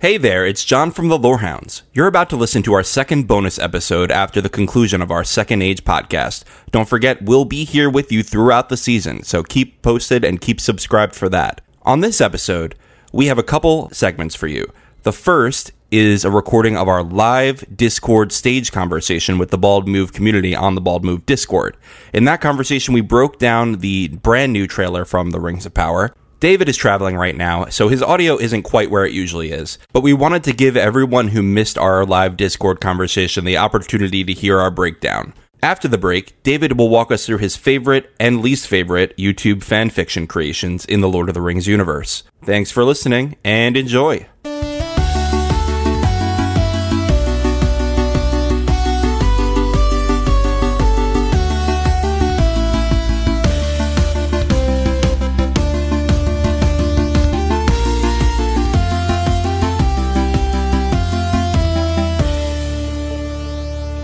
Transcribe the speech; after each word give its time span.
Hey 0.00 0.16
there, 0.16 0.46
it's 0.46 0.64
John 0.64 0.92
from 0.92 1.08
the 1.08 1.18
Lorehounds. 1.18 1.82
You're 1.92 2.06
about 2.06 2.30
to 2.30 2.36
listen 2.36 2.62
to 2.62 2.72
our 2.74 2.84
second 2.84 3.26
bonus 3.26 3.58
episode 3.58 4.12
after 4.12 4.40
the 4.40 4.48
conclusion 4.48 5.02
of 5.02 5.10
our 5.10 5.24
Second 5.24 5.60
Age 5.60 5.82
podcast. 5.82 6.44
Don't 6.70 6.88
forget, 6.88 7.22
we'll 7.22 7.44
be 7.44 7.64
here 7.64 7.90
with 7.90 8.12
you 8.12 8.22
throughout 8.22 8.68
the 8.68 8.76
season, 8.76 9.24
so 9.24 9.42
keep 9.42 9.82
posted 9.82 10.24
and 10.24 10.40
keep 10.40 10.60
subscribed 10.60 11.16
for 11.16 11.28
that. 11.30 11.62
On 11.82 11.98
this 11.98 12.20
episode, 12.20 12.76
we 13.12 13.26
have 13.26 13.38
a 13.38 13.42
couple 13.42 13.90
segments 13.90 14.36
for 14.36 14.46
you. 14.46 14.72
The 15.02 15.12
first 15.12 15.72
is 15.90 16.24
a 16.24 16.30
recording 16.30 16.76
of 16.76 16.86
our 16.86 17.02
live 17.02 17.64
Discord 17.76 18.30
stage 18.30 18.70
conversation 18.70 19.36
with 19.36 19.50
the 19.50 19.58
Bald 19.58 19.88
Move 19.88 20.12
community 20.12 20.54
on 20.54 20.76
the 20.76 20.80
Bald 20.80 21.04
Move 21.04 21.26
Discord. 21.26 21.76
In 22.12 22.24
that 22.26 22.40
conversation, 22.40 22.94
we 22.94 23.00
broke 23.00 23.40
down 23.40 23.78
the 23.80 24.08
brand 24.08 24.52
new 24.52 24.68
trailer 24.68 25.04
from 25.04 25.30
The 25.30 25.40
Rings 25.40 25.66
of 25.66 25.74
Power. 25.74 26.14
David 26.40 26.68
is 26.68 26.76
traveling 26.76 27.16
right 27.16 27.36
now, 27.36 27.66
so 27.66 27.88
his 27.88 28.02
audio 28.02 28.36
isn't 28.36 28.62
quite 28.62 28.90
where 28.90 29.04
it 29.04 29.12
usually 29.12 29.50
is. 29.50 29.76
But 29.92 30.02
we 30.02 30.12
wanted 30.12 30.44
to 30.44 30.52
give 30.52 30.76
everyone 30.76 31.28
who 31.28 31.42
missed 31.42 31.76
our 31.76 32.06
live 32.06 32.36
Discord 32.36 32.80
conversation 32.80 33.44
the 33.44 33.56
opportunity 33.56 34.22
to 34.22 34.32
hear 34.32 34.58
our 34.58 34.70
breakdown. 34.70 35.34
After 35.62 35.88
the 35.88 35.98
break, 35.98 36.40
David 36.44 36.78
will 36.78 36.88
walk 36.88 37.10
us 37.10 37.26
through 37.26 37.38
his 37.38 37.56
favorite 37.56 38.14
and 38.20 38.40
least 38.40 38.68
favorite 38.68 39.16
YouTube 39.16 39.64
fanfiction 39.64 40.28
creations 40.28 40.84
in 40.84 41.00
the 41.00 41.08
Lord 41.08 41.28
of 41.28 41.34
the 41.34 41.42
Rings 41.42 41.66
universe. 41.66 42.22
Thanks 42.44 42.70
for 42.70 42.84
listening 42.84 43.36
and 43.44 43.76
enjoy. 43.76 44.28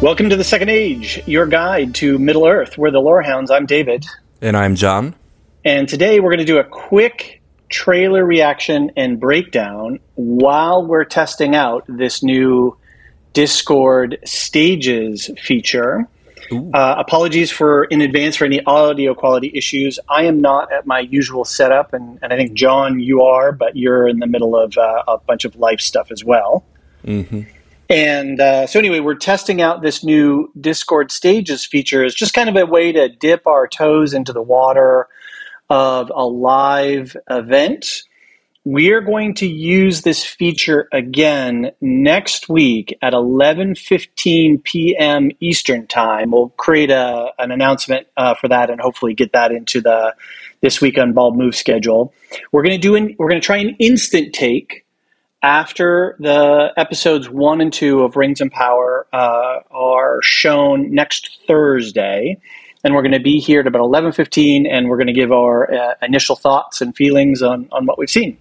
Welcome 0.05 0.29
to 0.29 0.37
the 0.37 0.45
Second 0.45 0.69
Age, 0.69 1.23
your 1.25 1.47
guide 1.47 1.95
to 1.95 2.19
Middle 2.19 2.47
Earth. 2.47 2.77
We're 2.77 2.91
the 2.91 3.01
Lorehounds. 3.01 3.51
I'm 3.51 3.65
David. 3.65 4.05
And 4.43 4.55
I'm 4.55 4.75
John. 4.75 5.15
And 5.65 5.89
today 5.89 6.21
we're 6.21 6.29
going 6.29 6.41
to 6.41 6.45
do 6.45 6.59
a 6.59 6.65
quick 6.65 7.41
trailer 7.71 8.23
reaction 8.23 8.93
and 8.99 9.19
breakdown 9.19 10.01
while 10.17 10.87
we're 10.87 11.07
testing 11.07 11.57
out 11.57 11.87
this 11.89 12.23
new 12.23 12.77
Discord 13.33 14.19
stages 14.27 15.31
feature. 15.43 16.07
Uh, 16.53 16.97
apologies 16.99 17.51
for 17.51 17.85
in 17.85 18.03
advance 18.03 18.37
for 18.37 18.45
any 18.45 18.63
audio 18.63 19.15
quality 19.15 19.51
issues. 19.55 19.99
I 20.07 20.25
am 20.25 20.43
not 20.43 20.71
at 20.71 20.87
my 20.87 21.01
usual 21.01 21.47
setup, 21.47 21.95
and, 21.95 22.19
and 22.21 22.31
I 22.31 22.37
think 22.37 22.53
John, 22.53 23.01
you 23.01 23.23
are, 23.23 23.53
but 23.53 23.75
you're 23.75 24.07
in 24.07 24.19
the 24.19 24.27
middle 24.27 24.55
of 24.55 24.77
uh, 24.77 25.05
a 25.09 25.17
bunch 25.17 25.47
of 25.47 25.57
life 25.57 25.81
stuff 25.81 26.13
as 26.13 26.23
well. 26.23 26.63
Mm-hmm. 27.07 27.45
And 27.91 28.41
uh, 28.41 28.67
so, 28.67 28.79
anyway, 28.79 29.01
we're 29.01 29.15
testing 29.15 29.61
out 29.61 29.83
this 29.83 30.03
new 30.03 30.51
Discord 30.59 31.11
Stages 31.11 31.65
feature 31.67 32.03
It's 32.05 32.15
just 32.15 32.35
kind 32.35 32.49
of 32.49 32.57
a 32.57 32.67
way 32.67 32.93
to 32.93 33.09
dip 33.09 33.47
our 33.47 33.69
toes 33.69 34.15
into 34.15 34.33
the 34.33 34.43
water 34.43 35.09
of 35.69 36.11
a 36.15 36.25
live 36.25 37.17
event. 37.29 37.87
We 38.67 38.93
are 38.93 39.03
going 39.03 39.35
to 39.35 39.47
use 39.47 40.01
this 40.03 40.25
feature 40.25 40.89
again 40.91 41.73
next 41.83 42.49
week 42.49 42.97
at 43.03 43.13
11:15 43.13 44.65
p.m. 44.65 45.31
Eastern 45.41 45.87
Time. 45.87 46.31
We'll 46.31 46.49
create 46.51 46.91
a, 46.91 47.33
an 47.39 47.51
announcement 47.51 48.07
uh, 48.17 48.35
for 48.35 48.49
that 48.49 48.71
and 48.71 48.81
hopefully 48.81 49.13
get 49.13 49.33
that 49.33 49.53
into 49.53 49.83
the 49.83 50.15
this 50.63 50.81
week 50.81 50.97
on 50.97 51.13
Bald 51.13 51.37
Move 51.37 51.55
schedule. 51.55 52.15
We're 52.53 52.63
going 52.63 52.75
to 52.75 52.81
do 52.81 52.97
an, 52.97 53.15
we're 53.19 53.29
going 53.29 53.43
to 53.43 53.45
try 53.45 53.59
an 53.59 53.77
instant 53.79 54.33
take 54.33 54.84
after 55.45 56.17
the 56.19 56.73
episodes 56.79 57.29
one 57.29 57.61
and 57.61 57.71
two 57.71 58.03
of 58.03 58.17
Rings 58.17 58.41
of 58.41 58.51
Power 58.51 59.07
uh, 59.13 59.61
are 59.71 60.23
shown 60.23 60.95
next 60.95 61.39
Thursday, 61.47 62.41
and 62.83 62.95
we're 62.95 63.03
going 63.03 63.13
to 63.13 63.21
be 63.21 63.41
here 63.41 63.61
at 63.61 63.67
about 63.67 63.83
eleven 63.83 64.11
fifteen, 64.11 64.67
and 64.67 64.89
we're 64.89 64.97
going 64.97 65.09
to 65.09 65.13
give 65.13 65.31
our 65.31 65.71
uh, 65.73 65.95
initial 66.01 66.35
thoughts 66.35 66.81
and 66.81 66.97
feelings 66.97 67.43
on 67.43 67.69
on 67.71 67.85
what 67.85 67.99
we've 67.99 68.09
seen. 68.09 68.39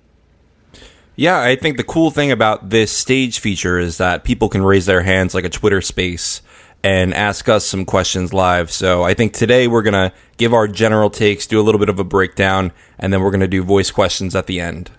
Yeah, 1.18 1.40
I 1.42 1.58
think 1.58 1.76
the 1.76 1.84
cool 1.84 2.10
thing 2.10 2.32
about 2.32 2.70
this 2.70 2.92
stage 2.92 3.40
feature 3.40 3.78
is 3.78 3.98
that 3.98 4.24
people 4.24 4.48
can 4.48 4.64
raise 4.64 4.86
their 4.86 5.04
hands 5.04 5.36
like 5.36 5.44
a 5.44 5.50
Twitter 5.50 5.82
space 5.82 6.42
and 6.84 7.14
ask 7.14 7.48
us 7.50 7.66
some 7.66 7.86
questions 7.86 8.34
live. 8.34 8.72
So 8.72 9.04
I 9.04 9.14
think 9.14 9.34
today 9.34 9.68
we're 9.68 9.84
going 9.84 9.94
to 9.94 10.14
give 10.38 10.54
our 10.54 10.68
general 10.68 11.10
takes, 11.10 11.48
do 11.48 11.60
a 11.60 11.64
little 11.64 11.80
bit 11.80 11.90
of 11.90 12.00
a 12.00 12.04
breakdown, 12.04 12.72
and 12.98 13.14
then 13.14 13.22
we're 13.22 13.30
going 13.30 13.42
to 13.42 13.48
do 13.48 13.62
voice 13.62 13.92
questions 13.92 14.36
at 14.36 14.48
the 14.48 14.60
end. 14.60 14.90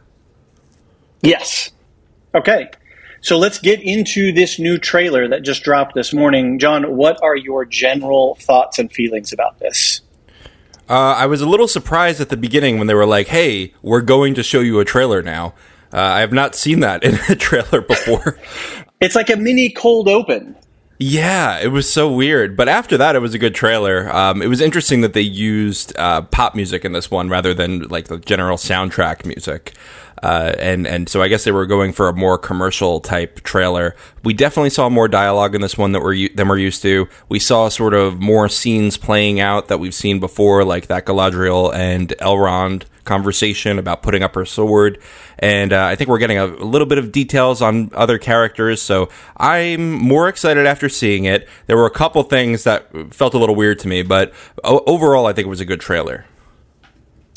Yes. 1.22 1.72
Okay. 2.34 2.70
So 3.20 3.38
let's 3.38 3.58
get 3.58 3.80
into 3.80 4.32
this 4.32 4.58
new 4.58 4.76
trailer 4.76 5.28
that 5.28 5.42
just 5.42 5.62
dropped 5.62 5.94
this 5.94 6.12
morning. 6.12 6.58
John, 6.58 6.94
what 6.96 7.18
are 7.22 7.36
your 7.36 7.64
general 7.64 8.34
thoughts 8.40 8.78
and 8.78 8.92
feelings 8.92 9.32
about 9.32 9.58
this? 9.60 10.02
Uh, 10.90 11.14
I 11.16 11.24
was 11.24 11.40
a 11.40 11.48
little 11.48 11.68
surprised 11.68 12.20
at 12.20 12.28
the 12.28 12.36
beginning 12.36 12.76
when 12.76 12.86
they 12.86 12.94
were 12.94 13.06
like, 13.06 13.28
"Hey, 13.28 13.72
we're 13.80 14.02
going 14.02 14.34
to 14.34 14.42
show 14.42 14.60
you 14.60 14.78
a 14.80 14.84
trailer 14.84 15.22
now." 15.22 15.54
Uh, 15.90 16.00
I 16.00 16.20
have 16.20 16.32
not 16.32 16.54
seen 16.54 16.80
that 16.80 17.02
in 17.02 17.18
a 17.30 17.34
trailer 17.34 17.80
before. 17.80 18.38
it's 19.00 19.14
like 19.14 19.30
a 19.30 19.36
mini 19.36 19.70
cold 19.70 20.08
open. 20.08 20.56
Yeah, 20.98 21.58
it 21.60 21.68
was 21.68 21.90
so 21.90 22.12
weird. 22.12 22.56
But 22.56 22.68
after 22.68 22.96
that, 22.98 23.16
it 23.16 23.20
was 23.20 23.34
a 23.34 23.38
good 23.38 23.54
trailer. 23.54 24.14
Um, 24.14 24.42
it 24.42 24.46
was 24.46 24.60
interesting 24.60 25.00
that 25.00 25.12
they 25.12 25.22
used 25.22 25.96
uh, 25.98 26.22
pop 26.22 26.54
music 26.54 26.84
in 26.84 26.92
this 26.92 27.10
one 27.10 27.28
rather 27.28 27.54
than 27.54 27.88
like 27.88 28.08
the 28.08 28.18
general 28.18 28.56
soundtrack 28.56 29.24
music. 29.24 29.74
Uh, 30.24 30.54
and 30.58 30.86
and 30.86 31.06
so 31.06 31.20
I 31.20 31.28
guess 31.28 31.44
they 31.44 31.52
were 31.52 31.66
going 31.66 31.92
for 31.92 32.08
a 32.08 32.14
more 32.14 32.38
commercial 32.38 32.98
type 32.98 33.42
trailer. 33.42 33.94
We 34.22 34.32
definitely 34.32 34.70
saw 34.70 34.88
more 34.88 35.06
dialogue 35.06 35.54
in 35.54 35.60
this 35.60 35.76
one 35.76 35.92
that 35.92 36.00
we're 36.00 36.30
than 36.34 36.48
we're 36.48 36.56
used 36.56 36.80
to. 36.80 37.10
We 37.28 37.38
saw 37.38 37.68
sort 37.68 37.92
of 37.92 38.22
more 38.22 38.48
scenes 38.48 38.96
playing 38.96 39.38
out 39.38 39.68
that 39.68 39.80
we've 39.80 39.92
seen 39.94 40.20
before, 40.20 40.64
like 40.64 40.86
that 40.86 41.04
Galadriel 41.04 41.74
and 41.74 42.08
Elrond 42.22 42.84
conversation 43.04 43.78
about 43.78 44.02
putting 44.02 44.22
up 44.22 44.34
her 44.34 44.46
sword. 44.46 44.98
And 45.40 45.74
uh, 45.74 45.84
I 45.84 45.94
think 45.94 46.08
we're 46.08 46.16
getting 46.16 46.38
a, 46.38 46.46
a, 46.46 46.64
little 46.64 46.86
bit 46.86 46.96
of 46.96 47.12
details 47.12 47.60
on 47.60 47.90
other 47.92 48.16
characters. 48.16 48.80
So 48.80 49.10
I'm 49.36 49.92
more 49.92 50.30
excited 50.30 50.64
after 50.64 50.88
seeing 50.88 51.26
it. 51.26 51.46
There 51.66 51.76
were 51.76 51.84
a 51.84 51.90
couple 51.90 52.22
things 52.22 52.64
that 52.64 52.88
felt 53.12 53.34
a 53.34 53.38
little 53.38 53.54
weird 53.54 53.78
to 53.80 53.88
me, 53.88 54.02
but 54.02 54.32
o- 54.62 54.82
overall, 54.86 55.26
I 55.26 55.34
think 55.34 55.44
it 55.44 55.50
was 55.50 55.60
a 55.60 55.66
good 55.66 55.82
trailer. 55.82 56.24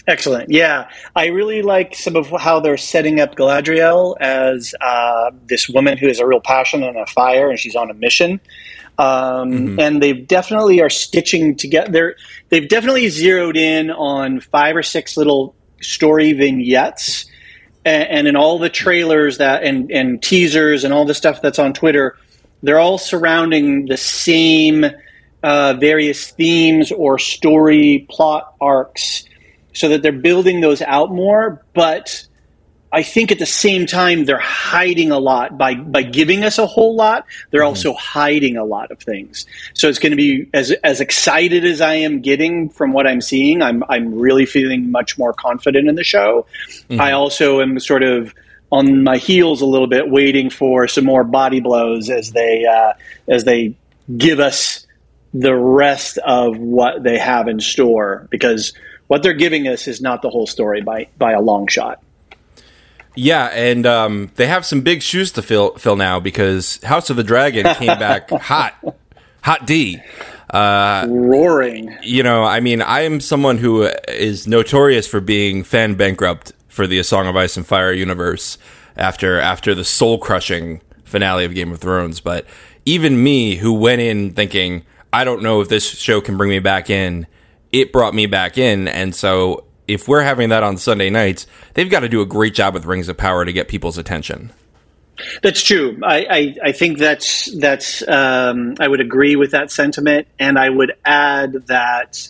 Excellent. 0.07 0.49
Yeah, 0.49 0.89
I 1.17 1.27
really 1.27 1.61
like 1.61 1.93
some 1.93 2.15
of 2.15 2.27
how 2.29 2.61
they're 2.61 2.77
setting 2.77 3.19
up 3.19 3.35
Galadriel 3.35 4.15
as 4.21 4.73
uh, 4.79 5.31
this 5.45 5.67
woman 5.67 5.97
who 5.97 6.07
has 6.07 6.19
a 6.19 6.25
real 6.25 6.39
passion 6.39 6.81
and 6.81 6.95
a 6.97 7.05
fire, 7.07 7.49
and 7.49 7.59
she's 7.59 7.75
on 7.75 7.91
a 7.91 7.93
mission. 7.93 8.39
Um, 8.97 9.51
mm-hmm. 9.51 9.79
And 9.79 10.01
they 10.01 10.13
definitely 10.13 10.81
are 10.81 10.89
stitching 10.89 11.57
together. 11.57 12.15
They've 12.47 12.67
definitely 12.67 13.09
zeroed 13.09 13.57
in 13.57 13.91
on 13.91 14.39
five 14.39 14.77
or 14.77 14.81
six 14.81 15.17
little 15.17 15.53
story 15.81 16.31
vignettes, 16.31 17.25
and, 17.83 18.07
and 18.07 18.27
in 18.27 18.37
all 18.37 18.59
the 18.59 18.69
trailers 18.69 19.39
that 19.39 19.63
and, 19.63 19.91
and 19.91 20.23
teasers 20.23 20.85
and 20.85 20.93
all 20.93 21.03
the 21.03 21.13
stuff 21.13 21.41
that's 21.41 21.59
on 21.59 21.73
Twitter, 21.73 22.15
they're 22.63 22.79
all 22.79 22.97
surrounding 22.97 23.87
the 23.87 23.97
same 23.97 24.85
uh, 25.43 25.73
various 25.73 26.31
themes 26.31 26.93
or 26.93 27.19
story 27.19 28.07
plot 28.09 28.55
arcs 28.61 29.25
so 29.77 29.89
that 29.89 30.01
they're 30.01 30.11
building 30.11 30.61
those 30.61 30.81
out 30.81 31.11
more. 31.11 31.63
But 31.73 32.27
I 32.91 33.03
think 33.03 33.31
at 33.31 33.37
the 33.37 33.45
same 33.45 33.85
time 33.85 34.25
they're 34.25 34.39
hiding 34.39 35.11
a 35.11 35.19
lot 35.19 35.57
by 35.57 35.75
by 35.75 36.01
giving 36.01 36.43
us 36.43 36.57
a 36.57 36.65
whole 36.65 36.95
lot. 36.95 37.25
They're 37.51 37.61
mm-hmm. 37.61 37.67
also 37.67 37.93
hiding 37.93 38.57
a 38.57 38.63
lot 38.63 38.91
of 38.91 38.99
things. 38.99 39.45
So 39.73 39.87
it's 39.87 39.99
going 39.99 40.11
to 40.11 40.17
be 40.17 40.49
as 40.53 40.71
as 40.83 40.99
excited 40.99 41.63
as 41.63 41.79
I 41.79 41.95
am 41.95 42.21
getting 42.21 42.69
from 42.69 42.93
what 42.93 43.05
I'm 43.05 43.21
seeing. 43.21 43.61
I'm 43.61 43.83
I'm 43.87 44.15
really 44.15 44.45
feeling 44.45 44.89
much 44.89 45.17
more 45.17 45.33
confident 45.33 45.87
in 45.87 45.95
the 45.95 46.03
show. 46.03 46.47
Mm-hmm. 46.89 46.99
I 46.99 47.11
also 47.11 47.61
am 47.61 47.79
sort 47.79 48.03
of 48.03 48.33
on 48.71 49.03
my 49.03 49.17
heels 49.17 49.61
a 49.61 49.65
little 49.65 49.87
bit, 49.87 50.09
waiting 50.09 50.49
for 50.49 50.87
some 50.87 51.05
more 51.05 51.23
body 51.23 51.59
blows 51.59 52.09
as 52.09 52.31
they 52.31 52.65
uh, 52.65 52.93
as 53.27 53.43
they 53.43 53.75
give 54.17 54.39
us 54.39 54.87
the 55.33 55.55
rest 55.55 56.17
of 56.19 56.57
what 56.57 57.03
they 57.03 57.17
have 57.17 57.47
in 57.47 57.59
store 57.59 58.27
because 58.31 58.73
what 59.07 59.23
they're 59.23 59.33
giving 59.33 59.67
us 59.67 59.87
is 59.87 60.01
not 60.01 60.21
the 60.21 60.29
whole 60.29 60.47
story 60.47 60.81
by 60.81 61.07
by 61.17 61.33
a 61.33 61.41
long 61.41 61.67
shot. 61.67 62.01
Yeah, 63.15 63.45
and 63.47 63.85
um, 63.87 64.31
they 64.35 64.45
have 64.45 64.63
some 64.65 64.81
big 64.81 65.01
shoes 65.01 65.31
to 65.33 65.41
fill 65.41 65.75
fill 65.77 65.95
now 65.95 66.19
because 66.19 66.81
House 66.83 67.09
of 67.09 67.17
the 67.17 67.23
Dragon 67.23 67.73
came 67.75 67.87
back 67.99 68.29
hot, 68.29 68.75
hot 69.41 69.65
D. 69.65 69.99
Uh, 70.49 71.05
Roaring. 71.09 71.97
You 72.03 72.23
know, 72.23 72.43
I 72.43 72.59
mean, 72.59 72.81
I 72.81 73.01
am 73.01 73.19
someone 73.19 73.57
who 73.57 73.89
is 74.07 74.47
notorious 74.47 75.07
for 75.07 75.19
being 75.19 75.63
fan 75.63 75.95
bankrupt 75.95 76.53
for 76.67 76.85
the 76.87 76.99
A 76.99 77.03
Song 77.03 77.27
of 77.27 77.35
Ice 77.35 77.57
and 77.57 77.65
Fire 77.65 77.91
universe 77.91 78.57
after 78.95 79.39
after 79.39 79.73
the 79.73 79.83
soul 79.83 80.19
crushing 80.19 80.81
finale 81.03 81.43
of 81.43 81.55
Game 81.55 81.71
of 81.71 81.79
Thrones. 81.79 82.19
But 82.19 82.45
even 82.85 83.21
me, 83.21 83.55
who 83.55 83.73
went 83.73 84.01
in 84.01 84.33
thinking 84.33 84.85
I 85.11 85.23
don't 85.23 85.41
know 85.41 85.61
if 85.61 85.69
this 85.69 85.89
show 85.89 86.21
can 86.21 86.37
bring 86.37 86.51
me 86.51 86.59
back 86.59 86.89
in, 86.89 87.25
it 87.81 87.91
brought 87.91 88.13
me 88.13 88.25
back 88.25 88.57
in, 88.57 88.87
and 88.87 89.15
so 89.15 89.65
if 89.87 90.07
we're 90.07 90.23
having 90.23 90.49
that 90.49 90.63
on 90.63 90.77
Sunday 90.77 91.09
nights, 91.09 91.47
they've 91.73 91.89
got 91.89 92.01
to 92.01 92.09
do 92.09 92.21
a 92.21 92.25
great 92.25 92.53
job 92.53 92.73
with 92.73 92.85
Rings 92.85 93.07
of 93.07 93.17
Power 93.17 93.45
to 93.45 93.53
get 93.53 93.67
people's 93.67 93.97
attention. 93.97 94.51
That's 95.41 95.63
true. 95.63 95.99
I, 96.03 96.25
I, 96.29 96.55
I 96.65 96.71
think 96.73 96.99
that's 96.99 97.51
that's 97.57 98.07
um, 98.07 98.75
I 98.79 98.87
would 98.87 99.01
agree 99.01 99.35
with 99.35 99.51
that 99.51 99.71
sentiment, 99.71 100.27
and 100.37 100.59
I 100.59 100.69
would 100.69 100.93
add 101.05 101.53
that 101.67 102.29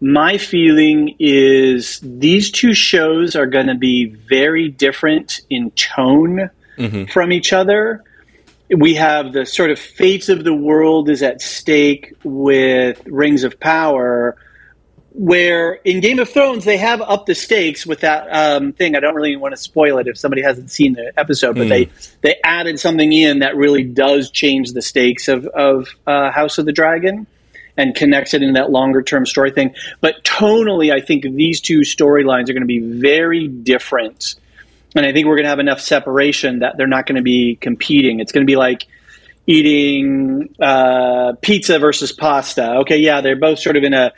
my 0.00 0.38
feeling 0.38 1.16
is 1.18 1.98
these 2.02 2.50
two 2.50 2.74
shows 2.74 3.34
are 3.34 3.46
going 3.46 3.66
to 3.66 3.74
be 3.74 4.06
very 4.06 4.68
different 4.68 5.40
in 5.50 5.70
tone 5.72 6.50
mm-hmm. 6.76 7.04
from 7.06 7.32
each 7.32 7.52
other. 7.52 8.04
We 8.70 8.94
have 8.96 9.32
the 9.32 9.46
sort 9.46 9.70
of 9.70 9.78
fates 9.78 10.28
of 10.28 10.44
the 10.44 10.54
world 10.54 11.08
is 11.08 11.22
at 11.22 11.40
stake 11.40 12.14
with 12.24 13.00
Rings 13.06 13.44
of 13.44 13.58
Power, 13.58 14.36
where 15.18 15.72
in 15.84 16.00
Game 16.00 16.18
of 16.18 16.28
Thrones 16.28 16.66
they 16.66 16.76
have 16.76 17.00
up 17.00 17.24
the 17.24 17.34
stakes 17.34 17.86
with 17.86 18.00
that 18.00 18.28
um, 18.30 18.72
thing. 18.72 18.94
I 18.94 19.00
don't 19.00 19.14
really 19.14 19.34
want 19.36 19.52
to 19.52 19.56
spoil 19.56 19.98
it 19.98 20.08
if 20.08 20.18
somebody 20.18 20.42
hasn't 20.42 20.70
seen 20.70 20.92
the 20.92 21.10
episode, 21.16 21.56
but 21.56 21.66
mm. 21.66 21.70
they 21.70 21.90
they 22.20 22.36
added 22.44 22.78
something 22.78 23.12
in 23.12 23.38
that 23.38 23.56
really 23.56 23.82
does 23.82 24.30
change 24.30 24.72
the 24.72 24.82
stakes 24.82 25.28
of 25.28 25.46
of 25.46 25.88
uh, 26.06 26.30
House 26.30 26.58
of 26.58 26.66
the 26.66 26.72
Dragon 26.72 27.26
and 27.78 27.94
connects 27.94 28.34
it 28.34 28.42
in 28.42 28.52
that 28.54 28.70
longer 28.70 29.02
term 29.02 29.24
story 29.24 29.50
thing. 29.50 29.74
But 30.02 30.22
tonally, 30.22 30.92
I 30.92 31.00
think 31.00 31.22
these 31.22 31.62
two 31.62 31.80
storylines 31.80 32.50
are 32.50 32.52
going 32.52 32.60
to 32.60 32.66
be 32.66 32.80
very 32.80 33.48
different, 33.48 34.34
and 34.94 35.06
I 35.06 35.12
think 35.14 35.26
we're 35.26 35.36
going 35.36 35.44
to 35.44 35.50
have 35.50 35.60
enough 35.60 35.80
separation 35.80 36.58
that 36.58 36.76
they're 36.76 36.86
not 36.86 37.06
going 37.06 37.16
to 37.16 37.22
be 37.22 37.56
competing. 37.56 38.20
It's 38.20 38.32
going 38.32 38.46
to 38.46 38.50
be 38.50 38.56
like 38.56 38.86
eating 39.46 40.54
uh, 40.60 41.32
pizza 41.40 41.78
versus 41.78 42.12
pasta. 42.12 42.80
Okay, 42.80 42.98
yeah, 42.98 43.22
they're 43.22 43.36
both 43.36 43.60
sort 43.60 43.76
of 43.76 43.84
in 43.84 43.94
a 43.94 44.12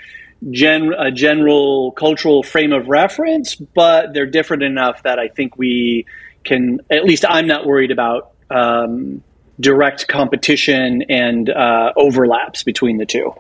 gen, 0.51 0.93
a 0.97 1.11
general 1.11 1.93
cultural 1.93 2.43
frame 2.43 2.73
of 2.73 2.89
reference, 2.89 3.55
but 3.55 4.15
they're 4.15 4.27
different 4.27 4.63
enough 4.63 5.03
that 5.03 5.19
I 5.19 5.29
think 5.29 5.57
we 5.57 6.07
can. 6.45 6.81
At 6.91 7.05
least 7.05 7.25
I'm 7.29 7.47
not 7.47 7.67
worried 7.67 7.91
about 7.91 8.33
um, 8.51 9.23
direct 9.61 10.09
competition 10.09 11.03
and 11.09 11.51
uh, 11.51 11.93
overlaps 11.97 12.63
between 12.63 12.99
the 12.99 13.07
two. 13.07 13.35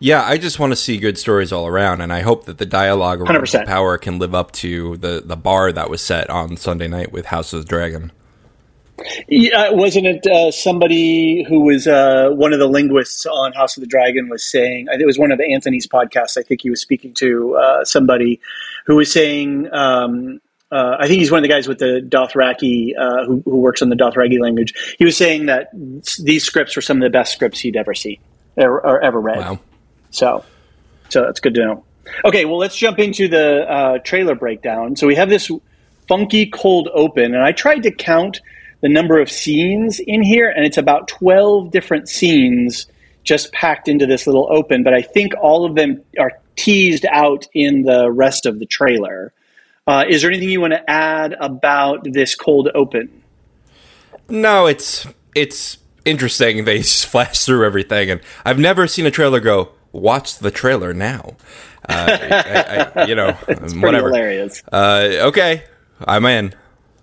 Yeah, 0.00 0.22
I 0.22 0.38
just 0.38 0.60
want 0.60 0.70
to 0.70 0.76
see 0.76 0.98
good 0.98 1.18
stories 1.18 1.52
all 1.52 1.66
around, 1.66 2.02
and 2.02 2.12
I 2.12 2.20
hope 2.20 2.44
that 2.44 2.58
the 2.58 2.66
dialogue 2.66 3.20
around 3.20 3.34
100%. 3.34 3.66
power 3.66 3.98
can 3.98 4.20
live 4.20 4.34
up 4.34 4.52
to 4.52 4.96
the 4.96 5.22
the 5.24 5.36
bar 5.36 5.72
that 5.72 5.90
was 5.90 6.00
set 6.00 6.30
on 6.30 6.56
Sunday 6.56 6.86
night 6.86 7.10
with 7.10 7.26
House 7.26 7.52
of 7.52 7.62
the 7.62 7.68
Dragon. 7.68 8.12
Yeah, 9.28 9.70
wasn't 9.70 10.06
it 10.06 10.26
uh, 10.26 10.50
somebody 10.50 11.44
who 11.44 11.60
was 11.60 11.86
uh, 11.86 12.30
one 12.30 12.52
of 12.52 12.58
the 12.58 12.66
linguists 12.66 13.26
on 13.26 13.52
House 13.52 13.76
of 13.76 13.82
the 13.82 13.86
Dragon 13.86 14.28
was 14.28 14.44
saying? 14.44 14.86
It 14.90 15.06
was 15.06 15.18
one 15.18 15.30
of 15.30 15.40
Anthony's 15.40 15.86
podcasts. 15.86 16.36
I 16.36 16.42
think 16.42 16.62
he 16.62 16.70
was 16.70 16.80
speaking 16.80 17.14
to 17.14 17.56
uh, 17.56 17.84
somebody 17.84 18.40
who 18.86 18.96
was 18.96 19.12
saying. 19.12 19.72
Um, 19.72 20.40
uh, 20.70 20.96
I 20.98 21.06
think 21.06 21.20
he's 21.20 21.30
one 21.30 21.38
of 21.38 21.42
the 21.42 21.48
guys 21.48 21.66
with 21.66 21.78
the 21.78 22.06
Dothraki 22.06 22.90
uh, 22.98 23.24
who, 23.24 23.42
who, 23.42 23.56
works 23.56 23.80
on 23.80 23.88
the 23.88 23.96
Dothraki 23.96 24.38
language. 24.38 24.74
He 24.98 25.04
was 25.06 25.16
saying 25.16 25.46
that 25.46 25.70
these 26.22 26.44
scripts 26.44 26.76
were 26.76 26.82
some 26.82 26.98
of 26.98 27.02
the 27.02 27.10
best 27.10 27.32
scripts 27.32 27.58
he'd 27.60 27.74
ever 27.74 27.94
seen 27.94 28.18
or, 28.58 28.84
or 28.84 29.00
ever 29.00 29.18
read. 29.18 29.38
Wow. 29.38 29.60
So, 30.10 30.44
so 31.08 31.22
that's 31.22 31.40
good 31.40 31.54
to 31.54 31.64
know. 31.64 31.84
Okay, 32.24 32.44
well, 32.44 32.58
let's 32.58 32.76
jump 32.76 32.98
into 32.98 33.28
the 33.28 33.70
uh, 33.70 33.98
trailer 33.98 34.34
breakdown. 34.34 34.94
So 34.96 35.06
we 35.06 35.14
have 35.14 35.30
this 35.30 35.50
funky 36.06 36.46
cold 36.46 36.88
open, 36.92 37.34
and 37.34 37.42
I 37.42 37.52
tried 37.52 37.82
to 37.84 37.90
count 37.90 38.40
the 38.80 38.88
number 38.88 39.20
of 39.20 39.30
scenes 39.30 40.00
in 40.00 40.22
here, 40.22 40.48
and 40.48 40.64
it's 40.64 40.78
about 40.78 41.08
12 41.08 41.70
different 41.70 42.08
scenes 42.08 42.86
just 43.24 43.52
packed 43.52 43.88
into 43.88 44.06
this 44.06 44.26
little 44.26 44.48
open. 44.50 44.82
But 44.82 44.94
I 44.94 45.02
think 45.02 45.32
all 45.40 45.64
of 45.64 45.74
them 45.74 46.02
are 46.18 46.32
teased 46.56 47.06
out 47.10 47.46
in 47.54 47.82
the 47.82 48.10
rest 48.10 48.46
of 48.46 48.58
the 48.58 48.66
trailer. 48.66 49.32
Uh, 49.86 50.04
is 50.08 50.22
there 50.22 50.30
anything 50.30 50.50
you 50.50 50.60
want 50.60 50.74
to 50.74 50.90
add 50.90 51.34
about 51.40 52.04
this 52.04 52.34
cold 52.34 52.68
open? 52.74 53.22
No, 54.28 54.66
it's 54.66 55.06
it's 55.34 55.78
interesting. 56.04 56.64
They 56.64 56.78
just 56.78 57.06
flash 57.06 57.44
through 57.44 57.64
everything, 57.64 58.10
and 58.10 58.20
I've 58.44 58.58
never 58.58 58.86
seen 58.86 59.06
a 59.06 59.10
trailer 59.10 59.40
go. 59.40 59.70
Watch 59.92 60.38
the 60.38 60.50
trailer 60.50 60.92
now. 60.92 61.36
Uh, 61.88 62.18
I, 62.20 62.92
I, 62.94 63.04
you 63.06 63.14
know, 63.14 63.32
whatever. 63.76 64.08
Hilarious. 64.08 64.62
Uh, 64.70 65.28
okay, 65.28 65.64
I'm 66.04 66.26
in. 66.26 66.54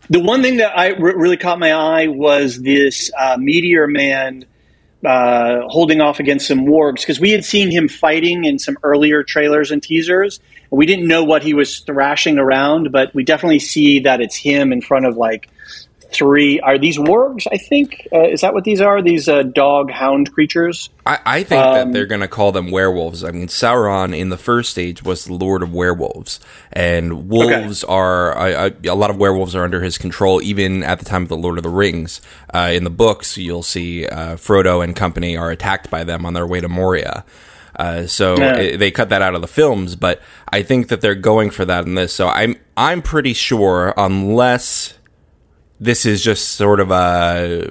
The 0.10 0.20
one 0.20 0.44
thing 0.44 0.58
that 0.58 0.78
I 0.78 0.90
really 0.90 1.38
caught 1.38 1.58
my 1.58 1.74
eye 1.74 2.08
was 2.08 2.62
this 2.62 3.12
uh, 3.18 3.38
Meteor 3.40 3.88
Man 3.88 4.46
uh, 5.04 5.62
holding 5.68 6.02
off 6.02 6.20
against 6.20 6.48
some 6.48 6.66
wargs 6.66 7.02
because 7.02 7.20
we 7.20 7.32
had 7.32 7.44
seen 7.44 7.72
him 7.72 7.88
fighting 7.88 8.46
in 8.46 8.60
some 8.60 8.78
earlier 8.84 9.24
trailers 9.24 9.72
and 9.72 9.82
teasers. 9.82 10.40
We 10.70 10.86
didn't 10.86 11.08
know 11.08 11.24
what 11.24 11.44
he 11.44 11.54
was 11.54 11.80
thrashing 11.80 12.38
around, 12.38 12.92
but 12.92 13.14
we 13.14 13.24
definitely 13.24 13.60
see 13.60 14.02
that 14.02 14.22
it's 14.22 14.36
him 14.36 14.72
in 14.72 14.82
front 14.82 15.06
of 15.06 15.18
like 15.18 15.50
three. 16.12 16.60
Are 16.60 16.78
these 16.78 16.98
wargs? 16.98 17.48
I 17.52 17.58
think 17.58 18.08
uh, 18.12 18.24
is 18.24 18.42
that 18.42 18.54
what 18.54 18.64
these 18.64 18.82
are? 18.82 19.02
These 19.02 19.28
uh, 19.28 19.44
dog 19.44 19.92
hound 19.92 20.34
creatures. 20.34 20.90
I, 21.06 21.20
I 21.26 21.44
think 21.44 21.64
um, 21.64 21.74
that 21.74 21.94
they're 21.94 22.06
going 22.06 22.22
to 22.22 22.28
call 22.28 22.52
them 22.52 22.72
werewolves. 22.72 23.24
I 23.24 23.32
mean, 23.32 23.48
Sauron 23.48 24.18
in 24.18 24.30
the 24.30 24.38
first 24.38 24.72
stage 24.72 25.04
was 25.04 25.26
the 25.26 25.34
Lord 25.34 25.64
of 25.64 25.74
Werewolves, 25.74 26.40
and 26.74 27.30
wolves 27.30 27.84
okay. 27.84 27.94
are 27.94 28.38
a, 28.38 28.74
a, 28.86 28.96
lot 28.96 29.10
of 29.10 29.18
werewolves 29.18 29.56
are 29.56 29.64
under 29.64 29.82
his 29.82 29.98
control. 29.98 30.42
Even 30.42 30.84
at 30.84 31.00
the 31.00 31.06
time 31.06 31.24
of 31.24 31.30
the 31.30 31.38
Lord 31.38 31.58
of 31.58 31.64
the 31.64 31.70
Rings, 31.70 32.22
uh, 32.54 32.72
in 32.74 32.84
the 32.84 32.90
books, 32.90 33.38
you'll 33.38 33.64
see 33.64 34.08
uh, 34.08 34.36
Frodo 34.36 34.84
and 34.84 34.96
company 34.96 35.38
are 35.38 35.52
attacked 35.52 35.90
by 35.90 36.04
them 36.04 36.26
on 36.26 36.34
their 36.34 36.48
way 36.48 36.62
to 36.62 36.70
Moria. 36.70 37.26
Uh, 37.76 38.08
so 38.08 38.38
yeah. 38.38 38.58
it, 38.58 38.78
they 38.78 38.92
cut 38.92 39.10
that 39.10 39.22
out 39.22 39.36
of 39.36 39.42
the 39.42 39.48
films, 39.48 39.96
but 39.96 40.22
I 40.52 40.64
think 40.64 40.88
that 40.88 41.02
they're 41.02 41.16
going 41.16 41.50
for 41.50 41.66
that 41.66 41.86
in 41.86 41.96
this. 41.96 42.14
So 42.14 42.28
I'm 42.28 42.56
I'm 42.78 43.02
pretty 43.02 43.34
sure, 43.34 43.94
unless 43.98 44.94
this 45.80 46.06
is 46.06 46.24
just 46.24 46.54
sort 46.54 46.80
of 46.80 46.92
a 46.92 47.68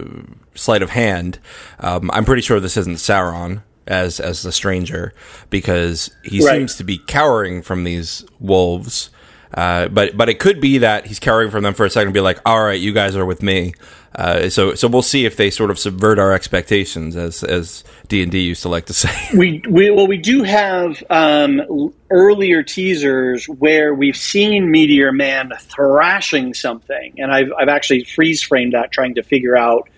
sleight 0.54 0.82
of 0.82 0.90
hand. 0.90 1.38
Um, 1.80 2.10
I'm 2.12 2.24
pretty 2.24 2.42
sure 2.42 2.60
this 2.60 2.76
isn't 2.76 2.96
Sauron 2.96 3.62
as 3.86 4.20
as 4.20 4.42
the 4.42 4.52
stranger 4.52 5.12
because 5.50 6.10
he 6.22 6.44
right. 6.44 6.56
seems 6.56 6.76
to 6.76 6.84
be 6.84 6.98
cowering 6.98 7.62
from 7.62 7.84
these 7.84 8.24
wolves. 8.40 9.10
Uh, 9.52 9.88
but 9.88 10.16
but 10.16 10.28
it 10.28 10.40
could 10.40 10.60
be 10.60 10.78
that 10.78 11.06
he's 11.06 11.20
cowering 11.20 11.50
from 11.50 11.62
them 11.62 11.74
for 11.74 11.86
a 11.86 11.90
second 11.90 12.08
and 12.08 12.14
be 12.14 12.20
like, 12.20 12.40
all 12.44 12.62
right, 12.62 12.80
you 12.80 12.92
guys 12.92 13.14
are 13.16 13.26
with 13.26 13.42
me. 13.42 13.74
Uh, 14.14 14.48
so 14.48 14.74
so 14.74 14.86
we'll 14.86 15.02
see 15.02 15.26
if 15.26 15.36
they 15.36 15.50
sort 15.50 15.70
of 15.70 15.78
subvert 15.78 16.18
our 16.18 16.32
expectations, 16.32 17.16
as 17.16 17.42
as 17.42 17.82
D 18.06 18.22
and 18.22 18.30
D 18.30 18.42
used 18.42 18.62
to 18.62 18.68
like 18.68 18.86
to 18.86 18.92
say. 18.94 19.10
We, 19.36 19.62
we 19.68 19.90
well 19.90 20.06
we 20.06 20.18
do 20.18 20.42
have 20.42 21.02
um, 21.10 21.92
earlier 22.10 22.62
teasers 22.62 23.46
where 23.46 23.92
we've 23.92 24.16
seen 24.16 24.70
Meteor 24.70 25.12
Man 25.12 25.52
thrashing 25.60 26.54
something, 26.54 27.14
and 27.18 27.32
I've 27.32 27.52
I've 27.58 27.68
actually 27.68 28.04
freeze 28.04 28.42
framed 28.42 28.74
that 28.74 28.92
trying 28.92 29.16
to 29.16 29.22
figure 29.22 29.56
out 29.56 29.88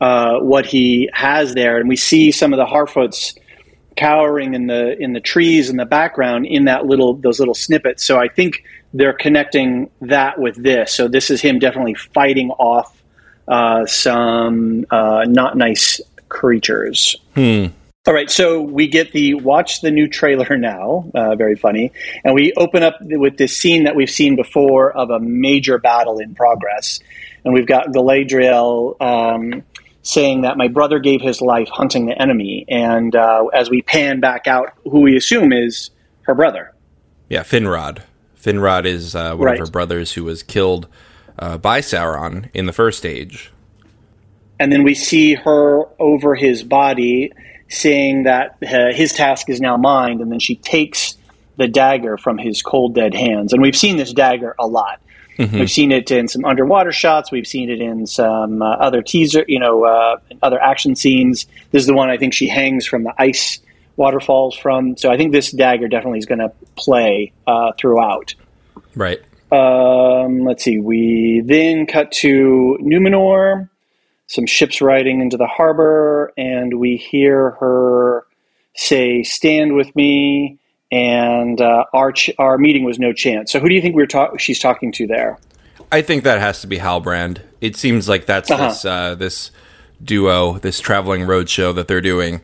uh, 0.00 0.38
what 0.40 0.66
he 0.66 1.08
has 1.14 1.54
there, 1.54 1.78
and 1.78 1.88
we 1.88 1.96
see 1.96 2.30
some 2.30 2.52
of 2.52 2.58
the 2.58 2.66
Harfoots 2.66 3.38
cowering 3.96 4.54
in 4.54 4.66
the 4.66 4.98
in 4.98 5.12
the 5.12 5.20
trees 5.20 5.70
in 5.70 5.76
the 5.76 5.84
background 5.84 6.46
in 6.46 6.64
that 6.64 6.84
little 6.86 7.14
those 7.14 7.38
little 7.38 7.54
snippets. 7.54 8.04
So 8.04 8.18
I 8.18 8.28
think 8.28 8.64
they're 8.92 9.12
connecting 9.14 9.90
that 10.02 10.38
with 10.38 10.62
this. 10.62 10.92
So 10.92 11.08
this 11.08 11.30
is 11.30 11.40
him 11.40 11.58
definitely 11.58 11.94
fighting 11.94 12.50
off 12.50 13.01
uh, 13.48 13.86
some 13.86 14.86
uh, 14.90 15.24
not 15.26 15.56
nice 15.56 16.00
creatures. 16.28 17.16
Hmm. 17.34 17.66
All 18.04 18.12
right, 18.12 18.28
so 18.28 18.62
we 18.62 18.88
get 18.88 19.12
the 19.12 19.34
watch 19.34 19.80
the 19.80 19.92
new 19.92 20.08
trailer 20.08 20.56
now, 20.58 21.08
uh, 21.14 21.36
very 21.36 21.54
funny, 21.54 21.92
and 22.24 22.34
we 22.34 22.52
open 22.56 22.82
up 22.82 22.96
with 23.00 23.36
this 23.36 23.56
scene 23.56 23.84
that 23.84 23.94
we've 23.94 24.10
seen 24.10 24.34
before 24.34 24.90
of 24.90 25.10
a 25.10 25.20
major 25.20 25.78
battle 25.78 26.18
in 26.18 26.34
progress, 26.34 26.98
and 27.44 27.54
we've 27.54 27.66
got 27.66 27.88
Galadriel 27.88 29.00
um, 29.00 29.62
saying 30.02 30.42
that 30.42 30.56
my 30.56 30.66
brother 30.66 30.98
gave 30.98 31.20
his 31.20 31.40
life 31.40 31.68
hunting 31.68 32.06
the 32.06 32.20
enemy, 32.20 32.64
and 32.68 33.14
uh, 33.14 33.46
as 33.54 33.70
we 33.70 33.82
pan 33.82 34.18
back 34.18 34.48
out, 34.48 34.72
who 34.82 35.02
we 35.02 35.16
assume 35.16 35.52
is 35.52 35.90
her 36.22 36.34
brother. 36.34 36.72
Yeah, 37.28 37.44
Finrod. 37.44 38.02
Finrod 38.36 38.84
is 38.84 39.14
uh, 39.14 39.36
one 39.36 39.46
right. 39.46 39.60
of 39.60 39.68
her 39.68 39.70
brothers 39.70 40.12
who 40.12 40.24
was 40.24 40.42
killed 40.42 40.88
uh, 41.38 41.58
by 41.58 41.80
Sauron 41.80 42.48
in 42.54 42.66
the 42.66 42.72
first 42.72 43.04
age. 43.04 43.52
And 44.58 44.70
then 44.70 44.84
we 44.84 44.94
see 44.94 45.34
her 45.34 45.84
over 45.98 46.34
his 46.34 46.62
body 46.62 47.32
saying 47.68 48.24
that 48.24 48.58
uh, 48.62 48.92
his 48.92 49.12
task 49.12 49.48
is 49.48 49.60
now 49.60 49.76
mine, 49.76 50.20
and 50.20 50.30
then 50.30 50.38
she 50.38 50.56
takes 50.56 51.16
the 51.56 51.66
dagger 51.66 52.16
from 52.16 52.38
his 52.38 52.62
cold, 52.62 52.94
dead 52.94 53.14
hands. 53.14 53.52
And 53.52 53.62
we've 53.62 53.76
seen 53.76 53.96
this 53.96 54.12
dagger 54.12 54.54
a 54.58 54.66
lot. 54.66 55.00
Mm-hmm. 55.38 55.58
We've 55.58 55.70
seen 55.70 55.92
it 55.92 56.10
in 56.10 56.28
some 56.28 56.44
underwater 56.44 56.92
shots. 56.92 57.32
We've 57.32 57.46
seen 57.46 57.70
it 57.70 57.80
in 57.80 58.06
some 58.06 58.62
uh, 58.62 58.72
other 58.72 59.02
teaser, 59.02 59.44
you 59.48 59.58
know, 59.58 59.84
uh, 59.84 60.18
other 60.42 60.60
action 60.60 60.94
scenes. 60.94 61.46
This 61.70 61.80
is 61.80 61.86
the 61.86 61.94
one 61.94 62.10
I 62.10 62.18
think 62.18 62.34
she 62.34 62.48
hangs 62.48 62.86
from 62.86 63.04
the 63.04 63.14
ice 63.18 63.58
waterfalls 63.96 64.56
from. 64.56 64.96
So 64.96 65.10
I 65.10 65.16
think 65.16 65.32
this 65.32 65.50
dagger 65.50 65.88
definitely 65.88 66.18
is 66.18 66.26
going 66.26 66.40
to 66.40 66.52
play 66.76 67.32
uh, 67.46 67.72
throughout. 67.78 68.34
Right. 68.94 69.22
Um, 69.52 70.44
let's 70.44 70.64
see. 70.64 70.78
We 70.78 71.42
then 71.44 71.86
cut 71.86 72.10
to 72.12 72.78
Numenor, 72.80 73.68
some 74.26 74.46
ships 74.46 74.80
riding 74.80 75.20
into 75.20 75.36
the 75.36 75.46
harbor, 75.46 76.32
and 76.36 76.78
we 76.78 76.96
hear 76.96 77.50
her 77.60 78.26
say, 78.74 79.22
"Stand 79.22 79.74
with 79.74 79.94
me." 79.94 80.58
and 80.92 81.58
uh, 81.58 81.84
our 81.94 82.12
ch- 82.12 82.30
our 82.38 82.58
meeting 82.58 82.84
was 82.84 82.98
no 82.98 83.12
chance. 83.14 83.50
So 83.50 83.58
who 83.58 83.68
do 83.68 83.74
you 83.74 83.80
think 83.80 83.96
we 83.96 84.02
are 84.02 84.06
ta- 84.06 84.36
she's 84.36 84.58
talking 84.58 84.92
to 84.92 85.06
there? 85.06 85.38
I 85.90 86.02
think 86.02 86.22
that 86.24 86.38
has 86.38 86.60
to 86.60 86.66
be 86.66 86.78
Halbrand. 86.78 87.40
It 87.60 87.76
seems 87.76 88.08
like 88.08 88.26
that's 88.26 88.50
uh-huh. 88.50 88.68
this 88.68 88.84
uh, 88.84 89.14
this 89.14 89.50
duo, 90.04 90.58
this 90.58 90.78
traveling 90.78 91.24
road 91.24 91.48
show 91.48 91.72
that 91.72 91.88
they're 91.88 92.02
doing 92.02 92.42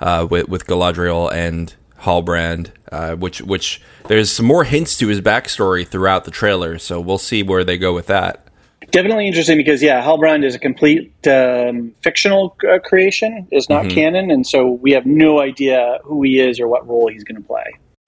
uh, 0.00 0.26
with 0.28 0.48
with 0.48 0.66
Galadriel 0.66 1.30
and 1.30 1.74
Halbrand, 2.00 2.70
uh, 2.90 3.14
which 3.16 3.42
which 3.42 3.80
there's 4.08 4.30
some 4.30 4.46
more 4.46 4.64
hints 4.64 4.96
to 4.98 5.08
his 5.08 5.20
backstory 5.20 5.86
throughout 5.86 6.24
the 6.24 6.30
trailer. 6.30 6.78
So 6.78 7.00
we'll 7.00 7.18
see 7.18 7.42
where 7.42 7.64
they 7.64 7.78
go 7.78 7.94
with 7.94 8.06
that. 8.06 8.46
Definitely 8.90 9.28
interesting 9.28 9.56
because 9.56 9.82
yeah, 9.82 10.02
Halbrand 10.02 10.44
is 10.44 10.54
a 10.54 10.58
complete 10.58 11.12
um, 11.28 11.94
fictional 12.02 12.56
uh, 12.68 12.78
creation, 12.80 13.46
is 13.52 13.68
not 13.68 13.84
mm-hmm. 13.84 13.94
canon, 13.94 14.30
and 14.30 14.46
so 14.46 14.70
we 14.70 14.92
have 14.92 15.06
no 15.06 15.40
idea 15.40 15.98
who 16.02 16.22
he 16.22 16.40
is 16.40 16.58
or 16.58 16.66
what 16.66 16.88
role 16.88 17.08
he's 17.08 17.22
going 17.22 17.40
to 17.40 17.46
play. 17.46 17.64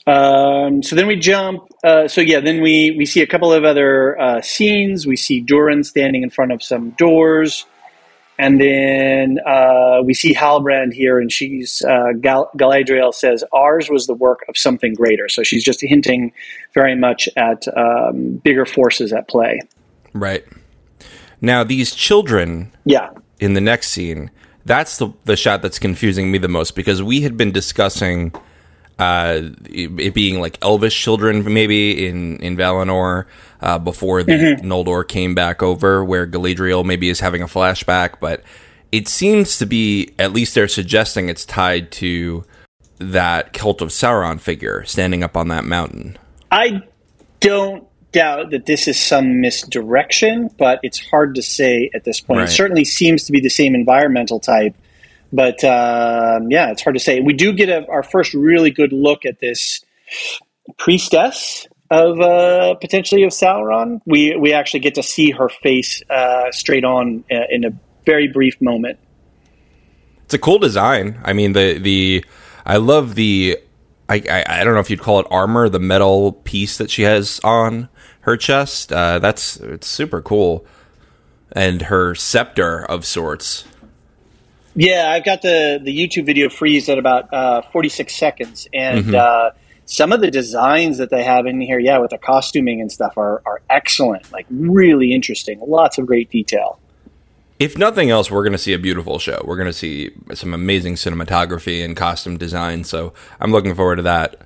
Um, 0.07 0.83
so 0.83 0.97
then 0.97 1.07
we 1.07 1.17
jump. 1.17 1.63
Uh, 1.85 2.09
so 2.09 2.21
yeah, 2.21 2.41
then 2.41 2.61
we 2.61 2.95
we 2.99 3.07
see 3.07 3.23
a 3.23 3.27
couple 3.27 3.53
of 3.53 3.65
other 3.65 4.19
uh, 4.21 4.41
scenes. 4.41 5.07
We 5.07 5.17
see 5.17 5.41
Durin 5.41 5.85
standing 5.85 6.23
in 6.23 6.31
front 6.31 6.51
of 6.51 6.63
some 6.63 6.91
doors, 6.91 7.65
and 8.43 8.61
then 8.61 9.39
uh, 9.47 10.03
we 10.05 10.15
see 10.15 10.35
Halbrand 10.35 10.93
here, 10.93 11.21
and 11.21 11.31
she's 11.31 11.81
uh, 11.83 12.09
Gal- 12.21 12.51
Galadriel 12.59 13.15
says 13.15 13.45
ours 13.53 13.89
was 13.89 14.09
the 14.09 14.15
work 14.15 14.45
of 14.49 14.59
something 14.59 14.95
greater. 14.95 15.29
So 15.29 15.45
she's 15.45 15.63
just 15.63 15.81
hinting 15.81 16.33
very 16.75 16.97
much 16.97 17.29
at 17.37 17.69
um, 17.77 18.41
bigger 18.43 18.67
forces 18.67 19.13
at 19.13 19.29
play. 19.29 19.61
Right. 20.13 20.45
Now 21.41 21.63
these 21.63 21.95
children. 21.95 22.73
Yeah. 22.85 23.11
In 23.39 23.55
the 23.55 23.61
next 23.61 23.91
scene, 23.91 24.33
that's 24.65 24.99
the 24.99 25.13
the 25.25 25.37
shot 25.37 25.63
that's 25.63 25.79
confusing 25.79 26.33
me 26.33 26.39
the 26.39 26.49
most 26.49 26.75
because 26.75 27.01
we 27.01 27.21
had 27.21 27.37
been 27.37 27.53
discussing 27.53 28.33
uh, 29.03 29.51
it, 29.65 30.15
being 30.15 30.41
like 30.41 30.59
elvish 30.63 31.01
children 31.01 31.53
maybe 31.53 32.07
in 32.07 32.37
in 32.37 32.57
Valinor 32.57 33.27
uh, 33.61 33.79
before 33.79 34.23
the 34.23 34.33
mm-hmm. 34.33 34.67
Noldor 34.71 35.07
came 35.07 35.35
back 35.35 35.63
over, 35.63 36.05
where 36.05 36.27
Galadriel 36.27 36.85
maybe 36.85 37.09
is 37.09 37.19
having 37.19 37.43
a 37.43 37.47
flashback, 37.47 38.21
but 38.21 38.43
it 38.93 39.09
seems 39.09 39.59
to 39.59 39.67
be 39.67 40.13
at 40.19 40.33
least 40.33 40.55
they're 40.55 40.69
suggesting 40.69 41.29
it's 41.29 41.45
tied 41.45 41.91
to 41.93 42.45
that 42.99 43.53
cult 43.53 43.83
of 43.83 43.89
Sauron 43.89 44.39
figure 44.39 44.85
standing 44.85 45.25
up 45.25 45.37
on 45.37 45.49
that 45.49 45.65
mountain. 45.65 46.17
I 46.51 46.83
don't 47.41 47.85
doubt 48.13 48.51
that 48.51 48.67
this 48.67 48.87
is 48.87 49.01
some 49.01 49.41
misdirection, 49.41 50.49
but 50.59 50.79
it's 50.85 51.05
hard 51.09 51.35
to 51.35 51.43
say 51.43 51.91
at 51.95 52.05
this 52.05 52.21
point. 52.21 52.39
Right. 52.39 52.49
It 52.49 52.53
certainly 52.53 52.85
seems 52.85 53.25
to 53.25 53.33
be 53.33 53.41
the 53.41 53.49
same 53.49 53.75
environmental 53.75 54.39
type 54.39 54.77
but 55.33 55.65
um, 55.65 56.51
yeah, 56.51 56.71
it's 56.71 56.83
hard 56.83 56.95
to 56.95 57.01
say. 57.01 57.21
We 57.21 57.33
do 57.33 57.53
get 57.53 57.69
a, 57.69 57.87
our 57.89 58.03
first 58.03 58.35
really 58.35 58.71
good 58.71 58.93
look 58.93 59.25
at 59.25 59.41
this 59.41 59.85
priestess 60.79 61.67
of 61.91 62.21
uh, 62.21 62.75
potentially 62.77 63.23
of 63.23 63.31
Sauron. 63.31 64.01
We 64.07 64.37
we 64.37 64.53
actually 64.53 64.81
get 64.81 64.95
to 64.97 65.03
see 65.03 65.31
her 65.31 65.49
face 65.49 66.03
uh, 66.11 66.51
straight 66.53 66.85
on 66.85 67.25
uh, 67.31 67.45
in 67.51 67.65
a 67.65 67.71
very 68.05 68.29
brief 68.29 68.61
moment. 68.61 68.99
It's 70.25 70.35
a 70.35 70.39
cool 70.39 70.59
design. 70.59 71.21
I 71.25 71.33
mean 71.33 71.53
the 71.53 71.79
the 71.79 72.25
I 72.65 72.77
love 72.77 73.15
the 73.15 73.59
I, 74.09 74.23
I, 74.29 74.61
I 74.61 74.65
don't 74.65 74.75
know 74.75 74.81
if 74.81 74.91
you'd 74.91 75.01
call 75.01 75.21
it 75.21 75.27
armor, 75.31 75.69
the 75.69 75.81
metal 75.81 76.33
piece 76.33 76.77
that 76.79 76.91
she 76.91 77.03
has 77.03 77.41
on 77.43 77.89
her 78.21 78.37
chest. 78.37 78.93
Uh, 78.93 79.19
that's 79.19 79.57
it's 79.59 79.87
super 79.87 80.21
cool, 80.21 80.67
and 81.53 81.83
her 81.83 82.15
scepter 82.15 82.85
of 82.85 83.05
sorts. 83.05 83.65
Yeah, 84.75 85.11
I've 85.11 85.25
got 85.25 85.43
the 85.43 85.81
the 85.83 85.97
YouTube 85.97 86.25
video 86.25 86.49
freeze 86.49 86.89
at 86.89 86.99
about 86.99 87.33
uh, 87.33 87.63
46 87.73 88.15
seconds, 88.15 88.69
and 88.73 89.05
mm-hmm. 89.05 89.15
uh, 89.15 89.51
some 89.85 90.13
of 90.13 90.21
the 90.21 90.31
designs 90.31 90.99
that 90.99 91.11
they 91.11 91.23
have 91.23 91.47
in 91.47 91.61
here, 91.61 91.79
yeah, 91.79 91.99
with 91.99 92.11
the 92.11 92.19
costuming 92.19 92.81
and 92.81 92.91
stuff, 92.91 93.19
are 93.19 93.43
are 93.45 93.61
excellent. 93.69 94.33
Like 94.33 94.47
really 94.51 95.13
interesting. 95.13 95.61
Lots 95.61 95.99
of 95.99 96.07
great 96.07 96.31
detail. 96.31 96.79
If 97.59 97.79
nothing 97.79 98.11
else, 98.11 98.29
we're 98.31 98.43
going 98.43 98.53
to 98.53 98.59
see 98.59 98.73
a 98.73 98.79
beautiful 98.79 99.21
show. 99.21 99.41
We're 99.45 99.57
going 99.57 99.69
to 99.69 99.73
see 99.73 100.11
some 100.35 100.53
amazing 100.53 100.95
cinematography 100.95 101.85
and 101.85 101.97
costume 101.97 102.37
design. 102.37 102.83
So 102.83 103.13
I'm 103.39 103.53
looking 103.53 103.77
forward 103.77 103.97
to 103.97 104.03
that. 104.03 104.37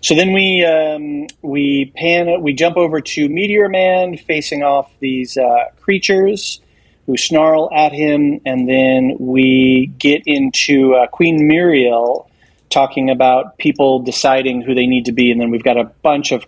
So 0.00 0.14
then 0.14 0.32
we 0.32 0.64
um, 0.64 1.26
we 1.42 1.92
pan 1.96 2.40
we 2.40 2.54
jump 2.54 2.76
over 2.76 3.00
to 3.00 3.28
Meteor 3.28 3.68
Man 3.68 4.16
facing 4.16 4.62
off 4.62 4.90
these 5.00 5.36
uh, 5.36 5.64
creatures 5.78 6.61
who 7.06 7.16
snarl 7.16 7.68
at 7.74 7.92
him, 7.92 8.40
and 8.46 8.68
then 8.68 9.16
we 9.18 9.92
get 9.98 10.22
into 10.26 10.94
uh, 10.94 11.06
Queen 11.08 11.48
Miriel 11.50 12.28
talking 12.70 13.10
about 13.10 13.58
people 13.58 14.00
deciding 14.00 14.62
who 14.62 14.74
they 14.74 14.86
need 14.86 15.06
to 15.06 15.12
be, 15.12 15.30
and 15.30 15.40
then 15.40 15.50
we've 15.50 15.64
got 15.64 15.76
a 15.76 15.84
bunch 16.02 16.32
of 16.32 16.46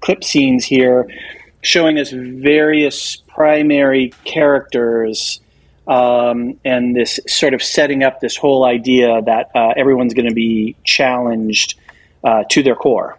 clip 0.00 0.22
scenes 0.22 0.64
here 0.64 1.08
showing 1.60 1.98
us 1.98 2.10
various 2.10 3.16
primary 3.16 4.12
characters. 4.24 5.40
Um, 5.88 6.58
and 6.64 6.96
this 6.96 7.20
sort 7.28 7.54
of 7.54 7.62
setting 7.62 8.02
up 8.02 8.20
this 8.20 8.36
whole 8.36 8.64
idea 8.64 9.22
that 9.22 9.50
uh, 9.54 9.72
everyone's 9.76 10.14
going 10.14 10.28
to 10.28 10.34
be 10.34 10.74
challenged 10.82 11.78
uh, 12.24 12.42
to 12.50 12.64
their 12.64 12.74
core. 12.74 13.16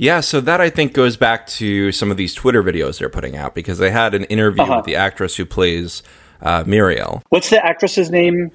Yeah, 0.00 0.20
so 0.20 0.40
that 0.40 0.62
I 0.62 0.70
think 0.70 0.94
goes 0.94 1.18
back 1.18 1.46
to 1.48 1.92
some 1.92 2.10
of 2.10 2.16
these 2.16 2.32
Twitter 2.32 2.62
videos 2.62 2.98
they're 2.98 3.10
putting 3.10 3.36
out 3.36 3.54
because 3.54 3.76
they 3.76 3.90
had 3.90 4.14
an 4.14 4.24
interview 4.24 4.62
uh-huh. 4.62 4.76
with 4.76 4.86
the 4.86 4.96
actress 4.96 5.36
who 5.36 5.44
plays 5.44 6.02
uh, 6.40 6.64
Miriel. 6.64 7.20
What's 7.28 7.50
the 7.50 7.62
actress's 7.62 8.10
name? 8.10 8.50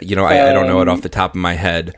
You 0.00 0.16
know, 0.16 0.24
I, 0.24 0.38
um, 0.38 0.48
I, 0.48 0.52
don't 0.54 0.66
know 0.66 0.80
it 0.80 0.88
off 0.88 1.02
the 1.02 1.10
top 1.10 1.32
of 1.32 1.36
my 1.36 1.52
head. 1.52 1.96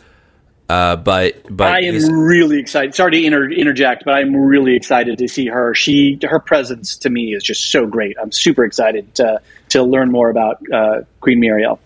Uh, 0.68 0.96
but 0.96 1.40
but 1.48 1.70
I 1.70 1.82
am 1.82 2.10
really 2.10 2.58
excited. 2.58 2.92
Sorry 2.96 3.12
to 3.12 3.24
inter- 3.24 3.48
interject, 3.48 4.04
but 4.04 4.14
I'm 4.14 4.34
really 4.34 4.74
excited 4.74 5.16
to 5.18 5.28
see 5.28 5.46
her. 5.46 5.76
She 5.76 6.18
her 6.24 6.40
presence 6.40 6.96
to 6.96 7.08
me 7.08 7.34
is 7.34 7.44
just 7.44 7.70
so 7.70 7.86
great. 7.86 8.16
I'm 8.20 8.32
super 8.32 8.64
excited 8.64 9.14
to 9.14 9.40
to 9.68 9.84
learn 9.84 10.10
more 10.10 10.28
about 10.28 10.60
uh, 10.72 11.02
Queen 11.20 11.40
Miriel. 11.40 11.78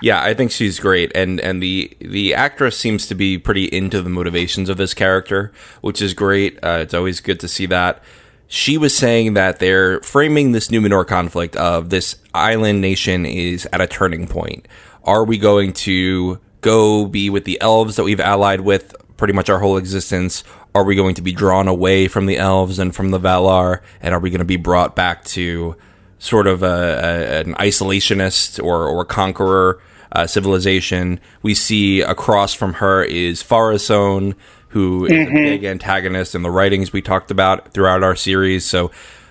Yeah, 0.00 0.22
I 0.22 0.34
think 0.34 0.50
she's 0.50 0.78
great, 0.80 1.12
and 1.14 1.40
and 1.40 1.62
the 1.62 1.96
the 2.00 2.34
actress 2.34 2.76
seems 2.76 3.06
to 3.08 3.14
be 3.14 3.38
pretty 3.38 3.64
into 3.64 4.02
the 4.02 4.10
motivations 4.10 4.68
of 4.68 4.76
this 4.76 4.94
character, 4.94 5.52
which 5.80 6.00
is 6.00 6.14
great. 6.14 6.58
Uh, 6.62 6.78
it's 6.80 6.94
always 6.94 7.20
good 7.20 7.40
to 7.40 7.48
see 7.48 7.66
that. 7.66 8.02
She 8.46 8.78
was 8.78 8.96
saying 8.96 9.34
that 9.34 9.58
they're 9.58 10.00
framing 10.00 10.52
this 10.52 10.68
Numenor 10.68 11.06
conflict 11.06 11.54
of 11.56 11.90
this 11.90 12.16
island 12.32 12.80
nation 12.80 13.26
is 13.26 13.68
at 13.72 13.80
a 13.80 13.86
turning 13.86 14.26
point. 14.26 14.66
Are 15.04 15.24
we 15.24 15.36
going 15.36 15.74
to 15.74 16.40
go 16.62 17.06
be 17.06 17.28
with 17.28 17.44
the 17.44 17.60
elves 17.60 17.96
that 17.96 18.04
we've 18.04 18.20
allied 18.20 18.62
with 18.62 18.94
pretty 19.18 19.34
much 19.34 19.50
our 19.50 19.58
whole 19.58 19.76
existence? 19.76 20.44
Are 20.74 20.84
we 20.84 20.96
going 20.96 21.14
to 21.16 21.22
be 21.22 21.32
drawn 21.32 21.68
away 21.68 22.08
from 22.08 22.26
the 22.26 22.38
elves 22.38 22.78
and 22.78 22.94
from 22.94 23.10
the 23.10 23.20
Valar? 23.20 23.80
And 24.00 24.14
are 24.14 24.20
we 24.20 24.30
going 24.30 24.38
to 24.38 24.44
be 24.46 24.56
brought 24.56 24.96
back 24.96 25.24
to 25.24 25.76
sort 26.18 26.46
of 26.46 26.62
a, 26.62 26.66
a, 26.66 27.40
an 27.40 27.54
isolationist 27.54 28.62
or, 28.62 28.86
or 28.86 29.04
conqueror 29.04 29.80
uh, 30.12 30.26
civilization. 30.26 31.20
We 31.42 31.54
see 31.54 32.00
across 32.00 32.54
from 32.54 32.74
her 32.74 33.02
is 33.04 33.42
Pharazôn, 33.42 34.34
who 34.68 35.06
is 35.06 35.12
mm-hmm. 35.12 35.36
a 35.36 35.42
big 35.42 35.64
antagonist 35.64 36.34
in 36.34 36.42
the 36.42 36.50
writings 36.50 36.92
we 36.92 37.02
talked 37.02 37.30
about 37.30 37.72
throughout 37.72 38.02
our 38.02 38.16
series. 38.16 38.64
So 38.64 38.90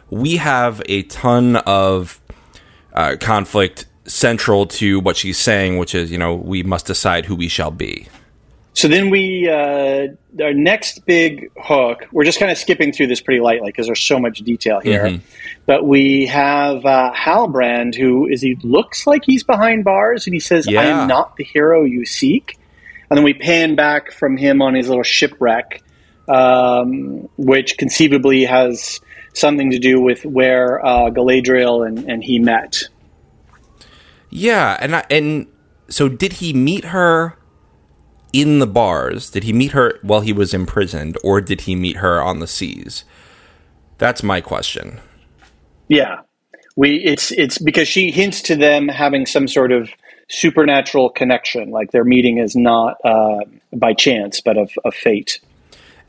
we 0.10 0.38
have 0.38 0.82
a 0.88 1.03
ton 1.03 1.58
of 1.58 2.20
uh, 2.94 3.17
conflict 3.20 3.86
central 4.06 4.65
to 4.65 5.00
what 5.00 5.17
she's 5.17 5.38
saying, 5.38 5.77
which 5.77 5.94
is, 5.94 6.10
you 6.10 6.17
know, 6.17 6.36
we 6.36 6.63
must 6.63 6.86
decide 6.86 7.25
who 7.25 7.36
we 7.36 7.48
shall 7.48 7.72
be. 7.72 8.08
So 8.77 8.88
then 8.88 9.10
we, 9.10 9.50
uh, 9.50 10.10
our 10.39 10.53
next 10.53 11.03
big 11.07 11.50
hook, 11.60 12.05
we're 12.12 12.25
just 12.25 12.38
kind 12.38 12.51
of 12.51 12.60
skipping 12.60 12.93
through 12.93 13.07
this 13.07 13.19
pretty 13.19 13.41
lightly 13.41 13.69
because 13.69 13.88
there's 13.88 14.05
so 14.05 14.19
much 14.19 14.38
detail 14.41 14.79
here. 14.81 15.05
Mm-hmm. 15.05 15.25
But 15.65 15.88
we 15.88 16.27
have 16.27 16.86
uh, 16.86 17.12
Halbrand, 17.12 17.96
who 17.96 18.27
is 18.27 18.39
he 18.39 18.55
looks 18.62 19.07
like 19.07 19.24
he's 19.25 19.43
behind 19.43 19.84
bars, 19.84 20.27
and 20.27 20.36
he 20.36 20.39
says, 20.39 20.67
yeah. 20.69 20.81
"I 20.81 20.84
am 20.86 21.07
not 21.07 21.38
the 21.38 21.43
hero 21.43 21.86
you 21.86 22.05
seek." 22.05 22.60
And 23.10 23.17
then 23.17 23.24
we 23.24 23.34
pan 23.34 23.74
back 23.74 24.12
from 24.12 24.38
him 24.38 24.62
on 24.62 24.75
his 24.75 24.89
little 24.89 25.01
shipwreck, 25.01 25.81
um, 26.27 27.29
which 27.36 27.79
conceivably 27.79 28.46
has 28.46 29.01
something 29.34 29.72
to 29.72 29.79
do 29.79 30.00
with 30.00 30.24
where 30.24 30.86
uh, 30.86 31.10
Galadriel 31.10 31.88
and, 31.88 32.07
and 32.07 32.24
he 32.24 32.38
met. 32.38 32.84
Yeah, 34.29 34.77
and 34.79 34.98
I, 34.98 35.05
and 35.10 35.48
so 35.89 36.07
did 36.07 36.34
he 36.34 36.53
meet 36.53 36.86
her? 36.86 37.37
In 38.34 38.60
the 38.60 38.67
bars? 38.67 39.29
Did 39.29 39.43
he 39.43 39.53
meet 39.53 39.72
her 39.72 40.00
while 40.01 40.22
he 40.22 40.34
was 40.34 40.53
imprisoned, 40.53 41.17
or 41.24 41.41
did 41.41 41.62
he 41.62 41.75
meet 41.75 41.98
her 41.98 42.22
on 42.22 42.39
the 42.39 42.48
seas? 42.48 43.03
That's 43.98 44.24
my 44.24 44.41
question. 44.41 45.00
Yeah, 45.88 46.22
we 46.75 46.98
it's 47.03 47.31
it's 47.31 47.57
because 47.57 47.88
she 47.88 48.12
hints 48.12 48.41
to 48.43 48.55
them 48.55 48.88
having 48.88 49.25
some 49.25 49.48
sort 49.48 49.72
of 49.72 49.89
supernatural 50.29 51.10
connection, 51.10 51.72
like 51.72 51.91
their 51.91 52.03
meeting 52.03 52.38
is 52.38 52.55
not 52.55 52.98
uh, 53.03 53.39
by 53.74 53.93
chance, 53.93 54.41
but 54.41 54.57
of, 54.57 54.72
of 54.84 54.93
fate. 54.93 55.39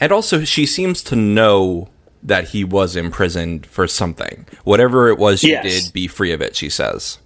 And 0.00 0.12
also, 0.12 0.44
she 0.44 0.66
seems 0.66 1.02
to 1.04 1.16
know 1.16 1.88
that 2.22 2.48
he 2.48 2.64
was 2.64 2.96
imprisoned 2.96 3.64
for 3.66 3.87
something. 3.87 4.46
Whatever 4.64 5.08
it 5.08 5.18
was 5.18 5.40
she 5.40 5.50
Yes. 5.50 5.84
did, 5.84 5.92
be 5.92 6.08
free 6.08 6.32
of 6.32 6.42
it, 6.42 6.56
she 6.56 6.68
says. 6.68 7.18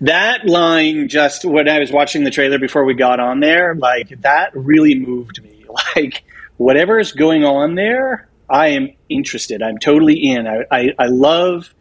That 0.00 0.46
line, 0.46 1.08
just 1.08 1.44
when 1.44 1.68
I 1.68 1.78
was 1.78 1.90
watching 1.90 2.24
the 2.24 2.30
trailer 2.30 2.58
before 2.58 2.84
we 2.84 2.94
got 2.94 3.20
on 3.20 3.40
there, 3.40 3.74
like 3.74 4.08
that 4.20 4.54
really 4.54 4.94
moved 4.94 5.42
me. 5.42 5.50
Like 5.96 6.22
whatever 6.58 6.98
is 6.98 7.12
going 7.12 7.44
on 7.44 7.76
there, 7.76 8.28
I 8.48 8.68
am 8.68 8.90
interested. 9.08 9.62
I'm 9.62 9.78
totally 9.78 10.16
in. 10.16 10.46
I 10.46 10.64
I, 10.70 10.88
I 10.98 11.06
love 11.06 11.72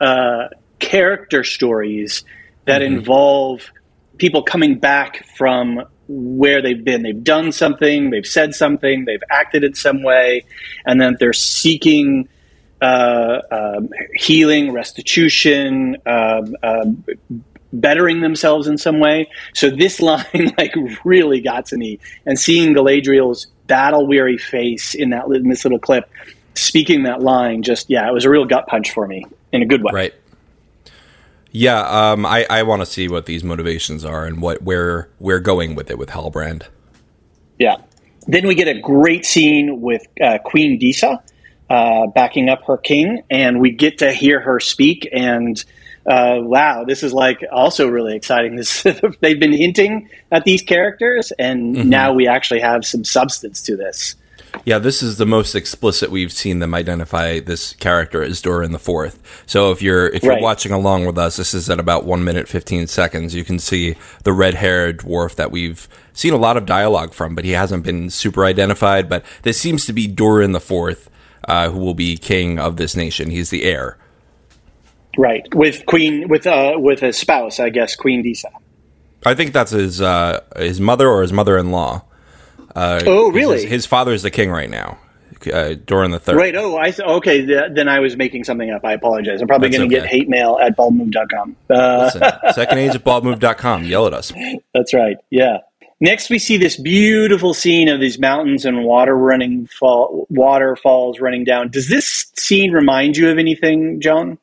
uh, 0.00 0.48
character 0.80 1.44
stories 1.44 2.24
that 2.64 2.82
involve 2.82 3.70
people 4.18 4.42
coming 4.42 4.78
back 4.78 5.24
from 5.36 5.84
where 6.08 6.62
they've 6.62 6.84
been. 6.84 7.02
They've 7.02 7.22
done 7.22 7.52
something, 7.52 8.10
they've 8.10 8.26
said 8.26 8.54
something, 8.54 9.04
they've 9.04 9.22
acted 9.30 9.64
in 9.64 9.74
some 9.74 10.02
way, 10.02 10.44
and 10.84 11.00
then 11.00 11.16
they're 11.18 11.32
seeking 11.32 12.28
uh, 12.80 13.40
um, 13.50 13.90
healing, 14.14 14.72
restitution, 14.72 15.96
um, 16.06 16.56
um, 16.62 17.04
bettering 17.72 18.20
themselves 18.20 18.66
in 18.66 18.78
some 18.78 19.00
way. 19.00 19.28
So 19.54 19.70
this 19.70 20.00
line 20.00 20.54
like 20.56 20.74
really 21.04 21.40
got 21.40 21.66
to 21.66 21.76
me, 21.76 21.98
and 22.26 22.38
seeing 22.38 22.74
Galadriel's 22.74 23.46
battle 23.66 24.06
weary 24.06 24.38
face 24.38 24.94
in 24.94 25.10
that 25.10 25.26
in 25.26 25.48
this 25.48 25.64
little 25.64 25.78
clip, 25.78 26.10
speaking 26.54 27.04
that 27.04 27.22
line, 27.22 27.62
just 27.62 27.90
yeah, 27.90 28.08
it 28.08 28.12
was 28.12 28.24
a 28.24 28.30
real 28.30 28.44
gut 28.44 28.66
punch 28.66 28.92
for 28.92 29.06
me 29.06 29.24
in 29.52 29.62
a 29.62 29.66
good 29.66 29.82
way. 29.82 29.90
Right. 29.92 30.14
Yeah, 31.50 31.80
um, 31.80 32.26
I, 32.26 32.46
I 32.50 32.62
want 32.62 32.82
to 32.82 32.86
see 32.86 33.08
what 33.08 33.24
these 33.24 33.42
motivations 33.42 34.04
are 34.04 34.26
and 34.26 34.42
what 34.42 34.62
where 34.62 35.08
we're 35.18 35.40
going 35.40 35.74
with 35.74 35.90
it 35.90 35.98
with 35.98 36.10
Halbrand. 36.10 36.64
Yeah. 37.58 37.76
Then 38.26 38.46
we 38.46 38.54
get 38.54 38.68
a 38.68 38.78
great 38.78 39.24
scene 39.24 39.80
with 39.80 40.06
uh, 40.20 40.38
Queen 40.44 40.78
Disa 40.78 41.22
uh, 41.70 42.06
backing 42.08 42.48
up 42.48 42.62
her 42.64 42.76
king, 42.76 43.22
and 43.30 43.60
we 43.60 43.70
get 43.70 43.98
to 43.98 44.12
hear 44.12 44.40
her 44.40 44.60
speak. 44.60 45.08
And 45.12 45.62
uh, 46.06 46.38
wow, 46.40 46.84
this 46.84 47.02
is 47.02 47.12
like 47.12 47.44
also 47.52 47.88
really 47.88 48.16
exciting. 48.16 48.56
This 48.56 48.82
they've 49.20 49.38
been 49.40 49.52
hinting 49.52 50.08
at 50.32 50.44
these 50.44 50.62
characters, 50.62 51.32
and 51.38 51.88
now 51.90 52.12
we 52.12 52.26
actually 52.26 52.60
have 52.60 52.84
some 52.86 53.04
substance 53.04 53.60
to 53.62 53.76
this. 53.76 54.16
Yeah, 54.64 54.78
this 54.78 55.02
is 55.02 55.18
the 55.18 55.26
most 55.26 55.54
explicit 55.54 56.10
we've 56.10 56.32
seen 56.32 56.58
them 56.58 56.74
identify 56.74 57.38
this 57.40 57.74
character 57.74 58.22
as 58.22 58.40
Durin 58.40 58.72
the 58.72 58.78
Fourth. 58.78 59.42
So 59.46 59.70
if 59.72 59.82
you're 59.82 60.06
if 60.08 60.22
you're 60.22 60.32
Right. 60.34 60.42
watching 60.42 60.72
along 60.72 61.04
with 61.04 61.18
us, 61.18 61.36
this 61.36 61.52
is 61.52 61.68
at 61.68 61.78
about 61.78 62.04
one 62.06 62.24
minute 62.24 62.48
fifteen 62.48 62.86
seconds. 62.86 63.34
You 63.34 63.44
can 63.44 63.58
see 63.58 63.94
the 64.24 64.32
red 64.32 64.54
haired 64.54 65.00
dwarf 65.00 65.34
that 65.36 65.50
we've 65.50 65.86
seen 66.14 66.32
a 66.32 66.38
lot 66.38 66.56
of 66.56 66.64
dialogue 66.64 67.12
from, 67.12 67.34
but 67.34 67.44
he 67.44 67.50
hasn't 67.50 67.84
been 67.84 68.08
super 68.08 68.46
identified. 68.46 69.08
But 69.10 69.22
this 69.42 69.60
seems 69.60 69.84
to 69.84 69.92
be 69.92 70.06
Durin 70.06 70.52
the 70.52 70.60
Fourth, 70.60 71.10
uh, 71.46 71.70
who 71.70 71.78
will 71.78 71.94
be 71.94 72.16
king 72.16 72.58
of 72.58 72.76
this 72.76 72.96
nation. 72.96 73.30
He's 73.30 73.50
the 73.50 73.64
heir. 73.64 73.98
Right 75.16 75.52
with 75.54 75.84
Queen 75.86 76.28
with 76.28 76.46
uh, 76.46 76.74
with 76.76 77.02
a 77.02 77.12
spouse, 77.12 77.58
I 77.58 77.70
guess 77.70 77.96
Queen 77.96 78.22
Disa. 78.22 78.50
I 79.26 79.34
think 79.34 79.52
that's 79.52 79.72
his 79.72 80.00
uh, 80.00 80.40
his 80.56 80.80
mother 80.80 81.08
or 81.08 81.22
his 81.22 81.32
mother 81.32 81.58
in 81.58 81.70
law. 81.72 82.04
Uh, 82.76 83.00
Oh, 83.06 83.30
really? 83.32 83.62
His, 83.62 83.70
his 83.70 83.86
father 83.86 84.12
is 84.12 84.22
the 84.22 84.30
king 84.30 84.50
right 84.50 84.70
now, 84.70 84.98
uh, 85.52 85.74
Durin 85.84 86.12
the 86.12 86.20
Third. 86.20 86.36
Right. 86.36 86.54
Oh, 86.54 86.76
I 86.76 86.92
th- 86.92 87.00
okay. 87.00 87.44
Th- 87.44 87.72
then 87.72 87.88
I 87.88 87.98
was 87.98 88.16
making 88.16 88.44
something 88.44 88.70
up. 88.70 88.84
I 88.84 88.92
apologize. 88.92 89.40
I'm 89.40 89.48
probably 89.48 89.70
going 89.70 89.88
to 89.90 89.96
okay. 89.96 90.04
get 90.04 90.08
hate 90.08 90.28
mail 90.28 90.58
at 90.62 90.76
baldmove.com. 90.76 91.56
Uh, 91.68 92.10
Listen, 92.14 92.22
second 92.54 92.78
age 92.78 92.94
at 92.94 93.02
baldmove.com. 93.02 93.84
Yell 93.84 94.06
at 94.06 94.14
us. 94.14 94.32
That's 94.72 94.94
right. 94.94 95.16
Yeah. 95.30 95.58
Next, 96.00 96.30
we 96.30 96.38
see 96.38 96.56
this 96.56 96.76
beautiful 96.76 97.52
scene 97.54 97.88
of 97.88 98.00
these 98.00 98.18
mountains 98.20 98.64
and 98.64 98.84
water 98.84 99.16
running, 99.16 99.66
fall, 99.66 100.26
waterfalls 100.30 101.18
running 101.18 101.42
down. 101.44 101.70
Does 101.70 101.88
this 101.88 102.30
scene 102.36 102.70
remind 102.72 103.16
you 103.16 103.30
of 103.30 103.38
anything, 103.38 104.00
John? 104.00 104.38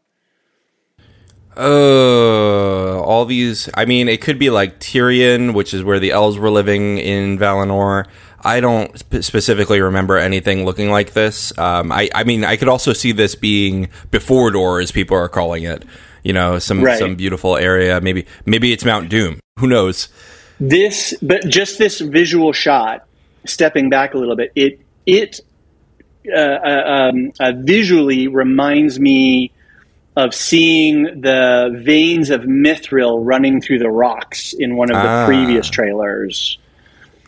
Uh, 1.57 3.01
all 3.01 3.23
these. 3.25 3.69
I 3.73 3.85
mean, 3.85 4.09
it 4.09 4.19
could 4.21 4.37
be 4.37 4.49
like 4.49 4.79
Tirion, 4.79 5.53
which 5.53 5.73
is 5.73 5.83
where 5.83 5.99
the 5.99 6.11
elves 6.11 6.37
were 6.37 6.49
living 6.49 6.97
in 6.97 7.37
Valinor. 7.39 8.07
I 8.41 8.59
don't 8.59 8.91
sp- 8.99 9.23
specifically 9.23 9.79
remember 9.79 10.17
anything 10.17 10.65
looking 10.65 10.89
like 10.91 11.13
this. 11.13 11.57
Um, 11.57 11.91
I, 11.91 12.09
I 12.13 12.25
mean, 12.25 12.43
I 12.43 12.57
could 12.57 12.67
also 12.67 12.91
see 12.91 13.13
this 13.13 13.35
being 13.35 13.87
before 14.11 14.51
Door, 14.51 14.81
as 14.81 14.91
people 14.91 15.15
are 15.17 15.29
calling 15.29 15.63
it. 15.63 15.83
You 16.23 16.33
know, 16.33 16.59
some 16.59 16.83
Right. 16.83 16.99
some 16.99 17.15
beautiful 17.15 17.55
area. 17.55 18.01
Maybe 18.01 18.25
maybe 18.45 18.73
it's 18.73 18.83
Mount 18.83 19.09
Doom. 19.09 19.39
Who 19.59 19.67
knows? 19.67 20.09
This, 20.59 21.13
but 21.21 21.45
just 21.47 21.77
this 21.77 21.99
visual 21.99 22.53
shot, 22.53 23.05
stepping 23.45 23.89
back 23.89 24.13
a 24.13 24.17
little 24.17 24.35
bit, 24.35 24.51
it 24.55 24.79
it 25.05 25.41
uh, 26.33 26.39
uh, 26.39 27.09
um, 27.11 27.31
uh, 27.39 27.51
visually 27.57 28.27
reminds 28.27 28.99
me 28.99 29.51
of 30.17 30.33
seeing 30.33 31.21
the 31.21 31.77
veins 31.83 32.29
of 32.29 32.41
mithril 32.41 33.19
running 33.21 33.59
through 33.61 33.79
the 33.79 33.89
rocks 33.89 34.53
in 34.53 34.77
one 34.77 34.89
of 34.89 34.95
the 34.95 35.07
Ah. 35.07 35.25
previous 35.25 35.69
trailers. 35.69 36.57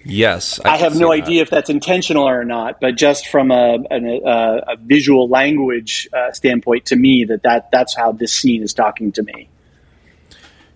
Yes, 0.06 0.58
I 0.64 0.78
can 0.78 0.80
have 0.80 0.96
no 0.98 1.08
that. 1.10 1.22
idea 1.24 1.42
if 1.42 1.50
that's 1.50 1.70
intentional 1.70 2.30
or 2.30 2.46
not, 2.46 2.80
but 2.80 2.96
just 2.96 3.28
from 3.28 3.52
a, 3.52 3.78
an, 3.92 4.22
a, 4.26 4.62
a 4.70 4.76
visual 4.80 5.28
language 5.28 6.08
uh, 6.14 6.32
standpoint, 6.32 6.86
to 6.86 6.96
me, 6.96 7.26
that, 7.26 7.44
that 7.44 7.70
that's 7.72 7.94
how 7.94 8.14
this 8.14 8.32
scene 8.34 8.64
is 8.64 8.74
talking 8.74 9.12
to 9.12 9.22
me. 9.24 9.50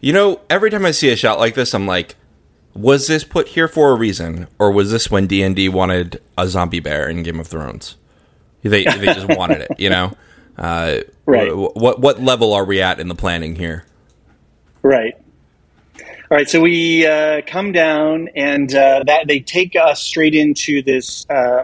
You 0.01 0.11
know, 0.11 0.41
every 0.49 0.69
time 0.69 0.85
I 0.85 0.91
see 0.91 1.09
a 1.11 1.15
shot 1.15 1.39
like 1.39 1.55
this, 1.55 1.73
I'm 1.73 1.87
like, 1.87 2.15
was 2.73 3.07
this 3.07 3.23
put 3.23 3.49
here 3.49 3.67
for 3.67 3.91
a 3.91 3.95
reason, 3.95 4.47
or 4.59 4.71
was 4.71 4.91
this 4.91 5.09
when 5.11 5.27
D 5.27 5.43
and 5.43 5.55
D 5.55 5.69
wanted 5.69 6.21
a 6.37 6.47
zombie 6.47 6.79
bear 6.79 7.09
in 7.09 7.23
Game 7.23 7.39
of 7.39 7.47
Thrones? 7.47 7.95
They 8.63 8.83
they 8.83 9.05
just 9.13 9.27
wanted 9.37 9.61
it, 9.61 9.79
you 9.79 9.89
know. 9.89 10.13
Uh, 10.57 11.01
Right. 11.31 11.55
What 11.55 11.99
what 11.99 12.21
level 12.21 12.53
are 12.53 12.65
we 12.65 12.81
at 12.81 12.99
in 12.99 13.07
the 13.07 13.15
planning 13.15 13.55
here? 13.55 13.85
Right. 14.83 15.15
All 15.97 16.37
right. 16.37 16.49
So 16.49 16.59
we 16.59 17.05
uh, 17.05 17.41
come 17.47 17.71
down, 17.71 18.29
and 18.35 18.73
uh, 18.73 19.03
that 19.05 19.27
they 19.27 19.39
take 19.39 19.75
us 19.75 20.01
straight 20.01 20.35
into 20.35 20.81
this 20.81 21.25
uh, 21.29 21.63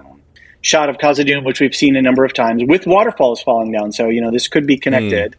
shot 0.62 0.90
of 0.90 0.98
Khazad-dûm, 1.00 1.44
which 1.44 1.60
we've 1.60 1.76
seen 1.76 1.96
a 1.98 2.02
number 2.02 2.24
of 2.24 2.34
times, 2.34 2.64
with 2.66 2.88
waterfalls 2.88 3.42
falling 3.42 3.72
down. 3.74 3.92
So 3.92 4.08
you 4.08 4.22
know 4.22 4.32
this 4.32 4.48
could 4.48 4.66
be 4.66 4.78
connected. 4.78 5.36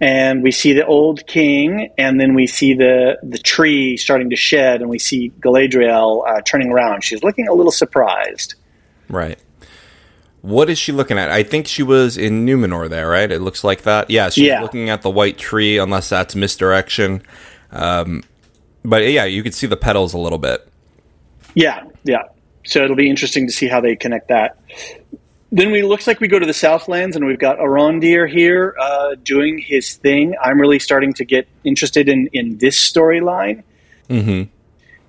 And 0.00 0.42
we 0.42 0.50
see 0.52 0.74
the 0.74 0.84
old 0.84 1.26
king, 1.26 1.90
and 1.96 2.20
then 2.20 2.34
we 2.34 2.46
see 2.46 2.74
the 2.74 3.18
the 3.22 3.38
tree 3.38 3.96
starting 3.96 4.28
to 4.30 4.36
shed, 4.36 4.82
and 4.82 4.90
we 4.90 4.98
see 4.98 5.30
Galadriel 5.40 6.28
uh, 6.28 6.42
turning 6.42 6.70
around. 6.70 7.02
She's 7.02 7.22
looking 7.22 7.48
a 7.48 7.54
little 7.54 7.72
surprised. 7.72 8.54
Right. 9.08 9.38
What 10.42 10.68
is 10.68 10.78
she 10.78 10.92
looking 10.92 11.18
at? 11.18 11.30
I 11.30 11.42
think 11.42 11.66
she 11.66 11.82
was 11.82 12.18
in 12.18 12.44
Numenor 12.44 12.88
there, 12.90 13.08
right? 13.08 13.30
It 13.32 13.40
looks 13.40 13.64
like 13.64 13.82
that. 13.82 14.10
Yeah, 14.10 14.28
she's 14.28 14.44
Yeah. 14.46 14.60
looking 14.60 14.90
at 14.90 15.00
the 15.02 15.10
white 15.10 15.38
tree, 15.38 15.78
unless 15.78 16.08
that's 16.10 16.36
misdirection. 16.36 17.22
Um, 17.72 18.22
but 18.84 19.02
yeah, 19.10 19.24
you 19.24 19.42
can 19.42 19.52
see 19.52 19.66
the 19.66 19.76
petals 19.78 20.12
a 20.14 20.18
little 20.18 20.38
bit. 20.38 20.68
Yeah, 21.54 21.84
yeah. 22.04 22.22
So 22.64 22.84
it'll 22.84 22.96
be 22.96 23.08
interesting 23.08 23.46
to 23.46 23.52
see 23.52 23.66
how 23.66 23.80
they 23.80 23.96
connect 23.96 24.28
that. 24.28 24.58
Then 25.52 25.70
we 25.70 25.82
looks 25.82 26.06
like 26.06 26.20
we 26.20 26.28
go 26.28 26.38
to 26.38 26.46
the 26.46 26.54
Southlands, 26.54 27.14
and 27.14 27.24
we've 27.24 27.38
got 27.38 27.58
Arondir 27.58 28.28
here 28.28 28.74
uh, 28.80 29.14
doing 29.22 29.58
his 29.58 29.94
thing. 29.94 30.34
I'm 30.42 30.60
really 30.60 30.80
starting 30.80 31.12
to 31.14 31.24
get 31.24 31.46
interested 31.64 32.08
in 32.08 32.28
in 32.32 32.58
this 32.58 32.78
storyline. 32.78 33.62
hmm 34.08 34.42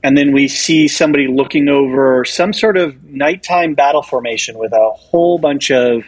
And 0.03 0.15
then 0.15 0.31
we 0.31 0.47
see 0.47 0.87
somebody 0.87 1.27
looking 1.27 1.69
over 1.69 2.23
some 2.23 2.53
sort 2.53 2.77
of 2.77 3.03
nighttime 3.03 3.73
battle 3.73 4.03
formation 4.03 4.57
with 4.59 4.73
a 4.73 4.91
whole 4.91 5.39
bunch 5.39 5.71
of 5.71 6.03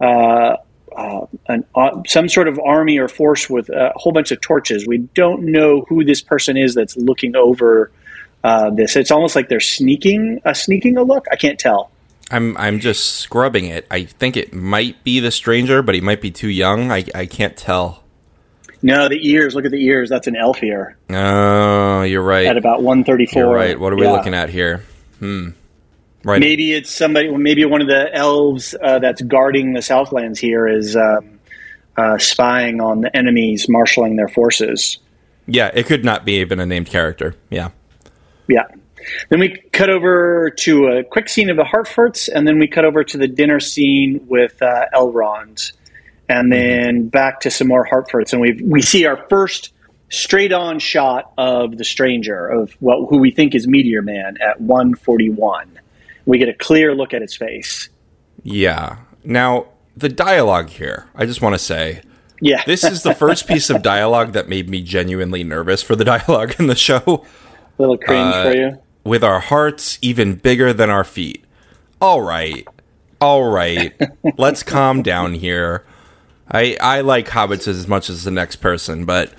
uh, 0.00 0.56
uh, 0.96 1.26
an, 1.46 1.64
uh, 1.74 2.02
some 2.06 2.28
sort 2.28 2.48
of 2.48 2.58
army 2.64 2.98
or 2.98 3.08
force 3.08 3.48
with 3.48 3.68
a 3.68 3.92
whole 3.96 4.12
bunch 4.12 4.32
of 4.32 4.40
torches. 4.40 4.86
We 4.86 4.98
don't 5.14 5.42
know 5.42 5.84
who 5.88 6.04
this 6.04 6.22
person 6.22 6.56
is 6.56 6.74
that's 6.74 6.96
looking 6.96 7.36
over 7.36 7.92
uh, 8.42 8.70
this. 8.70 8.96
It's 8.96 9.10
almost 9.10 9.36
like 9.36 9.48
they're 9.48 9.60
sneaking 9.60 10.40
a 10.44 10.54
sneaking 10.54 10.96
a 10.96 11.02
look. 11.02 11.26
I 11.30 11.36
can't 11.36 11.58
tell. 11.58 11.90
I'm 12.30 12.56
I'm 12.56 12.80
just 12.80 13.16
scrubbing 13.16 13.66
it. 13.66 13.86
I 13.90 14.04
think 14.04 14.36
it 14.36 14.52
might 14.52 15.02
be 15.04 15.20
the 15.20 15.30
stranger, 15.30 15.82
but 15.82 15.94
he 15.94 16.00
might 16.00 16.20
be 16.20 16.30
too 16.30 16.48
young. 16.48 16.92
I 16.92 17.04
I 17.14 17.26
can't 17.26 17.56
tell. 17.56 18.04
No, 18.82 19.08
the 19.08 19.18
ears. 19.28 19.54
Look 19.54 19.64
at 19.64 19.70
the 19.72 19.84
ears. 19.84 20.08
That's 20.08 20.26
an 20.28 20.36
elf 20.36 20.62
ear 20.62 20.96
Oh, 21.10 22.02
you're 22.02 22.22
right. 22.22 22.46
at 22.46 22.56
about 22.56 22.82
one 22.82 23.02
thirty 23.04 23.26
four. 23.26 23.42
You're 23.42 23.54
right. 23.54 23.78
What 23.80 23.92
are 23.92 23.96
we 23.96 24.06
looking 24.06 24.34
at 24.34 24.50
here? 24.50 24.84
Hmm. 25.18 25.50
Right. 26.24 26.40
Maybe 26.40 26.72
it's 26.74 26.90
somebody. 26.90 27.34
Maybe 27.34 27.64
one 27.64 27.80
of 27.80 27.88
the 27.88 28.14
elves 28.14 28.74
uh, 28.80 28.98
that's 28.98 29.22
guarding 29.22 29.72
the 29.72 29.82
Southlands 29.82 30.38
here 30.38 30.68
is 30.68 30.96
um, 30.96 31.38
uh, 31.96 32.18
spying 32.18 32.80
on 32.80 33.00
the 33.00 33.16
enemies, 33.16 33.68
marshaling 33.68 34.16
their 34.16 34.28
forces. 34.28 34.98
Yeah, 35.46 35.70
it 35.72 35.86
could 35.86 36.04
not 36.04 36.24
be 36.26 36.34
even 36.40 36.60
a 36.60 36.66
named 36.66 36.88
character. 36.88 37.34
Yeah. 37.50 37.70
Yeah. 38.48 38.64
Then 39.28 39.40
we 39.40 39.56
cut 39.72 39.90
over 39.90 40.50
to 40.60 40.86
a 40.88 41.04
quick 41.04 41.28
scene 41.28 41.50
of 41.50 41.56
the 41.56 41.64
Harfoots, 41.64 42.28
and 42.32 42.46
then 42.46 42.58
we 42.58 42.66
cut 42.68 42.84
over 42.84 43.04
to 43.04 43.18
the 43.18 43.28
dinner 43.28 43.60
scene 43.60 44.24
with 44.28 44.60
uh, 44.62 44.86
Elrond, 44.94 45.72
and 46.28 46.52
then 46.52 47.08
back 47.08 47.40
to 47.40 47.50
some 47.50 47.68
more 47.68 47.86
Harfoots, 47.86 48.32
and 48.32 48.40
we 48.40 48.60
we 48.64 48.82
see 48.82 49.06
our 49.06 49.16
first 49.28 49.72
straight 50.10 50.52
on 50.52 50.78
shot 50.78 51.32
of 51.36 51.76
the 51.76 51.84
stranger 51.84 52.46
of 52.48 52.72
what 52.80 53.08
who 53.10 53.18
we 53.18 53.30
think 53.30 53.54
is 53.54 53.66
Meteor 53.68 54.02
Man 54.02 54.36
at 54.40 54.60
141. 54.60 55.78
We 56.26 56.38
get 56.38 56.48
a 56.48 56.54
clear 56.54 56.94
look 56.94 57.14
at 57.14 57.22
its 57.22 57.36
face. 57.36 57.88
Yeah. 58.42 58.98
Now 59.24 59.66
the 59.96 60.08
dialogue 60.08 60.68
here, 60.70 61.06
I 61.14 61.26
just 61.26 61.42
want 61.42 61.54
to 61.54 61.58
say. 61.58 62.02
Yeah. 62.40 62.62
this 62.66 62.84
is 62.84 63.02
the 63.02 63.14
first 63.16 63.48
piece 63.48 63.68
of 63.68 63.82
dialogue 63.82 64.34
that 64.34 64.48
made 64.48 64.68
me 64.70 64.80
genuinely 64.80 65.42
nervous 65.42 65.82
for 65.82 65.96
the 65.96 66.04
dialogue 66.04 66.54
in 66.60 66.68
the 66.68 66.76
show. 66.76 67.24
little 67.78 67.98
cringe 67.98 68.34
Uh, 68.34 68.44
for 68.44 68.56
you. 68.56 68.78
With 69.04 69.24
our 69.24 69.40
hearts 69.40 69.98
even 70.02 70.34
bigger 70.34 70.72
than 70.72 70.90
our 70.90 71.04
feet. 71.04 71.44
All 72.00 72.20
right. 72.22 72.66
All 73.20 73.50
right. 73.50 73.94
Let's 74.38 74.62
calm 74.62 75.02
down 75.02 75.34
here. 75.34 75.84
I 76.50 76.76
I 76.80 77.00
like 77.02 77.28
hobbits 77.28 77.68
as 77.68 77.86
much 77.86 78.08
as 78.08 78.24
the 78.24 78.30
next 78.30 78.56
person, 78.56 79.04
but 79.04 79.32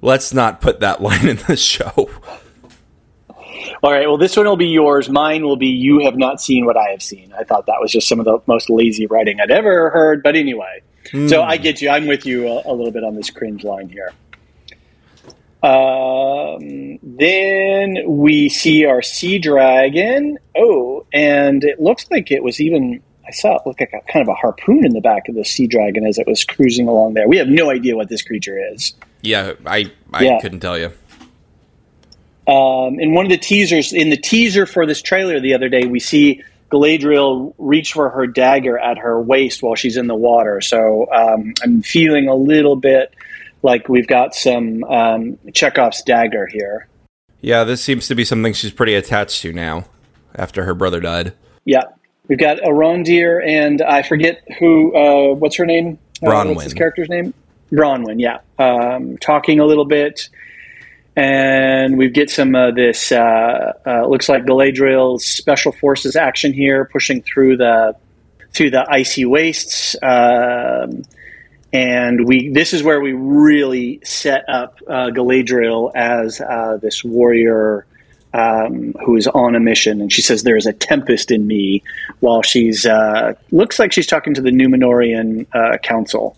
let's 0.00 0.32
not 0.32 0.60
put 0.60 0.80
that 0.80 1.00
line 1.02 1.28
in 1.28 1.36
the 1.46 1.56
show. 1.56 2.10
All 3.82 3.92
right. 3.92 4.08
Well, 4.08 4.18
this 4.18 4.36
one 4.36 4.46
will 4.46 4.56
be 4.56 4.66
yours. 4.66 5.08
Mine 5.08 5.44
will 5.44 5.56
be 5.56 5.68
you 5.68 6.00
have 6.00 6.16
not 6.16 6.40
seen 6.40 6.66
what 6.66 6.76
I 6.76 6.90
have 6.90 7.02
seen. 7.02 7.32
I 7.38 7.44
thought 7.44 7.66
that 7.66 7.78
was 7.80 7.92
just 7.92 8.08
some 8.08 8.18
of 8.18 8.24
the 8.24 8.38
most 8.46 8.68
lazy 8.70 9.06
writing 9.06 9.40
I'd 9.40 9.50
ever 9.50 9.90
heard. 9.90 10.22
But 10.22 10.34
anyway, 10.34 10.82
so 11.12 11.42
hmm. 11.42 11.48
I 11.48 11.56
get 11.58 11.80
you. 11.80 11.88
I'm 11.88 12.06
with 12.06 12.26
you 12.26 12.48
a, 12.48 12.62
a 12.64 12.72
little 12.72 12.90
bit 12.90 13.04
on 13.04 13.14
this 13.14 13.30
cringe 13.30 13.62
line 13.62 13.88
here. 13.88 14.12
Um, 15.62 16.98
then 17.02 17.96
we 18.06 18.48
see 18.48 18.84
our 18.84 19.02
sea 19.02 19.38
dragon. 19.38 20.38
Oh, 20.56 21.06
and 21.12 21.64
it 21.64 21.80
looks 21.80 22.06
like 22.10 22.30
it 22.30 22.42
was 22.42 22.60
even. 22.60 23.02
I 23.26 23.30
saw 23.30 23.56
it 23.56 23.62
look 23.66 23.78
like 23.78 23.92
a 23.92 24.00
kind 24.10 24.22
of 24.22 24.28
a 24.28 24.34
harpoon 24.34 24.86
in 24.86 24.94
the 24.94 25.02
back 25.02 25.28
of 25.28 25.34
the 25.34 25.44
sea 25.44 25.66
dragon 25.66 26.06
as 26.06 26.18
it 26.18 26.26
was 26.26 26.44
cruising 26.44 26.88
along 26.88 27.12
there. 27.14 27.28
We 27.28 27.36
have 27.36 27.48
no 27.48 27.70
idea 27.70 27.94
what 27.94 28.08
this 28.08 28.22
creature 28.22 28.58
is. 28.72 28.94
Yeah, 29.20 29.52
I 29.66 29.90
I 30.14 30.24
Yeah. 30.24 30.40
couldn't 30.40 30.60
tell 30.60 30.78
you. 30.78 30.90
Um, 32.46 32.98
in 32.98 33.12
one 33.12 33.26
of 33.26 33.30
the 33.30 33.36
teasers, 33.36 33.92
in 33.92 34.08
the 34.08 34.16
teaser 34.16 34.64
for 34.64 34.86
this 34.86 35.02
trailer 35.02 35.38
the 35.40 35.52
other 35.54 35.68
day, 35.68 35.84
we 35.86 36.00
see 36.00 36.42
Galadriel 36.70 37.52
reach 37.58 37.92
for 37.92 38.08
her 38.08 38.26
dagger 38.26 38.78
at 38.78 38.96
her 38.98 39.20
waist 39.20 39.62
while 39.62 39.74
she's 39.74 39.98
in 39.98 40.06
the 40.06 40.14
water. 40.14 40.62
So 40.62 41.06
um, 41.12 41.52
I'm 41.62 41.82
feeling 41.82 42.28
a 42.28 42.34
little 42.34 42.76
bit 42.76 43.12
like 43.62 43.88
we've 43.88 44.06
got 44.06 44.34
some 44.34 44.84
um, 44.84 45.38
Chekhov's 45.52 46.02
dagger 46.02 46.46
here. 46.46 46.88
Yeah, 47.40 47.64
this 47.64 47.82
seems 47.82 48.08
to 48.08 48.14
be 48.14 48.24
something 48.24 48.52
she's 48.52 48.72
pretty 48.72 48.94
attached 48.94 49.42
to 49.42 49.52
now 49.52 49.84
after 50.34 50.64
her 50.64 50.74
brother 50.74 51.00
died. 51.00 51.34
Yeah, 51.64 51.84
we've 52.26 52.38
got 52.38 52.58
Arondir 52.58 53.46
and 53.46 53.82
I 53.82 54.02
forget 54.02 54.42
who. 54.58 54.94
Uh, 54.96 55.34
what's 55.34 55.56
her 55.56 55.66
name? 55.66 55.98
Uh, 56.22 56.44
what's 56.46 56.64
his 56.64 56.74
character's 56.74 57.08
name? 57.08 57.34
Bronwyn. 57.72 58.16
Yeah, 58.18 58.38
um, 58.58 59.18
talking 59.18 59.60
a 59.60 59.64
little 59.64 59.84
bit. 59.84 60.28
And 61.16 61.98
we 61.98 62.08
get 62.10 62.30
some 62.30 62.54
of 62.54 62.76
this. 62.76 63.10
Uh, 63.10 63.72
uh, 63.84 64.06
looks 64.06 64.28
like 64.28 64.44
Galadriel's 64.44 65.24
special 65.24 65.72
forces 65.72 66.14
action 66.14 66.52
here, 66.52 66.84
pushing 66.84 67.22
through 67.22 67.56
the 67.56 67.96
through 68.52 68.70
the 68.70 68.86
icy 68.88 69.24
wastes. 69.24 69.96
Um, 70.02 71.02
and 71.72 72.26
we 72.26 72.48
this 72.50 72.72
is 72.72 72.82
where 72.82 73.00
we 73.00 73.12
really 73.12 74.00
set 74.04 74.48
up 74.48 74.78
uh, 74.86 75.10
Galadriel 75.10 75.92
as 75.94 76.40
uh, 76.40 76.78
this 76.80 77.04
warrior 77.04 77.86
um, 78.34 78.94
who 79.04 79.16
is 79.16 79.26
on 79.26 79.54
a 79.54 79.60
mission, 79.60 80.00
and 80.00 80.12
she 80.12 80.22
says 80.22 80.42
there 80.42 80.56
is 80.56 80.66
a 80.66 80.72
tempest 80.72 81.30
in 81.30 81.46
me, 81.46 81.82
while 82.20 82.42
she's 82.42 82.86
uh, 82.86 83.34
looks 83.50 83.78
like 83.78 83.92
she's 83.92 84.06
talking 84.06 84.34
to 84.34 84.42
the 84.42 84.50
Numenorian 84.50 85.46
uh, 85.54 85.78
council. 85.78 86.36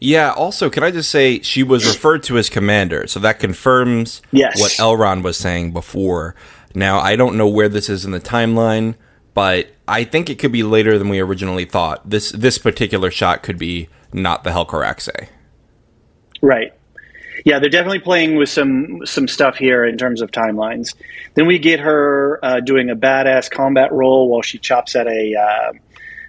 Yeah, 0.00 0.32
also, 0.32 0.68
can 0.68 0.82
I 0.82 0.90
just 0.90 1.08
say 1.10 1.40
she 1.40 1.62
was 1.62 1.86
referred 1.86 2.24
to 2.24 2.36
as 2.36 2.50
commander, 2.50 3.06
so 3.06 3.20
that 3.20 3.40
confirms 3.40 4.20
Yes. 4.32 4.60
what 4.60 4.72
Elrond 4.72 5.22
was 5.22 5.36
saying 5.38 5.72
before. 5.72 6.34
Now, 6.74 6.98
I 6.98 7.16
don't 7.16 7.36
know 7.36 7.48
where 7.48 7.68
this 7.68 7.88
is 7.88 8.04
in 8.04 8.10
the 8.10 8.20
timeline, 8.20 8.96
but 9.32 9.68
I 9.88 10.04
think 10.04 10.28
it 10.28 10.38
could 10.38 10.52
be 10.52 10.62
later 10.62 10.98
than 10.98 11.08
we 11.08 11.20
originally 11.20 11.64
thought. 11.64 12.10
This 12.10 12.32
this 12.32 12.58
particular 12.58 13.10
shot 13.10 13.42
could 13.42 13.58
be 13.58 13.88
not 14.14 14.44
the 14.44 14.50
Helcaraxe. 14.50 15.28
Right. 16.40 16.72
Yeah, 17.44 17.58
they're 17.58 17.68
definitely 17.68 17.98
playing 17.98 18.36
with 18.36 18.48
some 18.48 19.00
some 19.04 19.26
stuff 19.26 19.56
here 19.56 19.84
in 19.84 19.98
terms 19.98 20.22
of 20.22 20.30
timelines. 20.30 20.94
Then 21.34 21.46
we 21.46 21.58
get 21.58 21.80
her 21.80 22.38
uh, 22.42 22.60
doing 22.60 22.90
a 22.90 22.96
badass 22.96 23.50
combat 23.50 23.92
roll 23.92 24.28
while 24.28 24.42
she 24.42 24.58
chops 24.58 24.94
at 24.94 25.08
a 25.08 25.34
uh, 25.34 25.72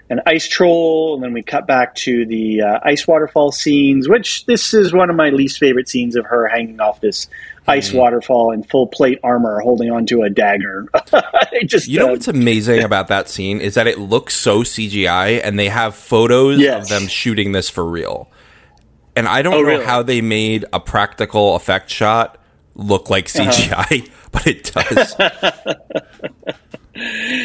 an 0.09 0.21
ice 0.25 0.47
troll, 0.47 1.13
and 1.13 1.23
then 1.23 1.31
we 1.31 1.43
cut 1.43 1.67
back 1.67 1.95
to 1.95 2.25
the 2.25 2.61
uh, 2.61 2.79
ice 2.83 3.07
waterfall 3.07 3.51
scenes. 3.51 4.09
Which 4.09 4.45
this 4.45 4.73
is 4.73 4.93
one 4.93 5.11
of 5.11 5.15
my 5.15 5.29
least 5.29 5.59
favorite 5.59 5.87
scenes 5.87 6.15
of 6.15 6.25
her 6.25 6.47
hanging 6.47 6.79
off 6.81 7.01
this 7.01 7.27
ice 7.67 7.91
waterfall 7.93 8.51
in 8.51 8.63
full 8.63 8.87
plate 8.87 9.19
armor, 9.23 9.59
holding 9.59 9.89
onto 9.91 10.21
a 10.23 10.29
dagger. 10.29 10.87
Just 11.65 11.87
You 11.87 11.99
know 11.99 12.07
uh, 12.07 12.11
what's 12.11 12.27
amazing 12.27 12.83
about 12.89 13.07
that 13.07 13.29
scene 13.29 13.59
is 13.61 13.73
that 13.75 13.87
it 13.87 13.99
looks 13.99 14.35
so 14.35 14.61
CGI, 14.61 15.41
and 15.43 15.57
they 15.57 15.69
have 15.69 15.95
photos 15.95 16.59
Yes. 16.59 16.83
of 16.83 16.89
them 16.89 17.07
shooting 17.07 17.51
this 17.53 17.69
for 17.69 17.83
real. 17.85 18.29
And 19.15 19.27
I 19.27 19.41
don't 19.41 19.53
Oh, 19.53 19.61
know 19.61 19.67
really? 19.67 19.85
how 19.85 20.03
they 20.03 20.21
made 20.21 20.65
a 20.73 20.79
practical 20.79 21.55
effect 21.55 21.89
shot 21.89 22.37
look 22.75 23.09
like 23.09 23.29
Uh-huh. 23.35 23.49
CGI, 23.51 24.09
but 24.31 24.45
it 24.47 24.71
does. 24.73 25.15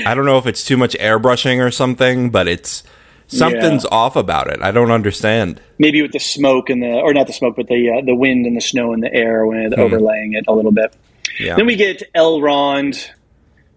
I 0.06 0.14
don't 0.14 0.26
know 0.26 0.38
if 0.38 0.46
it's 0.46 0.64
too 0.64 0.76
much 0.76 0.94
airbrushing 0.94 1.64
or 1.64 1.70
something, 1.70 2.30
but 2.30 2.46
it's 2.48 2.82
something's 3.30 3.84
off 3.86 4.16
about 4.16 4.48
it. 4.48 4.60
I 4.62 4.70
don't 4.70 4.90
understand. 4.90 5.60
maybe 5.78 6.02
with 6.02 6.12
the 6.12 6.18
smoke 6.18 6.70
and 6.70 6.82
the 6.82 6.92
or 6.92 7.14
not 7.14 7.26
the 7.26 7.32
smoke, 7.32 7.56
but 7.56 7.68
the 7.68 7.98
uh, 7.98 8.04
the 8.04 8.14
wind 8.14 8.46
and 8.46 8.56
the 8.56 8.60
snow 8.60 8.92
in 8.92 9.00
the 9.00 9.12
air 9.12 9.46
when 9.46 9.58
it 9.60 9.78
overlaying 9.78 10.34
it 10.34 10.44
a 10.48 10.52
little 10.52 10.72
bit. 10.72 10.94
Yeah. 11.38 11.56
Then 11.56 11.66
we 11.66 11.76
get 11.76 12.02
Elrond 12.14 13.08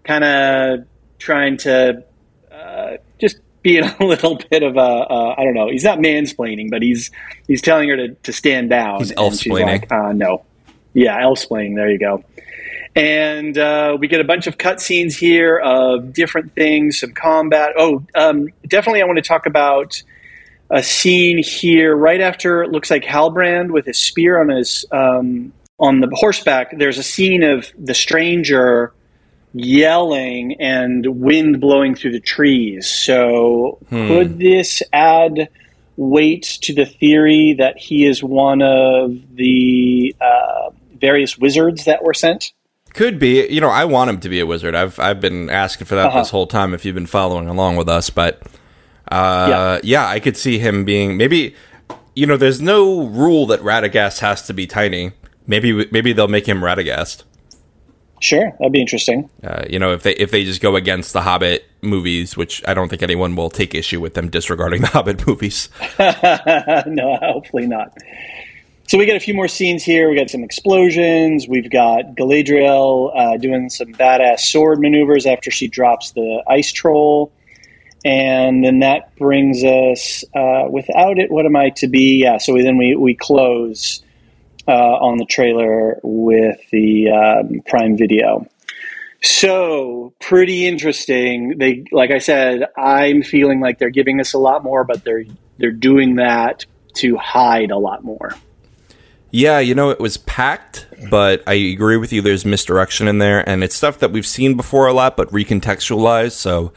kind 0.03 0.23
of 0.23 0.85
trying 1.17 1.57
to 1.57 2.03
uh, 2.51 2.97
just 3.19 3.37
being 3.61 3.83
a 3.99 4.03
little 4.03 4.39
bit 4.49 4.63
of 4.63 4.75
a 4.75 4.79
uh, 4.79 5.35
I 5.37 5.43
don't 5.43 5.53
know. 5.53 5.69
He's 5.69 5.83
not 5.83 5.99
mansplaining, 5.99 6.69
but 6.69 6.81
he's 6.81 7.11
he's 7.47 7.61
telling 7.61 7.89
her 7.89 7.97
to, 7.97 8.09
to 8.13 8.33
stand 8.33 8.69
down. 8.69 8.99
He's 8.99 9.11
and 9.11 9.19
elfsplaining. 9.19 9.65
like, 9.65 9.91
uh, 9.91 10.11
no, 10.13 10.43
yeah, 10.93 11.21
elfsplaining. 11.21 11.75
There 11.75 11.89
you 11.89 11.99
go. 11.99 12.23
And 12.95 13.58
uh, 13.58 13.97
we 13.99 14.08
get 14.08 14.21
a 14.21 14.23
bunch 14.23 14.45
of 14.45 14.58
cutscenes 14.58 15.17
here 15.17 15.58
of 15.58 16.13
different 16.13 16.53
things, 16.53 16.99
some 16.99 17.13
combat. 17.13 17.71
Oh, 17.77 18.03
um, 18.13 18.49
definitely, 18.67 19.01
I 19.01 19.06
want 19.06 19.17
to 19.17 19.27
talk 19.27 19.45
about 19.45 20.01
a 20.69 20.84
scene 20.84 21.41
here 21.41 21.95
right 21.95 22.21
after 22.21 22.63
it 22.63 22.71
looks 22.71 22.91
like 22.91 23.03
Halbrand 23.03 23.71
with 23.71 23.86
his 23.86 23.97
spear 23.97 24.39
on 24.39 24.49
his 24.49 24.86
um, 24.91 25.53
on 25.79 26.01
the 26.01 26.10
horseback. 26.13 26.77
There's 26.77 26.97
a 26.97 27.03
scene 27.03 27.43
of 27.43 27.71
the 27.77 27.93
stranger 27.93 28.93
yelling 29.53 30.56
and 30.60 31.06
wind 31.21 31.62
blowing 31.62 31.95
through 31.95 32.12
the 32.12 32.19
trees. 32.19 32.88
So 32.88 33.77
could 33.89 34.39
this 34.39 34.82
add 34.91 35.49
weight 35.95 36.58
to 36.63 36.73
the 36.73 36.86
theory 36.86 37.53
that 37.60 37.77
he 37.77 38.06
is 38.06 38.23
one 38.23 38.62
of 38.62 39.15
the 39.36 40.15
uh, 40.19 40.71
various 40.99 41.38
wizards 41.38 41.86
that 41.86 42.03
were 42.03 42.15
sent? 42.15 42.51
Could 42.93 43.17
be. 43.19 43.47
You 43.47 43.60
know, 43.62 43.69
I 43.69 43.86
want 43.86 44.10
him 44.10 44.19
to 44.21 44.29
be 44.29 44.39
a 44.39 44.45
wizard. 44.45 44.75
I've 44.75 44.99
I've 44.99 45.19
been 45.19 45.49
asking 45.49 45.88
for 45.88 45.95
that 45.95 46.08
Uh-huh. 46.08 46.19
this 46.19 46.29
whole 46.29 46.47
time. 46.47 46.73
If 46.73 46.86
you've 46.86 46.95
been 46.95 47.06
following 47.08 47.47
along 47.47 47.75
with 47.75 47.89
us, 47.89 48.10
but 48.10 48.41
uh, 49.12 49.79
yeah. 49.84 50.08
I 50.08 50.19
could 50.19 50.38
see 50.38 50.60
him 50.60 50.86
being 50.86 51.17
maybe. 51.17 51.56
You 52.15 52.27
know, 52.27 52.38
there's 52.38 52.62
no 52.62 53.06
rule 53.08 53.47
that 53.47 53.60
Radagast 53.62 54.19
has 54.19 54.43
to 54.43 54.53
be 54.53 54.67
tiny. 54.67 55.13
Maybe 55.47 55.88
maybe 55.91 56.13
they'll 56.13 56.27
make 56.27 56.45
him 56.47 56.62
Radagast. 56.62 57.23
Sure, 58.21 58.53
that'd 58.60 58.71
be 58.71 58.79
interesting. 58.79 59.29
Uh, 59.43 59.63
you 59.69 59.79
know, 59.79 59.91
if 59.91 60.03
they 60.03 60.13
if 60.13 60.29
they 60.32 60.43
just 60.45 60.62
go 60.62 60.75
against 60.75 61.12
the 61.13 61.21
Hobbit 61.23 61.65
movies, 61.82 62.38
which 62.38 62.62
I 62.67 62.73
don't 62.75 62.88
think 62.88 63.01
anyone 63.01 63.36
will 63.36 63.49
take 63.49 63.73
issue 63.75 63.99
with 63.99 64.13
them 64.13 64.29
disregarding 64.29 64.82
the 64.82 64.88
Hobbit 64.95 65.25
movies. 65.27 65.67
no, 65.99 67.17
hopefully 67.21 67.65
not. 67.67 67.97
So 68.93 68.99
we 68.99 69.08
got 69.08 69.15
a 69.15 69.19
few 69.19 69.34
more 69.34 69.47
scenes 69.47 69.84
here. 69.84 70.08
We 70.08 70.15
got 70.15 70.29
some 70.29 70.43
explosions. 70.43 71.47
We've 71.47 71.67
got 71.67 72.13
Galadriel 72.15 73.12
uh, 73.17 73.38
doing 73.38 73.71
some 73.71 73.88
badass 73.88 74.41
sword 74.41 74.79
maneuvers 74.79 75.25
after 75.25 75.49
she 75.49 75.67
drops 75.67 76.12
the 76.12 76.43
ice 76.47 76.71
troll, 76.71 77.32
and 78.06 78.63
then 78.63 78.82
that 78.82 79.15
brings 79.15 79.63
us. 79.63 80.23
Uh, 80.36 80.65
without 80.69 81.17
it, 81.17 81.32
what 81.32 81.47
am 81.47 81.56
I 81.56 81.71
to 81.77 81.88
be? 81.88 82.21
Yeah. 82.21 82.38
So 82.38 82.53
then 82.53 82.77
we 82.77 82.95
we 82.95 83.15
close 83.15 84.03
uh, 84.67 84.71
on 84.71 85.17
the 85.17 85.25
trailer 85.25 85.99
with 86.03 86.60
the 86.71 87.10
um, 87.10 87.62
Prime 87.65 87.97
Video. 87.97 88.45
So 89.23 90.13
pretty 90.19 90.67
interesting. 90.67 91.58
They, 91.58 91.86
like 91.91 92.12
I 92.12 92.19
said, 92.19 92.67
I'm 92.77 93.23
feeling 93.23 93.60
like 93.60 93.79
they're 93.79 93.89
giving 93.89 94.19
us 94.19 94.34
a 94.34 94.38
lot 94.38 94.63
more, 94.63 94.84
but 94.84 95.03
they're 95.03 95.25
they're 95.58 95.71
doing 95.71 96.17
that 96.17 96.67
to 96.97 97.17
hide 97.17 97.71
a 97.71 97.77
lot 97.79 98.03
more. 98.03 98.36
Yeah, 99.36 99.58
you 99.58 99.74
know, 99.74 99.89
it 99.89 100.00
was 100.00 100.17
packed, 100.17 100.86
but 101.10 101.41
I 101.48 101.54
agree 101.54 101.98
with 101.98 102.13
you. 102.13 102.22
There's 102.22 102.46
misdirection 102.46 103.08
in 103.08 103.17
there, 103.17 103.48
and 103.50 103.63
it's 103.63 103.74
stuff 103.74 103.98
that 103.98 104.12
we've 104.12 104.28
seen 104.28 104.56
before 104.56 104.86
a 104.86 104.93
lot, 104.93 105.17
but 105.17 105.28
recontextualized. 105.32 106.34
So, 106.34 106.72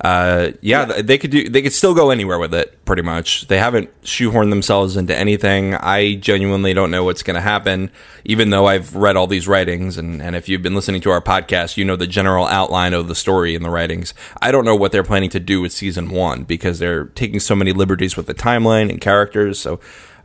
uh, 0.00 0.52
yeah, 0.62 0.86
yeah, 0.88 1.02
they 1.02 1.18
could 1.18 1.30
do. 1.30 1.50
They 1.50 1.60
could 1.60 1.74
still 1.74 1.92
go 1.92 2.08
anywhere 2.08 2.38
with 2.38 2.54
it. 2.54 2.82
Pretty 2.86 3.02
much, 3.02 3.48
they 3.48 3.58
haven't 3.58 3.90
shoehorned 4.04 4.48
themselves 4.48 4.96
into 4.96 5.14
anything. 5.14 5.74
I 5.74 6.14
genuinely 6.14 6.72
don't 6.72 6.90
know 6.90 7.04
what's 7.04 7.22
going 7.22 7.34
to 7.34 7.42
happen, 7.42 7.90
even 8.24 8.48
though 8.48 8.64
I've 8.64 8.96
read 8.96 9.16
all 9.16 9.26
these 9.26 9.46
writings, 9.46 9.98
and 9.98 10.22
and 10.22 10.34
if 10.34 10.48
you've 10.48 10.62
been 10.62 10.74
listening 10.74 11.02
to 11.02 11.10
our 11.10 11.20
podcast, 11.20 11.76
you 11.76 11.84
know 11.84 11.96
the 11.96 12.06
general 12.06 12.46
outline 12.46 12.94
of 12.94 13.08
the 13.08 13.14
story 13.14 13.54
in 13.54 13.62
the 13.62 13.68
writings. 13.68 14.14
I 14.40 14.50
don't 14.50 14.64
know 14.64 14.76
what 14.76 14.92
they're 14.92 15.04
planning 15.04 15.28
to 15.30 15.40
do 15.40 15.60
with 15.60 15.72
season 15.72 16.08
one 16.08 16.44
because 16.44 16.78
they're 16.78 17.04
taking 17.04 17.38
so 17.38 17.54
many 17.54 17.74
liberties 17.74 18.16
with 18.16 18.24
the 18.24 18.34
timeline 18.34 18.88
and 18.88 18.98
characters. 18.98 19.58
So 19.58 19.78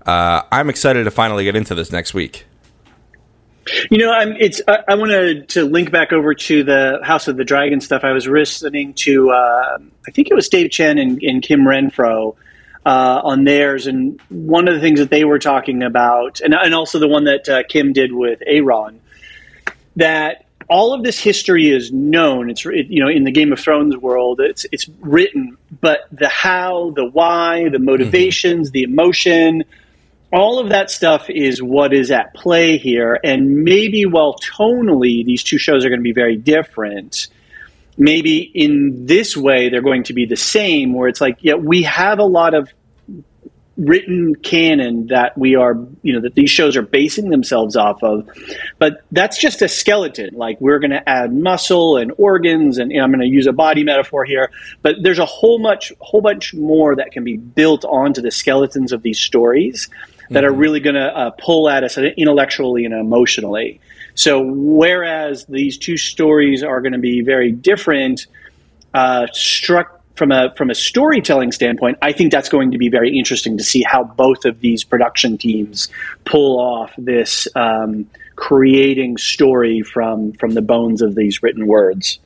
uh, 0.05 0.41
I'm 0.51 0.69
excited 0.69 1.05
to 1.05 1.11
finally 1.11 1.43
get 1.43 1.55
into 1.55 1.75
this 1.75 1.91
next 1.91 2.13
week. 2.13 2.45
You 3.89 3.97
know, 3.97 4.11
I'm. 4.11 4.33
It's. 4.33 4.61
I, 4.67 4.79
I 4.89 4.95
wanted 4.95 5.47
to 5.49 5.63
link 5.63 5.91
back 5.91 6.11
over 6.11 6.33
to 6.33 6.63
the 6.63 6.99
House 7.01 7.27
of 7.27 7.37
the 7.37 7.45
Dragon 7.45 7.79
stuff. 7.79 8.03
I 8.03 8.11
was 8.11 8.27
listening 8.27 8.93
to. 8.95 9.31
Uh, 9.31 9.77
I 10.05 10.11
think 10.11 10.29
it 10.29 10.33
was 10.33 10.49
Dave 10.49 10.69
Chen 10.69 10.97
and, 10.97 11.21
and 11.23 11.41
Kim 11.41 11.61
Renfro 11.61 12.35
uh, 12.85 13.21
on 13.23 13.45
theirs, 13.45 13.87
and 13.87 14.19
one 14.29 14.67
of 14.67 14.73
the 14.73 14.81
things 14.81 14.99
that 14.99 15.09
they 15.09 15.23
were 15.23 15.39
talking 15.39 15.81
about, 15.81 16.41
and, 16.41 16.53
and 16.53 16.75
also 16.75 16.99
the 16.99 17.07
one 17.07 17.23
that 17.23 17.47
uh, 17.47 17.63
Kim 17.69 17.93
did 17.93 18.11
with 18.11 18.41
Aaron, 18.45 18.99
that 19.95 20.45
all 20.69 20.93
of 20.93 21.03
this 21.03 21.19
history 21.19 21.69
is 21.69 21.91
known. 21.93 22.49
It's 22.49 22.65
it, 22.65 22.87
you 22.87 23.01
know 23.01 23.09
in 23.09 23.23
the 23.23 23.31
Game 23.31 23.53
of 23.53 23.59
Thrones 23.59 23.95
world, 23.95 24.41
it's 24.41 24.65
it's 24.73 24.89
written, 24.99 25.57
but 25.79 26.01
the 26.11 26.27
how, 26.27 26.91
the 26.97 27.05
why, 27.05 27.69
the 27.69 27.79
motivations, 27.79 28.67
mm-hmm. 28.67 28.73
the 28.73 28.83
emotion 28.83 29.63
all 30.34 30.58
of 30.58 30.69
that 30.69 30.89
stuff 30.89 31.30
is 31.30 31.62
what 31.62 31.93
is 31.93 32.10
at 32.10 32.34
play 32.34 32.78
here. 32.78 33.19
And 33.24 33.63
maybe 33.63 34.06
while 34.08 34.36
tonally 34.39 35.24
these 35.24 35.43
two 35.43 35.60
shows 35.60 35.86
are 35.86 35.89
going 35.89 36.00
to 36.00 36.04
be 36.04 36.12
very 36.12 36.36
different, 36.36 37.28
maybe 37.98 38.39
in 38.39 39.06
this 39.06 39.38
way 39.38 39.69
they're 39.69 39.84
going 39.84 40.06
to 40.06 40.13
be 40.13 40.26
the 40.26 40.36
same, 40.36 40.93
where 40.93 41.08
it's 41.08 41.22
like, 41.22 41.38
yeah, 41.41 41.54
we 41.54 41.84
have 41.84 42.17
a 42.17 42.26
lot 42.26 42.56
of 42.56 42.67
written 43.76 44.36
canon 44.36 45.08
that 45.08 45.36
we 45.38 45.56
are, 45.56 45.76
you 46.02 46.13
know, 46.13 46.22
that 46.22 46.36
these 46.36 46.50
shows 46.50 46.78
are 46.78 46.84
basing 46.84 47.30
themselves 47.30 47.76
off 47.76 48.02
of. 48.04 48.28
But 48.80 49.04
that's 49.12 49.38
just 49.38 49.62
a 49.62 49.67
skeleton. 49.67 50.34
Like 50.34 50.60
we're 50.60 50.80
going 50.80 50.91
to 50.91 51.08
add 51.08 51.32
muscle 51.32 51.98
and 51.98 52.12
organs, 52.17 52.80
and 52.80 52.91
I'm 52.91 53.12
going 53.12 53.22
to 53.22 53.28
use 53.28 53.46
a 53.46 53.54
body 53.54 53.84
metaphor 53.84 54.26
here. 54.26 54.50
But 54.82 54.96
there's 55.02 55.19
a 55.19 55.26
whole 55.26 55.60
much, 55.60 55.91
whole 56.00 56.22
bunch 56.22 56.56
more 56.56 56.96
that 56.96 57.12
can 57.12 57.24
be 57.24 57.38
built 57.38 57.86
onto 57.86 58.22
the 58.22 58.32
skeletons 58.32 58.91
of 58.91 59.04
these 59.04 59.19
stories 59.19 59.89
that 60.34 60.43
mm-hmm. 60.43 60.54
are 60.54 60.58
really 60.58 60.80
going 60.80 60.96
to 60.96 61.17
uh, 61.17 61.32
pull 61.32 61.69
at 61.69 61.84
us 61.84 61.98
intellectually 61.98 62.86
and 62.86 62.93
emotionally. 62.93 63.80
So, 64.15 64.43
whereas 64.43 65.46
these 65.46 65.78
two 65.78 65.98
stories 65.98 66.63
are 66.63 66.82
going 66.82 66.93
to 66.93 67.00
be 67.00 67.22
very 67.22 67.52
different, 67.52 68.28
uh, 68.93 69.28
struck 69.34 70.02
from 70.15 70.32
a 70.32 70.54
from 70.56 70.69
a 70.69 70.76
storytelling 70.76 71.52
standpoint, 71.52 71.98
I 72.02 72.12
think 72.12 72.32
that's 72.32 72.50
going 72.50 72.72
to 72.72 72.78
be 72.78 72.89
very 72.89 73.17
interesting 73.17 73.58
to 73.58 73.63
see 73.63 73.82
how 73.82 74.04
both 74.04 74.46
of 74.46 74.60
these 74.60 74.84
production 74.84 75.38
teams 75.38 75.89
pull 76.26 76.60
off 76.60 76.93
this 76.98 77.48
um, 77.56 78.08
creating 78.36 79.17
story 79.17 79.82
from 79.82 80.34
from 80.34 80.52
the 80.52 80.62
bones 80.62 81.02
of 81.02 81.15
these 81.15 81.41
written 81.41 81.67
words. 81.67 82.19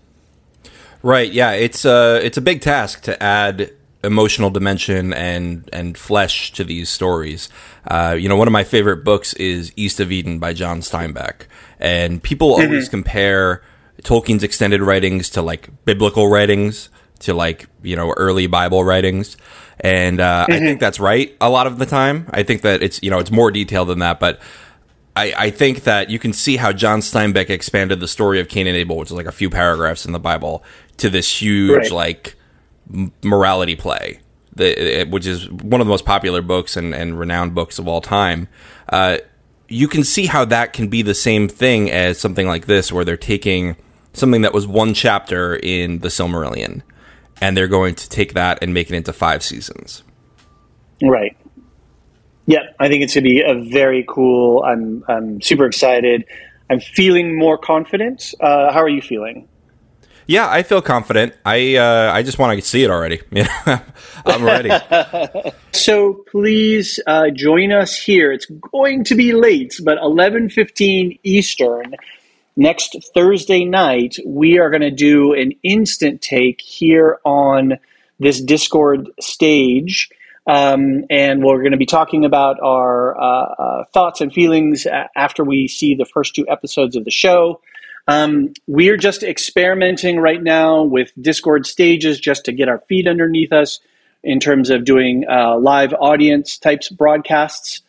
Right. 1.02 1.32
Yeah. 1.32 1.52
It's 1.52 1.86
a 1.86 2.20
it's 2.24 2.38
a 2.38 2.42
big 2.42 2.62
task 2.62 3.04
to 3.04 3.22
add 3.22 3.72
emotional 4.04 4.50
dimension 4.50 5.14
and 5.14 5.70
and 5.74 5.98
flesh 5.98 6.52
to 6.54 6.64
these 6.64 6.90
stories. 6.90 7.50
Uh, 7.86 8.16
you 8.20 8.30
know, 8.30 8.36
one 8.36 8.48
of 8.48 8.52
my 8.52 8.64
favorite 8.64 9.04
books 9.04 9.34
is 9.34 9.72
East 9.76 10.00
of 10.00 10.12
Eden 10.12 10.40
by 10.40 10.54
John 10.54 10.82
Steinbeck, 10.82 11.48
and 11.80 12.22
people 12.22 12.56
mm-hmm. 12.56 12.68
always 12.68 12.90
compare 12.90 13.64
Tolkien's 14.04 14.44
extended 14.44 14.82
writings 14.82 15.30
to 15.32 15.42
like 15.42 15.70
biblical 15.86 16.28
writings, 16.28 16.90
to 17.20 17.34
like 17.34 17.68
you 17.82 17.96
know 17.96 18.14
early 18.18 18.48
Bible 18.48 18.84
writings, 18.84 19.38
and 19.80 20.20
uh, 20.20 20.44
mm-hmm. 20.44 20.54
I 20.54 20.60
think 20.60 20.80
that's 20.80 21.00
right 21.00 21.36
a 21.42 21.50
lot 21.50 21.68
of 21.68 21.78
the 21.78 21.86
time. 21.86 22.30
I 22.32 22.44
think 22.44 22.62
that 22.62 22.84
it's 22.84 23.02
you 23.02 23.10
know 23.10 23.20
it's 23.20 23.32
more 23.32 23.52
detailed 23.52 23.90
than 23.90 24.00
that, 24.00 24.20
but. 24.20 24.40
I, 25.16 25.34
I 25.36 25.50
think 25.50 25.86
that 25.86 26.12
you 26.12 26.20
can 26.20 26.32
see 26.32 26.58
how 26.58 26.72
John 26.72 27.00
Steinbeck 27.00 27.50
expanded 27.50 28.00
the 28.00 28.08
story 28.08 28.40
of 28.40 28.50
Cain 28.50 28.68
and 28.68 28.78
Abel, 28.78 28.98
which 28.98 29.08
is 29.08 29.14
like 29.14 29.26
a 29.26 29.32
few 29.32 29.50
paragraphs 29.50 30.06
in 30.06 30.12
the 30.12 30.20
Bible, 30.20 30.64
to 30.98 31.10
this 31.10 31.42
huge 31.42 31.76
right. 31.76 31.92
like 31.92 32.36
morality 33.24 33.76
play, 33.76 34.20
which 34.56 35.26
is 35.26 35.50
one 35.50 35.82
of 35.82 35.88
the 35.88 35.92
most 35.92 36.06
popular 36.06 36.42
books 36.42 36.78
and, 36.78 36.94
and 36.94 37.20
renowned 37.20 37.54
books 37.54 37.80
of 37.80 37.88
all 37.88 38.02
time. 38.02 38.48
Uh, 38.90 39.18
you 39.68 39.88
can 39.88 40.04
see 40.04 40.26
how 40.26 40.46
that 40.46 40.74
can 40.74 40.88
be 40.88 41.02
the 41.02 41.14
same 41.14 41.48
thing 41.50 41.92
as 41.92 42.20
something 42.20 42.48
like 42.48 42.66
this, 42.66 42.92
where 42.92 43.04
they're 43.04 43.18
taking 43.18 43.76
something 44.14 44.42
that 44.42 44.54
was 44.54 44.66
one 44.66 44.94
chapter 44.94 45.58
in 45.58 46.00
the 46.00 46.08
Silmarillion, 46.08 46.82
and 47.42 47.56
they're 47.56 47.68
going 47.68 47.96
to 47.96 48.10
take 48.10 48.34
that 48.34 48.60
and 48.62 48.74
make 48.74 48.90
it 48.90 48.96
into 48.96 49.14
five 49.14 49.44
seasons. 49.44 50.04
Right. 51.02 51.38
Yeah, 52.46 52.62
I 52.80 52.88
think 52.88 53.04
it's 53.04 53.14
going 53.14 53.26
to 53.26 53.30
be 53.30 53.42
a 53.42 53.56
very 53.72 54.06
cool. 54.08 54.64
I'm 54.64 55.04
I'm 55.10 55.42
super 55.42 55.66
excited. 55.66 56.24
I'm 56.70 56.80
feeling 56.80 57.38
more 57.38 57.58
confident. 57.58 58.34
Uh, 58.40 58.72
how 58.72 58.82
are 58.82 58.90
you 58.90 59.02
feeling? 59.02 59.48
Yeah, 60.28 60.50
I 60.50 60.64
feel 60.64 60.82
confident. 60.82 61.34
I 61.46 61.78
uh, 61.78 62.12
I 62.14 62.22
just 62.22 62.38
want 62.38 62.60
to 62.60 62.66
see 62.66 62.84
it 62.84 62.92
already. 62.92 63.22
I'm 64.26 64.44
ready. 64.44 64.72
so 65.72 66.26
please 66.30 67.00
uh, 67.08 67.30
join 67.34 67.72
us 67.72 67.98
here. 67.98 68.34
It's 68.34 68.46
going 68.46 69.06
to 69.06 69.16
be 69.16 69.32
late, 69.32 69.80
but 69.84 69.98
11:15 70.00 71.20
Eastern 71.24 71.96
next 72.58 72.98
Thursday 73.14 73.64
night. 73.64 74.18
We 74.26 74.60
are 74.60 74.70
going 74.70 74.82
to 74.82 74.92
do 74.92 75.34
an 75.34 75.54
instant 75.64 76.22
take 76.22 76.60
here 76.60 77.20
on 77.24 77.80
this 78.20 78.42
Discord 78.42 79.10
stage. 79.22 80.10
Um, 80.46 81.04
and 81.10 81.44
we're 81.44 81.60
going 81.60 81.72
to 81.72 81.78
be 81.78 81.86
talking 81.86 82.24
about 82.24 82.58
our 82.62 83.20
uh, 83.20 83.24
uh, 83.24 83.86
thoughts 83.94 84.22
and 84.22 84.32
feelings 84.32 84.88
after 85.16 85.44
we 85.44 85.68
see 85.68 85.96
the 85.96 86.06
first 86.06 86.36
two 86.36 86.46
episodes 86.50 86.96
of 86.96 87.04
the 87.06 87.12
show. 87.12 87.62
Um, 88.08 88.54
we're 88.68 88.98
just 88.98 89.24
experimenting 89.24 90.20
right 90.20 90.42
now 90.42 90.84
with 90.84 91.12
Discord 91.20 91.66
stages 91.66 92.20
just 92.20 92.46
to 92.46 92.54
get 92.54 92.70
our 92.70 92.80
feet 92.88 93.08
underneath 93.08 93.52
us 93.52 93.80
in 94.24 94.40
terms 94.40 94.70
of 94.70 94.86
doing 94.86 95.26
uh, 95.30 95.58
live 95.58 95.94
audience 95.94 96.58
types 96.58 96.90
broadcasts. 96.90 97.82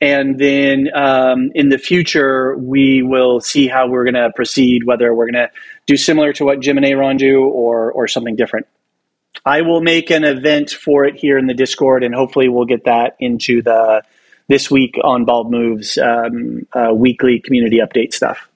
And 0.00 0.38
then 0.38 0.90
um, 0.94 1.50
in 1.54 1.70
the 1.70 1.78
future, 1.78 2.56
we 2.56 3.02
will 3.02 3.40
see 3.40 3.68
how 3.68 3.88
we're 3.88 4.04
going 4.04 4.14
to 4.14 4.30
proceed, 4.34 4.84
whether 4.84 5.12
we're 5.14 5.30
going 5.30 5.48
to 5.48 5.50
do 5.86 5.96
similar 5.96 6.32
to 6.34 6.44
what 6.44 6.60
Jim 6.60 6.76
and 6.76 6.86
Aaron 6.86 7.16
do 7.16 7.44
or, 7.44 7.90
or 7.90 8.06
something 8.06 8.36
different. 8.36 8.66
I 9.44 9.62
will 9.62 9.80
make 9.80 10.10
an 10.10 10.24
event 10.24 10.70
for 10.70 11.04
it 11.04 11.16
here 11.16 11.38
in 11.38 11.46
the 11.46 11.54
Discord, 11.54 12.04
and 12.04 12.14
hopefully 12.14 12.48
we'll 12.48 12.66
get 12.66 12.84
that 12.84 13.16
into 13.18 13.62
the 13.62 14.02
this 14.46 14.70
week 14.70 14.96
on 15.02 15.24
Bald 15.24 15.50
Moves 15.50 15.96
um, 15.96 16.66
uh, 16.72 16.92
weekly 16.94 17.40
community 17.40 17.78
update 17.78 18.12
stuff. 18.12 18.48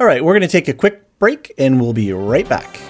All 0.00 0.06
right, 0.06 0.24
we're 0.24 0.32
going 0.32 0.40
to 0.40 0.48
take 0.48 0.66
a 0.66 0.72
quick 0.72 1.18
break 1.18 1.52
and 1.58 1.78
we'll 1.78 1.92
be 1.92 2.10
right 2.10 2.48
back. 2.48 2.89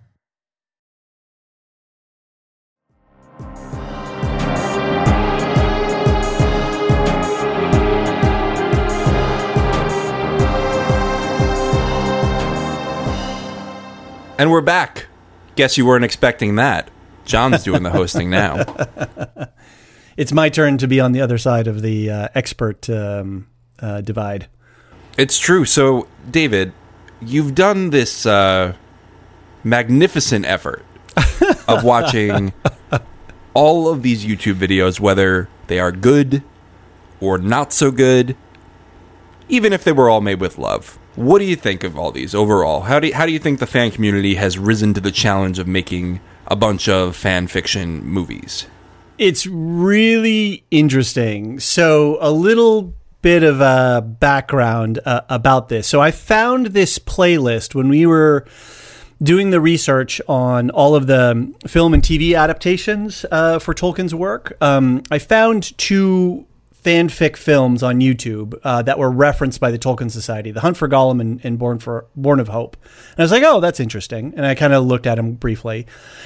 And 14.41 14.49
we're 14.49 14.61
back. 14.61 15.05
Guess 15.55 15.77
you 15.77 15.85
weren't 15.85 16.03
expecting 16.03 16.55
that. 16.55 16.89
John's 17.25 17.63
doing 17.63 17.83
the 17.83 17.91
hosting 17.91 18.31
now. 18.31 18.65
It's 20.17 20.33
my 20.33 20.49
turn 20.49 20.77
to 20.79 20.87
be 20.87 20.99
on 20.99 21.13
the 21.13 21.21
other 21.21 21.37
side 21.37 21.67
of 21.67 21.81
the 21.81 22.09
uh, 22.09 22.27
expert 22.35 22.89
um, 22.89 23.47
uh, 23.79 24.01
divide. 24.01 24.47
It's 25.17 25.39
true. 25.39 25.63
So, 25.63 26.07
David, 26.29 26.73
you've 27.21 27.55
done 27.55 27.91
this 27.91 28.25
uh, 28.25 28.73
magnificent 29.63 30.45
effort 30.45 30.85
of 31.67 31.83
watching 31.85 32.51
all 33.53 33.87
of 33.87 34.03
these 34.03 34.25
YouTube 34.25 34.55
videos, 34.55 34.99
whether 34.99 35.47
they 35.67 35.79
are 35.79 35.93
good 35.93 36.43
or 37.21 37.37
not 37.37 37.71
so 37.71 37.89
good, 37.89 38.35
even 39.51 39.73
if 39.73 39.83
they 39.83 39.91
were 39.91 40.09
all 40.09 40.21
made 40.21 40.39
with 40.39 40.57
love. 40.57 40.97
What 41.15 41.39
do 41.39 41.45
you 41.45 41.57
think 41.57 41.83
of 41.83 41.99
all 41.99 42.11
these 42.11 42.33
overall? 42.33 42.81
How 42.81 42.99
do 42.99 43.07
you, 43.07 43.13
how 43.13 43.25
do 43.25 43.33
you 43.33 43.39
think 43.39 43.59
the 43.59 43.67
fan 43.67 43.91
community 43.91 44.35
has 44.35 44.57
risen 44.57 44.93
to 44.93 45.01
the 45.01 45.11
challenge 45.11 45.59
of 45.59 45.67
making 45.67 46.21
a 46.47 46.55
bunch 46.55 46.87
of 46.87 47.15
fan 47.15 47.47
fiction 47.47 48.03
movies? 48.03 48.65
It's 49.17 49.45
really 49.45 50.63
interesting. 50.71 51.59
So, 51.59 52.17
a 52.21 52.31
little 52.31 52.95
bit 53.21 53.43
of 53.43 53.59
a 53.61 54.01
background 54.01 54.99
uh, 55.05 55.21
about 55.29 55.67
this. 55.69 55.85
So, 55.85 56.01
I 56.01 56.11
found 56.11 56.67
this 56.67 56.97
playlist 56.97 57.75
when 57.75 57.89
we 57.89 58.05
were 58.05 58.45
doing 59.21 59.51
the 59.51 59.61
research 59.61 60.19
on 60.27 60.69
all 60.71 60.95
of 60.95 61.07
the 61.07 61.53
film 61.67 61.93
and 61.93 62.01
TV 62.01 62.35
adaptations 62.35 63.25
uh, 63.31 63.59
for 63.59 63.73
Tolkien's 63.73 64.15
work. 64.15 64.57
Um, 64.61 65.03
I 65.11 65.19
found 65.19 65.77
two 65.77 66.47
fanfic 66.83 67.35
films 67.35 67.83
on 67.83 67.99
YouTube 67.99 68.59
uh, 68.63 68.81
that 68.81 68.97
were 68.97 69.11
referenced 69.11 69.59
by 69.59 69.71
the 69.71 69.77
Tolkien 69.79 70.09
Society, 70.09 70.51
The 70.51 70.61
Hunt 70.61 70.77
for 70.77 70.87
Gollum 70.87 71.21
and, 71.21 71.39
and 71.43 71.59
Born 71.59 71.79
for 71.79 72.05
Born 72.15 72.39
of 72.39 72.47
Hope. 72.47 72.77
And 73.11 73.19
I 73.19 73.21
was 73.23 73.31
like, 73.31 73.43
oh, 73.43 73.59
that's 73.59 73.79
interesting. 73.79 74.33
And 74.35 74.45
I 74.45 74.55
kind 74.55 74.73
of 74.73 74.85
looked 74.85 75.07
at 75.07 75.15
them 75.15 75.33
briefly. 75.33 75.85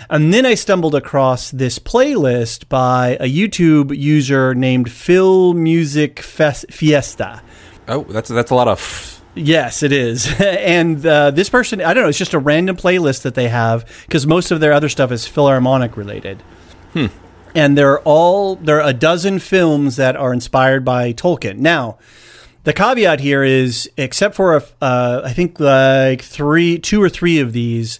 And 0.10 0.34
then 0.34 0.46
I 0.46 0.56
stumbled 0.56 0.96
across 0.96 1.52
this 1.52 1.80
playlist 1.80 2.70
by 2.70 3.18
a 3.20 3.30
YouTube 3.30 3.96
user 3.98 4.56
named 4.56 4.92
Phil 4.92 5.54
Music 5.54 6.20
Fes- 6.20 6.66
Fiesta. 6.70 7.42
Oh, 7.88 8.04
that's 8.04 8.30
that's 8.30 8.52
a 8.52 8.56
lot 8.56 8.68
of. 8.68 8.80
F- 8.80 9.22
Yes, 9.38 9.84
it 9.84 9.92
is. 9.92 10.32
and 10.40 11.06
uh, 11.06 11.30
this 11.32 11.50
person, 11.50 11.82
I 11.82 11.94
don't 11.94 12.04
know, 12.04 12.10
it's 12.10 12.18
just 12.18 12.34
a 12.34 12.40
random 12.40 12.78
playlist 12.78 13.24
that 13.24 13.36
they 13.36 13.50
have 13.50 13.86
because 14.06 14.26
most 14.26 14.50
of 14.50 14.62
their 14.62 14.72
other 14.72 14.88
stuff 14.88 15.12
is 15.12 15.28
Philharmonic 15.28 15.98
related. 15.98 16.42
And 17.56 17.78
they're 17.78 18.00
all, 18.02 18.58
there 18.58 18.82
are 18.82 18.90
a 18.90 18.94
dozen 18.94 19.40
films 19.40 19.96
that 19.96 20.16
are 20.16 20.34
inspired 20.34 20.84
by 20.84 21.14
Tolkien. 21.14 21.58
Now, 21.58 21.98
the 22.66 22.74
caveat 22.74 23.22
here 23.22 23.44
is, 23.44 23.90
except 23.96 24.36
for, 24.36 24.58
a, 24.58 24.64
uh, 24.82 25.22
I 25.24 25.34
think 25.34 25.60
like 25.60 26.22
three, 26.22 26.78
two 26.80 27.02
or 27.02 27.10
three 27.10 27.40
of 27.40 27.54
these, 27.54 28.00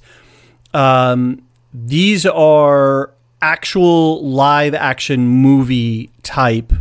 um, 0.74 1.42
these 1.74 2.26
are 2.26 3.12
actual 3.42 4.28
live 4.28 4.74
action 4.74 5.28
movie 5.28 6.10
type 6.24 6.74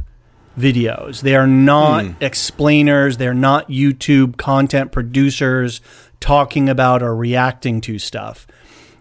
videos. 0.58 1.20
They 1.20 1.36
are 1.36 1.46
not 1.46 2.06
explainers. 2.20 3.18
They're 3.18 3.34
not 3.34 3.68
YouTube 3.68 4.36
content 4.36 4.92
producers 4.92 5.80
talking 6.20 6.68
about 6.68 7.02
or 7.02 7.14
reacting 7.14 7.80
to 7.82 7.98
stuff. 7.98 8.46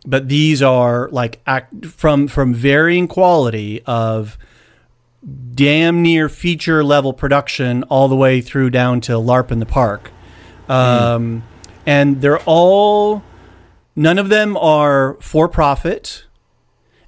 But 0.06 0.28
these 0.28 0.62
are 0.62 1.10
like 1.12 1.42
act 1.46 1.86
from 1.86 2.28
from 2.28 2.54
varying 2.54 3.08
quality 3.08 3.82
of 3.86 4.38
damn 5.54 6.02
near 6.02 6.28
feature 6.28 6.84
level 6.84 7.14
production 7.14 7.84
all 7.84 8.10
the 8.10 8.16
way 8.16 8.42
through 8.42 8.70
down 8.70 9.00
to 9.02 9.14
LARP 9.14 9.52
in 9.52 9.60
the 9.60 9.66
park. 9.66 10.12
Um, 10.68 11.44
And 11.86 12.22
they're 12.22 12.40
all, 12.40 13.24
none 13.96 14.18
of 14.18 14.30
them 14.30 14.56
are 14.58 15.18
for 15.20 15.48
profit, 15.50 16.26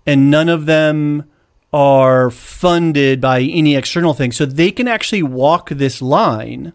and 0.06 0.30
none 0.30 0.50
of 0.50 0.66
them 0.66 1.30
are 1.72 2.30
funded 2.30 3.20
by 3.22 3.42
any 3.42 3.76
external 3.76 4.14
thing. 4.14 4.32
So 4.32 4.46
they 4.46 4.72
can 4.72 4.88
actually 4.88 5.24
walk 5.24 5.70
this 5.70 6.02
line 6.02 6.74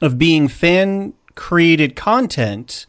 of 0.00 0.18
being 0.18 0.48
fan 0.48 1.14
created 1.34 1.96
content. 1.96 2.86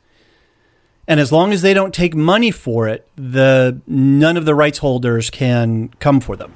And 1.08 1.20
as 1.20 1.32
long 1.32 1.54
as 1.54 1.62
they 1.62 1.74
don't 1.74 1.94
take 1.94 2.16
money 2.16 2.52
for 2.52 2.88
it, 2.88 3.08
the 3.16 3.80
none 3.86 4.38
of 4.38 4.46
the 4.46 4.56
rights 4.56 4.80
holders 4.80 5.30
can 5.30 5.90
come 6.00 6.20
for 6.20 6.36
them. 6.36 6.54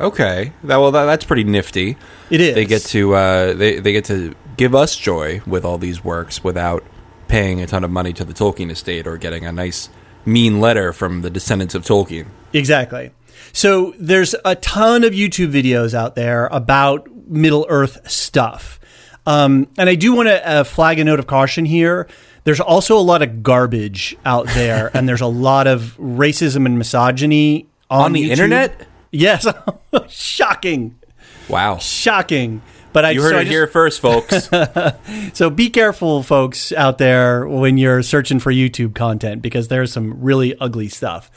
okay, 0.00 0.52
that 0.62 0.76
well, 0.78 0.90
that, 0.90 1.04
that's 1.04 1.24
pretty 1.24 1.44
nifty. 1.44 1.96
It 2.30 2.40
is. 2.40 2.54
They 2.54 2.64
get 2.64 2.82
to 2.82 3.14
uh, 3.14 3.54
they 3.54 3.78
they 3.78 3.92
get 3.92 4.06
to 4.06 4.34
give 4.56 4.74
us 4.74 4.96
joy 4.96 5.42
with 5.46 5.64
all 5.64 5.78
these 5.78 6.02
works 6.04 6.42
without 6.42 6.82
paying 7.28 7.60
a 7.60 7.66
ton 7.66 7.84
of 7.84 7.90
money 7.90 8.12
to 8.14 8.24
the 8.24 8.32
Tolkien 8.32 8.70
estate 8.70 9.06
or 9.06 9.16
getting 9.16 9.44
a 9.44 9.52
nice 9.52 9.88
mean 10.24 10.60
letter 10.60 10.92
from 10.92 11.22
the 11.22 11.30
descendants 11.30 11.74
of 11.74 11.82
Tolkien. 11.84 12.26
Exactly. 12.52 13.10
So 13.52 13.94
there's 13.98 14.34
a 14.44 14.54
ton 14.56 15.04
of 15.04 15.12
YouTube 15.12 15.52
videos 15.52 15.92
out 15.94 16.14
there 16.14 16.46
about 16.46 17.08
Middle 17.28 17.66
Earth 17.68 18.10
stuff. 18.10 18.80
Um, 19.26 19.68
and 19.78 19.88
I 19.88 19.94
do 19.94 20.14
want 20.14 20.28
to 20.28 20.48
uh, 20.48 20.64
flag 20.64 20.98
a 20.98 21.04
note 21.04 21.18
of 21.18 21.26
caution 21.26 21.64
here. 21.64 22.08
There's 22.44 22.60
also 22.60 22.98
a 22.98 23.00
lot 23.00 23.22
of 23.22 23.42
garbage 23.42 24.16
out 24.24 24.46
there, 24.48 24.90
and 24.94 25.08
there's 25.08 25.20
a 25.22 25.26
lot 25.26 25.66
of 25.66 25.96
racism 25.98 26.66
and 26.66 26.76
misogyny 26.78 27.66
on, 27.90 28.02
On 28.06 28.12
the 28.12 28.24
YouTube. 28.24 28.30
internet? 28.32 28.86
Yes, 29.10 29.46
shocking, 30.08 30.96
Wow. 31.48 31.78
shocking. 31.78 32.62
But 32.92 33.04
I 33.04 33.10
You 33.10 33.22
heard 33.22 33.30
so 33.32 33.36
it 33.38 33.44
just- 33.44 33.50
here 33.50 33.66
first, 33.66 34.00
folks. 34.00 34.48
so 35.32 35.50
be 35.50 35.68
careful, 35.70 36.22
folks 36.22 36.70
out 36.72 36.98
there, 36.98 37.46
when 37.46 37.76
you're 37.76 38.02
searching 38.02 38.38
for 38.38 38.52
YouTube 38.52 38.94
content 38.94 39.42
because 39.42 39.66
there's 39.68 39.92
some 39.92 40.22
really 40.22 40.56
ugly 40.60 40.88
stuff. 40.88 41.30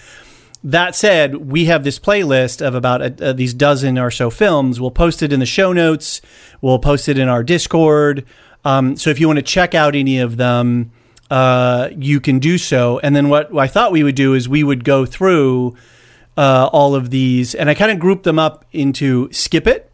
That 0.64 0.96
said, 0.96 1.36
we 1.36 1.66
have 1.66 1.84
this 1.84 1.98
playlist 2.00 2.66
of 2.66 2.76
about 2.76 3.22
uh, 3.22 3.34
these 3.34 3.54
dozen 3.54 3.98
or 3.98 4.12
so 4.12 4.30
films. 4.30 4.80
We'll 4.82 4.92
post 4.92 5.24
it 5.24 5.32
in 5.34 5.40
the 5.40 5.46
show 5.46 5.72
notes. 5.74 6.22
We'll 6.62 6.80
post 6.80 7.08
it 7.10 7.18
in 7.18 7.28
our 7.30 7.44
Discord. 7.44 8.26
Um, 8.68 8.98
so 8.98 9.10
if 9.10 9.18
you 9.18 9.28
want 9.28 9.38
to 9.38 9.44
check 9.44 9.74
out 9.74 9.96
any 9.96 10.20
of 10.20 10.36
them, 10.36 10.92
uh, 11.32 11.88
you 11.96 12.20
can 12.20 12.38
do 12.40 12.58
so. 12.58 13.00
And 13.00 13.16
then 13.16 13.30
what 13.30 13.58
I 13.58 13.66
thought 13.66 13.94
we 13.94 14.04
would 14.04 14.16
do 14.16 14.34
is 14.34 14.50
we 14.50 14.62
would 14.62 14.84
go 14.84 15.06
through 15.06 15.78
uh, 16.36 16.70
all 16.74 16.94
of 16.94 17.10
these, 17.10 17.56
and 17.56 17.70
I 17.70 17.74
kind 17.74 17.92
of 17.92 17.98
grouped 17.98 18.26
them 18.26 18.38
up 18.38 18.66
into 18.74 19.32
skip 19.32 19.68
it, 19.68 19.90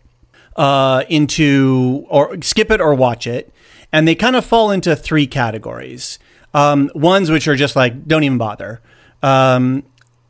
uh, 0.55 1.03
into 1.07 2.07
or 2.09 2.41
skip 2.41 2.71
it 2.71 2.81
or 2.81 2.95
watch 2.95 3.27
it, 3.27 3.53
and 3.91 4.07
they 4.07 4.15
kind 4.15 4.35
of 4.35 4.43
fall 4.43 4.71
into 4.71 4.95
three 4.95 5.27
categories. 5.27 6.17
Um, 6.55 6.89
ones 6.95 7.29
which 7.29 7.47
are 7.47 7.55
just 7.55 7.75
like 7.75 8.07
don't 8.07 8.23
even 8.23 8.39
bother. 8.39 8.81
Um, 9.21 9.83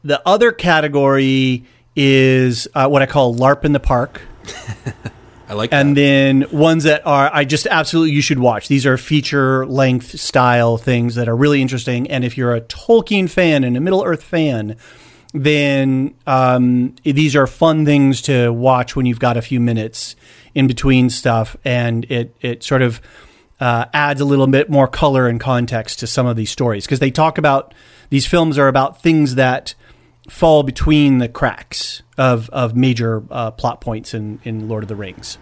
the 0.04 0.22
other 0.28 0.52
category 0.52 1.64
is 1.96 2.68
uh, 2.76 2.90
what 2.90 3.02
I 3.02 3.06
call 3.06 3.36
LARP 3.36 3.64
in 3.64 3.72
the 3.72 3.80
park. 3.80 4.22
I 5.54 5.56
like 5.56 5.72
and 5.72 5.96
that. 5.96 6.02
then 6.02 6.46
ones 6.52 6.84
that 6.86 7.06
are 7.06 7.30
I 7.32 7.46
just 7.46 7.68
absolutely 7.68 8.14
you 8.16 8.22
should 8.22 8.40
watch. 8.40 8.68
These 8.68 8.88
are 8.88 8.98
feature 8.98 9.68
length 9.68 10.20
style 10.20 10.78
things 10.78 11.14
that 11.16 11.30
are 11.30 11.36
really 11.36 11.62
interesting. 11.62 12.10
And 12.10 12.26
if 12.26 12.38
you're 12.38 12.56
a 12.56 12.62
Tolkien 12.62 13.30
fan 13.30 13.64
and 13.64 13.78
a 13.78 13.80
Middle 13.80 14.04
Earth 14.04 14.24
fan, 14.24 14.76
then 15.34 16.16
um, 16.26 16.96
these 17.04 17.36
are 17.36 17.46
fun 17.46 17.86
things 17.86 18.22
to 18.24 18.52
watch 18.52 18.96
when 18.96 19.06
you've 19.06 19.20
got 19.20 19.38
a 19.38 19.44
few 19.44 19.60
minutes 19.60 20.16
in 20.56 20.66
between 20.66 21.12
stuff, 21.12 21.56
and 21.64 22.06
it 22.06 22.36
it 22.42 22.64
sort 22.64 22.82
of 22.82 23.00
uh, 23.60 23.86
adds 23.94 24.22
a 24.22 24.26
little 24.26 24.48
bit 24.48 24.72
more 24.72 24.88
color 24.88 25.28
and 25.28 25.40
context 25.40 26.00
to 26.00 26.08
some 26.08 26.26
of 26.26 26.36
these 26.36 26.50
stories 26.50 26.86
because 26.86 27.00
they 27.00 27.12
talk 27.12 27.38
about 27.38 27.76
these 28.10 28.26
films 28.26 28.58
are 28.58 28.68
about 28.68 29.02
things 29.04 29.36
that 29.36 29.76
fall 30.30 30.64
between 30.64 31.18
the 31.18 31.28
cracks 31.30 32.02
of 32.18 32.50
of 32.52 32.76
major 32.76 33.24
uh, 33.32 33.52
plot 33.52 33.82
points 33.82 34.14
in 34.14 34.40
in 34.44 34.68
Lord 34.68 34.84
of 34.84 34.88
the 34.90 34.96
Rings. 34.96 35.38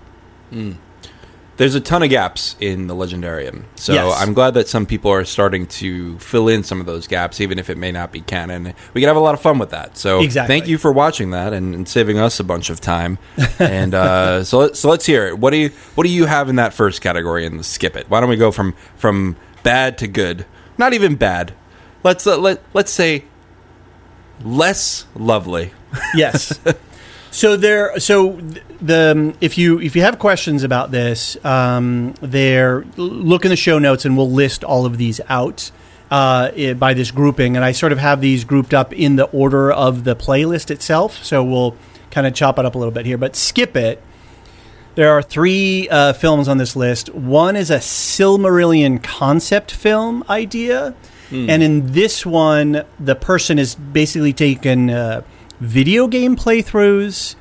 There's 1.57 1.75
a 1.75 1.79
ton 1.81 2.01
of 2.01 2.09
gaps 2.09 2.55
in 2.59 2.87
the 2.87 2.95
Legendarium, 2.95 3.65
so 3.75 3.93
Yes. 3.93 4.19
I'm 4.19 4.33
glad 4.33 4.55
that 4.55 4.67
some 4.67 4.87
people 4.87 5.11
are 5.11 5.23
starting 5.25 5.67
to 5.67 6.17
fill 6.17 6.47
in 6.47 6.63
some 6.63 6.79
of 6.79 6.87
those 6.87 7.05
gaps, 7.05 7.39
even 7.39 7.59
if 7.59 7.69
it 7.69 7.77
may 7.77 7.91
not 7.91 8.11
be 8.11 8.21
canon. 8.21 8.73
We 8.95 9.01
can 9.01 9.07
have 9.09 9.17
a 9.17 9.19
lot 9.19 9.35
of 9.35 9.41
fun 9.41 9.59
with 9.59 9.69
that. 9.69 9.95
So 9.95 10.21
Exactly. 10.21 10.55
thank 10.55 10.67
you 10.67 10.79
for 10.79 10.91
watching 10.91 11.31
that 11.31 11.53
and, 11.53 11.75
and 11.75 11.87
saving 11.87 12.17
us 12.17 12.39
a 12.39 12.43
bunch 12.43 12.71
of 12.71 12.81
time. 12.81 13.19
and 13.59 13.93
uh, 13.93 14.43
so 14.43 14.59
let, 14.59 14.75
so 14.77 14.89
let's 14.89 15.05
hear 15.05 15.27
it. 15.27 15.37
What 15.37 15.51
do 15.51 15.57
you 15.57 15.69
what 15.93 16.05
do 16.05 16.09
you 16.09 16.25
have 16.25 16.49
in 16.49 16.55
that 16.55 16.73
first 16.73 17.01
category 17.01 17.45
And 17.45 17.63
skip 17.63 17.95
it? 17.95 18.09
Why 18.09 18.21
don't 18.21 18.29
we 18.29 18.37
go 18.37 18.49
from 18.51 18.73
from 18.95 19.35
bad 19.61 19.99
to 19.99 20.07
good? 20.07 20.47
Not 20.79 20.93
even 20.93 21.15
bad. 21.15 21.53
Let's 22.03 22.25
uh, 22.25 22.37
let 22.39 22.63
let's 22.73 22.91
say 22.91 23.25
less 24.45 25.05
lovely. 25.15 25.71
Yes. 26.15 26.59
so 27.31 27.57
there. 27.57 27.99
So 27.99 28.39
the 28.81 29.35
if 29.41 29.57
you 29.57 29.79
if 29.79 29.95
you 29.95 30.01
have 30.01 30.19
questions 30.19 30.63
about 30.63 30.91
this, 30.91 31.43
um, 31.45 32.13
there 32.21 32.85
look 32.97 33.45
in 33.45 33.49
the 33.49 33.55
show 33.55 33.79
notes 33.79 34.05
and 34.05 34.17
we'll 34.17 34.31
list 34.31 34.63
all 34.63 34.85
of 34.85 34.97
these 34.97 35.21
out. 35.29 35.71
Uh, 36.09 36.73
by 36.73 36.93
this 36.93 37.09
grouping, 37.09 37.55
and 37.55 37.63
I 37.63 37.71
sort 37.71 37.93
of 37.93 37.97
have 37.97 38.19
these 38.19 38.43
grouped 38.43 38.73
up 38.73 38.91
in 38.91 39.15
the 39.15 39.27
order 39.27 39.71
of 39.71 40.03
the 40.03 40.13
playlist 40.13 40.69
itself. 40.69 41.23
So 41.23 41.41
we'll 41.41 41.77
kind 42.09 42.27
of 42.27 42.33
chop 42.33 42.59
it 42.59 42.65
up 42.65 42.75
a 42.75 42.77
little 42.77 42.91
bit 42.91 43.05
here, 43.05 43.17
but 43.17 43.33
skip 43.37 43.77
it. 43.77 44.03
There 44.95 45.09
are 45.09 45.21
three 45.21 45.87
uh, 45.87 46.11
films 46.11 46.49
on 46.49 46.57
this 46.57 46.75
list. 46.75 47.15
One 47.15 47.55
is 47.55 47.71
a 47.71 47.77
Silmarillion 47.77 49.01
concept 49.01 49.71
film 49.71 50.25
idea. 50.29 50.95
And 51.31 51.63
in 51.63 51.93
this 51.93 52.25
one, 52.25 52.83
the 52.99 53.15
person 53.15 53.57
is 53.57 53.75
basically 53.75 54.33
taken 54.33 54.89
uh, 54.89 55.21
video 55.61 56.07
game 56.07 56.35
playthroughs, 56.35 57.35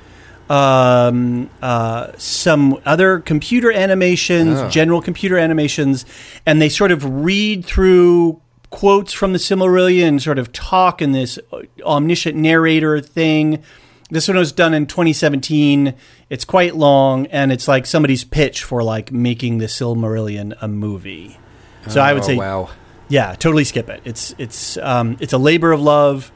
um, 0.49 1.51
uh, 1.63 2.13
some 2.17 2.81
other 2.87 3.21
computer 3.21 3.71
animations, 3.73 4.73
general 4.73 5.01
computer 5.03 5.39
animations, 5.39 6.05
and 6.47 6.61
they 6.61 6.69
sort 6.69 6.93
of 6.93 7.05
read 7.25 7.65
through 7.65 8.41
quotes 8.71 9.13
from 9.13 9.33
the 9.33 9.39
Silmarillion, 9.39 10.21
sort 10.21 10.39
of 10.39 10.53
talk 10.53 11.03
in 11.03 11.13
this 11.13 11.39
omniscient 11.83 12.37
narrator 12.37 13.01
thing. 13.01 13.63
This 14.11 14.27
one 14.27 14.37
was 14.37 14.51
done 14.53 14.75
in 14.75 14.87
2017. 14.87 15.95
It's 16.31 16.45
quite 16.45 16.75
long, 16.77 17.27
and 17.27 17.53
it's 17.53 17.69
like 17.69 17.87
somebody's 17.87 18.25
pitch 18.25 18.63
for 18.65 18.83
like 18.83 19.13
making 19.13 19.59
the 19.59 19.67
Silmarillion 19.67 20.57
a 20.61 20.67
movie. 20.69 21.39
So 21.89 22.01
I 22.01 22.13
would 22.13 22.23
Oh, 22.23 22.27
say, 22.27 22.37
wow. 22.37 22.71
Yeah, 23.11 23.35
totally 23.35 23.65
skip 23.65 23.91
it. 23.91 24.01
It's 24.05 24.35
it's 24.39 24.79
um, 24.79 25.19
it's 25.21 25.35
a 25.35 25.39
labor 25.39 25.73
of 25.73 25.83
love, 25.83 26.33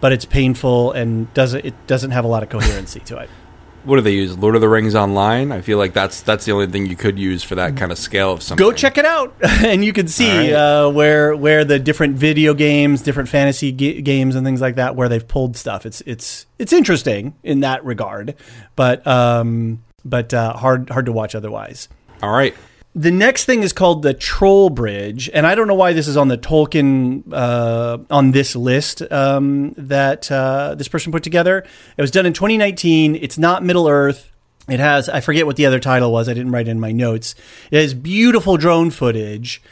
but 0.00 0.12
it's 0.12 0.24
painful 0.24 0.92
and 0.92 1.32
doesn't 1.34 1.66
it 1.66 1.86
doesn't 1.86 2.12
have 2.12 2.24
a 2.24 2.28
lot 2.28 2.42
of 2.42 2.48
coherency 2.48 3.00
to 3.00 3.18
it. 3.18 3.28
What 3.84 3.96
do 3.96 4.02
they 4.02 4.12
use? 4.12 4.38
Lord 4.38 4.54
of 4.54 4.60
the 4.60 4.68
Rings 4.68 4.94
online? 4.94 5.50
I 5.50 5.60
feel 5.60 5.76
like 5.76 5.92
that's 5.92 6.22
that's 6.22 6.44
the 6.44 6.52
only 6.52 6.68
thing 6.68 6.86
you 6.86 6.94
could 6.94 7.18
use 7.18 7.42
for 7.42 7.56
that 7.56 7.76
kind 7.76 7.90
of 7.90 7.98
scale 7.98 8.30
of 8.30 8.40
something. 8.40 8.64
Go 8.64 8.72
check 8.72 8.96
it 8.96 9.04
out, 9.04 9.34
and 9.42 9.84
you 9.84 9.92
can 9.92 10.06
see 10.06 10.52
right. 10.52 10.52
uh, 10.52 10.88
where 10.88 11.34
where 11.34 11.64
the 11.64 11.80
different 11.80 12.14
video 12.14 12.54
games, 12.54 13.02
different 13.02 13.28
fantasy 13.28 13.72
ga- 13.72 14.00
games, 14.00 14.36
and 14.36 14.46
things 14.46 14.60
like 14.60 14.76
that, 14.76 14.94
where 14.94 15.08
they've 15.08 15.26
pulled 15.26 15.56
stuff. 15.56 15.84
It's 15.84 16.00
it's 16.06 16.46
it's 16.60 16.72
interesting 16.72 17.34
in 17.42 17.58
that 17.60 17.84
regard, 17.84 18.36
but 18.76 19.04
um, 19.04 19.82
but 20.04 20.32
uh, 20.32 20.52
hard 20.52 20.88
hard 20.88 21.06
to 21.06 21.12
watch 21.12 21.34
otherwise. 21.34 21.88
All 22.22 22.30
right. 22.30 22.54
The 22.94 23.10
next 23.10 23.46
thing 23.46 23.62
is 23.62 23.72
called 23.72 24.02
the 24.02 24.12
Troll 24.12 24.68
Bridge, 24.68 25.30
and 25.32 25.46
I 25.46 25.54
don't 25.54 25.66
know 25.66 25.74
why 25.74 25.94
this 25.94 26.06
is 26.06 26.18
on 26.18 26.28
the 26.28 26.36
Tolkien 26.36 27.22
uh, 27.32 27.98
on 28.10 28.32
this 28.32 28.54
list 28.54 29.00
um, 29.10 29.72
that 29.78 30.30
uh, 30.30 30.74
this 30.74 30.88
person 30.88 31.10
put 31.10 31.22
together. 31.22 31.64
It 31.96 32.02
was 32.02 32.10
done 32.10 32.26
in 32.26 32.34
2019. 32.34 33.16
It's 33.16 33.38
not 33.38 33.64
Middle 33.64 33.88
Earth. 33.88 34.30
It 34.68 34.78
has 34.78 35.08
I 35.08 35.20
forget 35.20 35.46
what 35.46 35.56
the 35.56 35.64
other 35.64 35.80
title 35.80 36.12
was. 36.12 36.28
I 36.28 36.34
didn't 36.34 36.52
write 36.52 36.68
it 36.68 36.72
in 36.72 36.80
my 36.80 36.92
notes. 36.92 37.34
It 37.70 37.80
has 37.80 37.94
beautiful 37.94 38.58
drone 38.58 38.90
footage, 38.90 39.62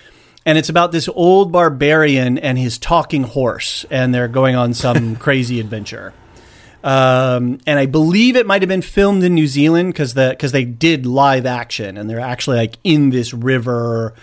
and 0.47 0.57
it's 0.57 0.71
about 0.71 0.91
this 0.91 1.07
old 1.07 1.53
barbarian 1.53 2.39
and 2.39 2.57
his 2.57 2.79
talking 2.79 3.25
horse, 3.25 3.85
and 3.91 4.15
they're 4.15 4.29
going 4.29 4.57
on 4.57 4.73
some 4.73 5.15
crazy 5.17 5.61
adventure 5.61 6.15
um, 6.83 7.59
and 7.67 7.79
I 7.79 7.87
believe 7.87 8.37
it 8.37 8.47
might 8.47 8.63
have 8.63 8.69
been 8.69 8.83
filmed 8.83 9.23
in 9.23 9.35
New 9.35 9.47
Zealand 9.47 9.93
because 9.93 10.15
the 10.15 10.31
because 10.31 10.53
they 10.53 10.65
did 10.65 11.07
live 11.07 11.47
action 11.47 11.97
and 11.97 12.09
they're 12.09 12.21
actually 12.21 12.57
like 12.57 12.77
in 12.85 13.11
this 13.11 13.35
river 13.35 14.15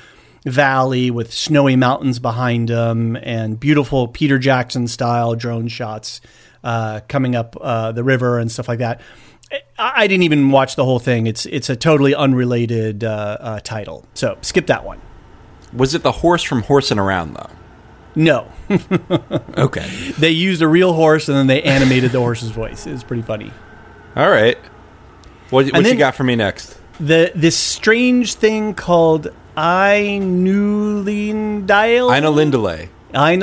valley 0.44 1.12
with 1.12 1.34
snowy 1.34 1.76
mountains 1.76 2.20
behind 2.20 2.70
them 2.70 3.16
and 3.18 3.60
beautiful 3.60 4.08
Peter 4.08 4.40
Jackson 4.40 4.88
style 4.88 5.36
drone 5.36 5.68
shots 5.68 6.22
uh, 6.64 7.02
coming 7.08 7.36
up 7.36 7.56
uh, 7.60 7.92
the 7.92 8.04
river 8.04 8.40
and 8.40 8.52
stuff 8.52 8.68
like 8.68 8.80
that. 8.80 9.02
I, 9.78 9.94
I 10.04 10.08
didn't 10.08 10.24
even 10.24 10.50
watch 10.52 10.76
the 10.76 10.84
whole 10.86 11.00
thing. 11.00 11.28
It's 11.28 11.46
it's 11.46 11.70
a 11.70 11.76
totally 11.76 12.16
unrelated 12.16 13.04
uh, 13.04 13.38
uh, 13.40 13.60
title, 13.60 14.06
so 14.14 14.38
skip 14.42 14.68
that 14.68 14.84
one. 14.84 15.02
Was 15.74 15.94
it 15.94 16.02
the 16.02 16.12
horse 16.12 16.44
from 16.44 16.64
Horsing 16.64 16.98
Around 16.98 17.36
though? 17.36 17.50
No, 18.18 18.52
Okay. 19.58 19.88
they 20.18 20.32
used 20.32 20.62
a 20.64 20.68
real 20.68 20.94
horse 20.94 21.30
and 21.30 21.38
then 21.38 21.46
they 21.48 21.62
animated 21.62 22.12
the 22.12 22.20
horse's 22.20 22.50
voice. 22.50 22.88
It's 22.88 23.04
pretty 23.04 23.22
funny. 23.22 23.52
All 24.16 24.30
right. 24.30 24.58
What, 25.52 25.66
what 25.68 25.84
then- 25.84 25.94
you 25.94 26.00
got 26.00 26.16
for 26.16 26.24
me 26.24 26.36
next? 26.36 26.80
the 27.00 27.32
this 27.36 27.56
strange 27.56 28.34
thing 28.34 28.74
called 28.74 29.28
Ainulindale. 29.56 32.08
Ina 32.18 32.32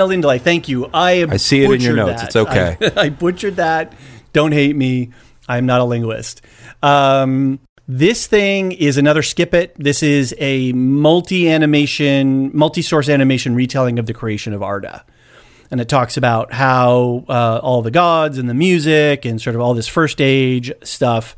Lindley. 0.04 0.38
Thank 0.38 0.68
you. 0.68 0.86
I 0.92 1.26
I 1.28 1.36
see 1.36 1.62
it 1.62 1.70
in 1.70 1.80
your 1.80 1.96
notes. 1.96 2.22
that. 2.22 2.26
It's 2.26 2.36
okay. 2.36 2.76
I, 2.80 2.92
I 3.06 3.08
butchered 3.10 3.56
that. 3.56 3.92
Don't 4.32 4.52
hate 4.52 4.76
me. 4.76 5.10
I'm 5.48 5.66
not 5.66 5.80
a 5.80 5.84
linguist. 5.84 6.42
Um, 6.82 7.60
this 7.86 8.26
thing 8.26 8.72
is 8.72 8.96
another 8.96 9.22
skip 9.22 9.52
it. 9.52 9.74
This 9.76 10.02
is 10.02 10.34
a 10.38 10.72
multi 10.72 11.50
animation, 11.50 12.50
multi 12.56 12.82
source 12.82 13.08
animation 13.08 13.54
retelling 13.54 13.98
of 13.98 14.06
the 14.06 14.14
creation 14.14 14.52
of 14.52 14.62
Arda. 14.62 15.04
And 15.70 15.80
it 15.80 15.88
talks 15.88 16.16
about 16.16 16.52
how 16.52 17.24
uh, 17.28 17.60
all 17.62 17.82
the 17.82 17.90
gods 17.90 18.38
and 18.38 18.48
the 18.48 18.54
music 18.54 19.24
and 19.24 19.40
sort 19.40 19.56
of 19.56 19.62
all 19.62 19.74
this 19.74 19.88
first 19.88 20.20
age 20.20 20.72
stuff. 20.82 21.36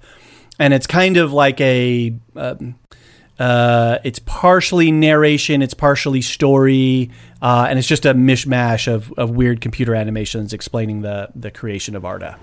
And 0.58 0.72
it's 0.72 0.86
kind 0.86 1.16
of 1.16 1.32
like 1.32 1.60
a 1.60 2.16
um, 2.34 2.76
uh, 3.38 3.98
it's 4.04 4.18
partially 4.20 4.90
narration, 4.90 5.62
it's 5.62 5.74
partially 5.74 6.22
story, 6.22 7.10
uh, 7.42 7.66
and 7.68 7.78
it's 7.78 7.88
just 7.88 8.06
a 8.06 8.14
mishmash 8.14 8.90
of, 8.90 9.12
of 9.18 9.30
weird 9.30 9.60
computer 9.60 9.94
animations 9.94 10.52
explaining 10.52 11.02
the 11.02 11.28
the 11.34 11.50
creation 11.50 11.96
of 11.96 12.04
Arda. 12.04 12.38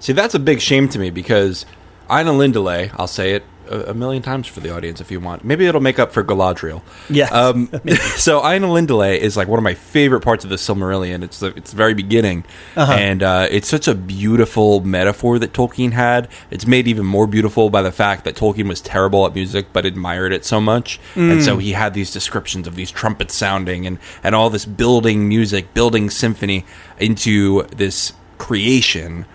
See, 0.00 0.12
that's 0.12 0.34
a 0.34 0.38
big 0.38 0.60
shame 0.60 0.88
to 0.90 0.98
me 0.98 1.10
because 1.10 1.64
Ainulindalë, 2.08 2.94
I'll 2.98 3.06
say 3.06 3.32
it 3.32 3.44
a, 3.72 3.90
a 3.90 3.94
million 3.94 4.22
times 4.22 4.46
for 4.46 4.60
the 4.60 4.74
audience 4.74 5.00
if 5.00 5.10
you 5.10 5.20
want. 5.20 5.44
Maybe 5.44 5.66
it'll 5.66 5.80
make 5.80 5.98
up 5.98 6.12
for 6.12 6.22
Galadriel. 6.22 6.82
Yeah. 7.08 7.28
Um, 7.28 7.66
so 8.16 8.40
Ainulindalë 8.40 9.18
is 9.18 9.36
like 9.36 9.48
one 9.48 9.58
of 9.58 9.62
my 9.62 9.74
favorite 9.74 10.20
parts 10.20 10.44
of 10.44 10.50
the 10.50 10.56
Silmarillion. 10.56 11.22
It's 11.22 11.40
the, 11.40 11.48
it's 11.56 11.70
the 11.70 11.76
very 11.76 11.94
beginning, 11.94 12.44
and 12.76 13.22
uh, 13.22 13.48
it's 13.50 13.68
such 13.68 13.88
a 13.88 13.94
beautiful 13.94 14.80
metaphor 14.80 15.38
that 15.38 15.52
Tolkien 15.52 15.92
had. 15.92 16.28
It's 16.50 16.66
made 16.66 16.86
even 16.86 17.06
more 17.06 17.26
beautiful 17.26 17.70
by 17.70 17.82
the 17.82 17.92
fact 17.92 18.24
that 18.24 18.36
Tolkien 18.36 18.68
was 18.68 18.80
terrible 18.80 19.26
at 19.26 19.34
music 19.34 19.66
but 19.72 19.86
admired 19.86 20.32
it 20.32 20.44
so 20.44 20.60
much, 20.60 21.00
and 21.14 21.42
so 21.42 21.58
he 21.58 21.72
had 21.72 21.94
these 21.94 22.10
descriptions 22.10 22.66
of 22.66 22.74
these 22.74 22.90
trumpets 22.90 23.34
sounding 23.34 23.86
and 23.86 23.98
and 24.22 24.34
all 24.34 24.50
this 24.50 24.64
building 24.66 25.28
music, 25.28 25.72
building 25.74 26.10
symphony 26.10 26.64
into 26.98 27.62
this 27.74 28.12
creation. 28.38 29.26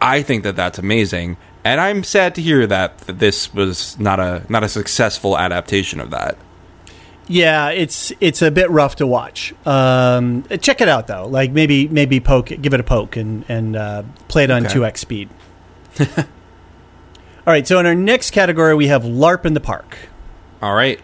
I 0.00 0.22
think 0.22 0.42
that 0.44 0.56
that's 0.56 0.78
amazing, 0.78 1.36
and 1.66 1.80
I'm 1.80 2.04
sad 2.04 2.34
to 2.36 2.42
hear 2.42 2.66
that, 2.66 2.98
that 3.00 3.18
this 3.18 3.52
was 3.54 3.98
not 3.98 4.20
a 4.20 4.42
not 4.48 4.64
a 4.64 4.68
successful 4.68 5.36
adaptation 5.38 6.00
of 6.00 6.10
that. 6.10 6.36
Yeah, 7.28 7.70
it's 7.70 8.12
it's 8.20 8.40
a 8.42 8.50
bit 8.50 8.70
rough 8.70 8.96
to 8.96 9.06
watch. 9.06 9.52
Um, 9.66 10.44
check 10.60 10.80
it 10.80 10.88
out 10.88 11.06
though. 11.08 11.26
Like 11.26 11.50
maybe 11.52 11.88
maybe 11.88 12.20
poke, 12.20 12.46
give 12.60 12.72
it 12.74 12.80
a 12.80 12.84
poke, 12.84 13.16
and 13.16 13.44
and 13.48 13.74
uh, 13.76 14.02
play 14.28 14.44
it 14.44 14.50
on 14.50 14.64
Okay. 14.64 14.72
two 14.72 14.84
x 14.84 15.00
speed. 15.00 15.28
All 16.00 16.06
right. 17.52 17.66
So 17.66 17.78
in 17.78 17.86
our 17.86 17.94
next 17.94 18.30
category, 18.32 18.74
we 18.74 18.86
have 18.88 19.02
LARP 19.02 19.44
in 19.44 19.54
the 19.54 19.60
park. 19.60 19.96
All 20.62 20.74
right, 20.74 21.00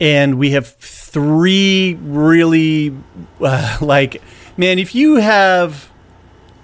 and 0.00 0.38
we 0.38 0.50
have 0.50 0.66
three 0.66 1.94
really 2.02 2.96
uh, 3.40 3.78
like 3.80 4.22
man 4.56 4.78
if 4.78 4.94
you 4.94 5.16
have 5.16 5.90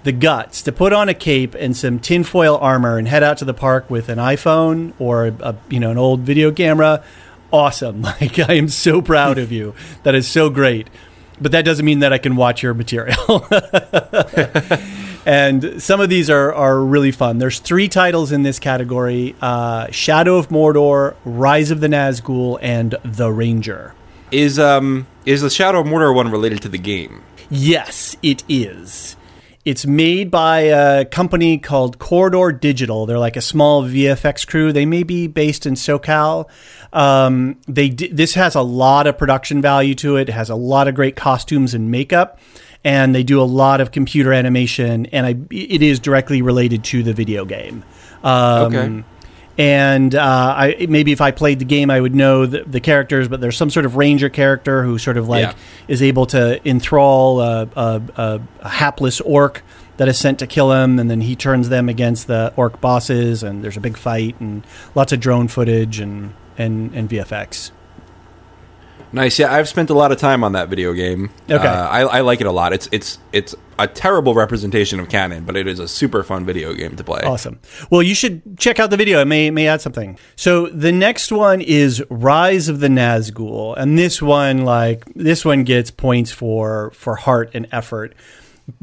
the 0.03 0.11
guts 0.11 0.61
to 0.63 0.71
put 0.71 0.93
on 0.93 1.09
a 1.09 1.13
cape 1.13 1.55
and 1.55 1.75
some 1.75 1.99
tinfoil 1.99 2.57
armor 2.57 2.97
and 2.97 3.07
head 3.07 3.23
out 3.23 3.37
to 3.37 3.45
the 3.45 3.53
park 3.53 3.89
with 3.89 4.09
an 4.09 4.17
iPhone 4.17 4.93
or 4.99 5.27
a, 5.27 5.55
you 5.69 5.79
know 5.79 5.91
an 5.91 5.97
old 5.97 6.21
video 6.21 6.51
camera, 6.51 7.03
awesome. 7.51 8.01
Like 8.21 8.37
I 8.39 8.53
am 8.53 8.67
so 8.67 9.01
proud 9.01 9.37
of 9.37 9.51
you. 9.51 9.73
That 10.03 10.15
is 10.15 10.27
so 10.27 10.49
great. 10.49 10.89
But 11.41 11.51
that 11.51 11.65
doesn't 11.65 11.85
mean 11.85 11.99
that 11.99 12.13
I 12.13 12.19
can 12.19 12.35
watch 12.35 12.61
your 12.61 12.73
material. 12.73 13.47
and 15.25 15.81
some 15.81 15.99
of 15.99 16.09
these 16.09 16.29
are, 16.29 16.53
are 16.53 16.79
really 16.79 17.11
fun. 17.11 17.39
There's 17.39 17.59
three 17.59 17.87
titles 17.87 18.31
in 18.31 18.43
this 18.43 18.59
category 18.59 19.35
uh, 19.41 19.89
Shadow 19.89 20.37
of 20.37 20.49
Mordor, 20.49 21.15
Rise 21.25 21.71
of 21.71 21.79
the 21.79 21.87
Nazgul, 21.87 22.59
and 22.61 22.95
The 23.03 23.31
Ranger. 23.31 23.93
Is 24.31 24.57
um 24.57 25.07
is 25.25 25.41
the 25.41 25.49
Shadow 25.49 25.81
of 25.81 25.87
Mordor 25.87 26.13
one 26.13 26.29
related 26.31 26.61
to 26.63 26.69
the 26.69 26.77
game? 26.77 27.23
Yes, 27.49 28.15
it 28.23 28.43
is. 28.49 29.15
It's 29.65 29.85
made 29.85 30.29
by 30.29 30.59
a 30.61 31.05
company 31.05 31.57
called 31.57 31.97
Corridor 31.97 32.51
Digital. 32.51 33.05
They're 33.05 33.17
like 33.17 33.37
a 33.37 33.41
small 33.41 33.83
VFX 33.83 34.45
crew. 34.45 34.73
They 34.73 34.85
may 34.85 35.03
be 35.03 35.27
based 35.27 35.65
in 35.65 35.75
SoCal. 35.75 36.49
Um, 36.91 37.57
they 37.65 37.89
this 37.89 38.33
has 38.33 38.55
a 38.55 38.61
lot 38.61 39.07
of 39.07 39.17
production 39.17 39.61
value 39.61 39.95
to 39.95 40.17
it. 40.17 40.27
It 40.27 40.33
has 40.33 40.49
a 40.49 40.55
lot 40.55 40.89
of 40.89 40.95
great 40.95 41.15
costumes 41.15 41.73
and 41.73 41.89
makeup, 41.89 42.39
and 42.83 43.15
they 43.15 43.23
do 43.23 43.41
a 43.41 43.43
lot 43.43 43.79
of 43.79 43.91
computer 43.91 44.33
animation. 44.33 45.05
And 45.07 45.25
I, 45.25 45.35
it 45.49 45.81
is 45.81 45.99
directly 45.99 46.41
related 46.41 46.83
to 46.85 47.01
the 47.01 47.13
video 47.13 47.45
game. 47.45 47.83
Um, 48.21 48.75
Okay. 48.75 49.03
And 49.57 50.15
uh, 50.15 50.55
I 50.57 50.87
maybe 50.89 51.11
if 51.11 51.21
I 51.21 51.29
played 51.31 51.59
the 51.59 51.65
game, 51.65 51.91
I 51.91 51.99
would 52.01 52.15
know 52.15 52.45
the, 52.47 52.63
the 52.63 52.79
characters. 52.79 53.27
But 53.27 53.39
there's 53.39 53.55
some 53.57 53.69
sort 53.69 53.85
of 53.85 53.95
ranger 53.95 54.29
character 54.29 54.83
who 54.83 54.97
sort 54.97 55.17
of 55.17 55.27
like 55.29 55.43
Yeah. 55.43 55.53
is 55.87 56.01
able 56.01 56.25
to 56.27 56.59
enthrall 56.67 57.39
a, 57.39 57.69
a, 57.75 58.01
a, 58.17 58.41
a 58.61 58.69
hapless 58.69 59.21
orc 59.21 59.61
that 59.97 60.07
is 60.07 60.17
sent 60.17 60.39
to 60.39 60.47
kill 60.47 60.71
him, 60.71 60.97
and 60.97 61.07
then 61.11 61.21
he 61.21 61.35
turns 61.35 61.69
them 61.69 61.87
against 61.87 62.25
the 62.25 62.51
orc 62.55 62.81
bosses, 62.81 63.43
and 63.43 63.63
there's 63.63 63.77
a 63.77 63.81
big 63.81 63.95
fight 63.95 64.35
and 64.39 64.65
lots 64.95 65.11
of 65.13 65.19
drone 65.19 65.47
footage 65.47 65.99
and 65.99 66.33
and, 66.57 66.93
and 66.95 67.09
VFX. 67.09 67.69
Nice. 69.13 69.37
Yeah, 69.37 69.53
I've 69.53 69.69
spent 69.69 69.91
a 69.91 69.93
lot 69.93 70.11
of 70.11 70.17
time 70.17 70.43
on 70.43 70.53
that 70.53 70.69
video 70.69 70.91
game. 70.93 71.29
Okay. 71.47 71.55
Uh, 71.55 71.87
I, 71.87 72.01
I 72.01 72.21
like 72.21 72.41
it 72.41 72.47
a 72.47 72.51
lot. 72.51 72.73
It's 72.73 72.89
it's 72.91 73.19
it's 73.31 73.53
a 73.77 73.87
terrible 73.87 74.33
representation 74.33 74.99
of 74.99 75.07
canon, 75.07 75.45
but 75.45 75.55
it 75.55 75.67
is 75.67 75.77
a 75.77 75.87
super 75.87 76.23
fun 76.23 76.45
video 76.45 76.73
game 76.73 76.95
to 76.95 77.03
play. 77.03 77.21
Awesome. 77.21 77.59
Well, 77.91 78.01
you 78.01 78.15
should 78.15 78.57
check 78.57 78.79
out 78.79 78.89
the 78.89 78.97
video. 78.97 79.21
It 79.21 79.25
may 79.25 79.51
may 79.51 79.67
add 79.67 79.81
something. 79.81 80.17
So 80.35 80.65
the 80.67 80.91
next 80.91 81.31
one 81.31 81.61
is 81.61 82.03
Rise 82.09 82.69
of 82.69 82.79
the 82.79 82.87
Nazgul, 82.87 83.77
and 83.77 83.99
this 83.99 84.19
one, 84.19 84.65
like 84.65 85.05
this 85.13 85.45
one, 85.45 85.63
gets 85.63 85.91
points 85.91 86.31
for 86.31 86.89
for 86.91 87.15
heart 87.15 87.51
and 87.53 87.67
effort. 87.71 88.15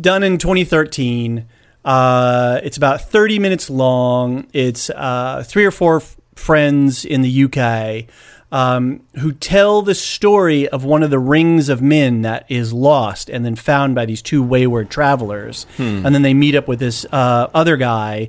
Done 0.00 0.22
in 0.22 0.38
2013. 0.38 1.46
Uh, 1.84 2.60
it's 2.62 2.76
about 2.76 3.00
30 3.00 3.38
minutes 3.38 3.70
long. 3.70 4.46
It's 4.52 4.90
uh, 4.90 5.42
three 5.46 5.64
or 5.64 5.70
four 5.70 5.96
f- 5.96 6.16
friends 6.36 7.06
in 7.06 7.22
the 7.22 7.44
UK 7.44 8.04
um, 8.52 9.00
who 9.18 9.32
tell 9.32 9.82
the 9.82 9.94
story 9.94 10.68
of 10.68 10.84
one 10.84 11.02
of 11.02 11.10
the 11.10 11.18
rings 11.18 11.68
of 11.68 11.80
men 11.80 12.22
that 12.22 12.46
is 12.48 12.72
lost 12.72 13.30
and 13.30 13.44
then 13.44 13.54
found 13.56 13.94
by 13.94 14.04
these 14.06 14.22
two 14.22 14.42
wayward 14.42 14.90
travelers. 14.90 15.66
And 16.04 16.14
then 16.14 16.22
they 16.22 16.34
meet 16.34 16.54
up 16.54 16.66
with 16.68 16.78
this 16.80 17.06
uh, 17.12 17.48
other 17.54 17.76
guy 17.76 18.28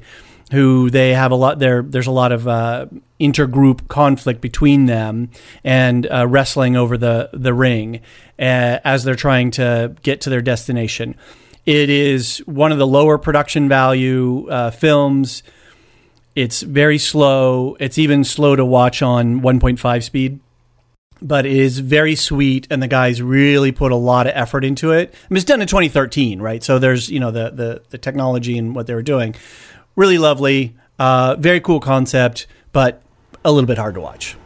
who 0.52 0.90
they 0.90 1.14
have 1.14 1.32
a 1.32 1.36
lot 1.36 1.60
there. 1.60 1.82
There's 1.82 2.08
a 2.08 2.12
lot 2.12 2.32
of 2.32 2.48
uh, 2.48 2.88
intergroup 3.20 3.88
conflict 3.88 4.42
between 4.42 4.86
them 4.86 5.30
and 5.64 6.06
uh, 6.12 6.28
wrestling 6.28 6.76
over 6.76 6.98
the 6.98 7.30
the 7.34 7.54
ring 7.54 8.02
uh, 8.38 8.80
as 8.84 9.04
they're 9.04 9.16
trying 9.16 9.52
to 9.52 9.96
get 10.04 10.22
to 10.22 10.30
their 10.30 10.42
destination. 10.42 11.16
It 11.66 11.90
is 11.90 12.40
one 12.40 12.72
of 12.72 12.80
the 12.80 12.88
lower 12.88 13.18
production 13.18 13.70
value 13.70 14.48
uh, 14.50 14.72
films. 14.72 15.44
It's 16.36 16.62
very 16.62 16.98
slow. 16.98 17.76
It's 17.80 17.98
even 17.98 18.24
slow 18.24 18.56
to 18.56 18.64
watch 18.66 19.02
on 19.02 19.42
1.5 19.42 20.04
speed, 20.04 20.40
but 21.22 21.46
it 21.46 21.52
is 21.52 21.80
very 21.80 22.16
sweet, 22.16 22.68
and 22.70 22.82
the 22.82 22.88
guys 22.88 23.22
really 23.22 23.72
put 23.72 23.92
a 23.92 23.98
lot 23.98 24.28
of 24.28 24.34
effort 24.36 24.64
into 24.64 24.92
it. 24.92 25.14
I 25.14 25.28
mean, 25.30 25.38
it's 25.38 25.46
done 25.46 25.62
in 25.62 25.68
2013, 25.68 26.42
right? 26.42 26.64
So 26.64 26.80
there's 26.80 27.10
you 27.10 27.20
know 27.20 27.32
the 27.32 27.50
the, 27.50 27.82
the 27.90 27.98
technology 27.98 28.58
and 28.58 28.74
what 28.74 28.88
they 28.88 28.94
were 28.94 29.02
doing, 29.02 29.36
really 29.96 30.18
lovely, 30.18 30.76
uh, 31.00 31.36
very 31.38 31.60
cool 31.60 31.80
concept, 31.80 32.48
but 32.72 33.02
a 33.44 33.52
little 33.52 33.68
bit 33.68 33.78
hard 33.78 33.96
to 33.96 34.02
watch. 34.02 34.38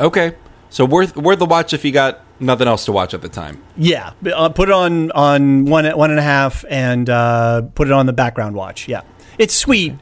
Okay. 0.00 0.34
So 0.70 0.84
worth 0.84 1.16
worth 1.16 1.38
the 1.38 1.46
watch 1.46 1.72
if 1.72 1.84
you 1.84 1.92
got 1.92 2.20
nothing 2.40 2.66
else 2.66 2.84
to 2.86 2.92
watch 2.92 3.14
at 3.14 3.22
the 3.22 3.28
time. 3.28 3.62
Yeah, 3.76 4.12
uh, 4.34 4.48
put 4.48 4.68
it 4.68 4.72
on 4.72 5.12
on 5.12 5.66
one 5.66 5.86
one 5.96 6.10
and 6.10 6.18
a 6.18 6.22
half, 6.22 6.64
and 6.68 7.08
uh, 7.08 7.62
put 7.76 7.86
it 7.86 7.92
on 7.92 8.06
the 8.06 8.12
background 8.12 8.56
watch. 8.56 8.88
Yeah, 8.88 9.02
it's 9.38 9.54
sweet, 9.54 9.94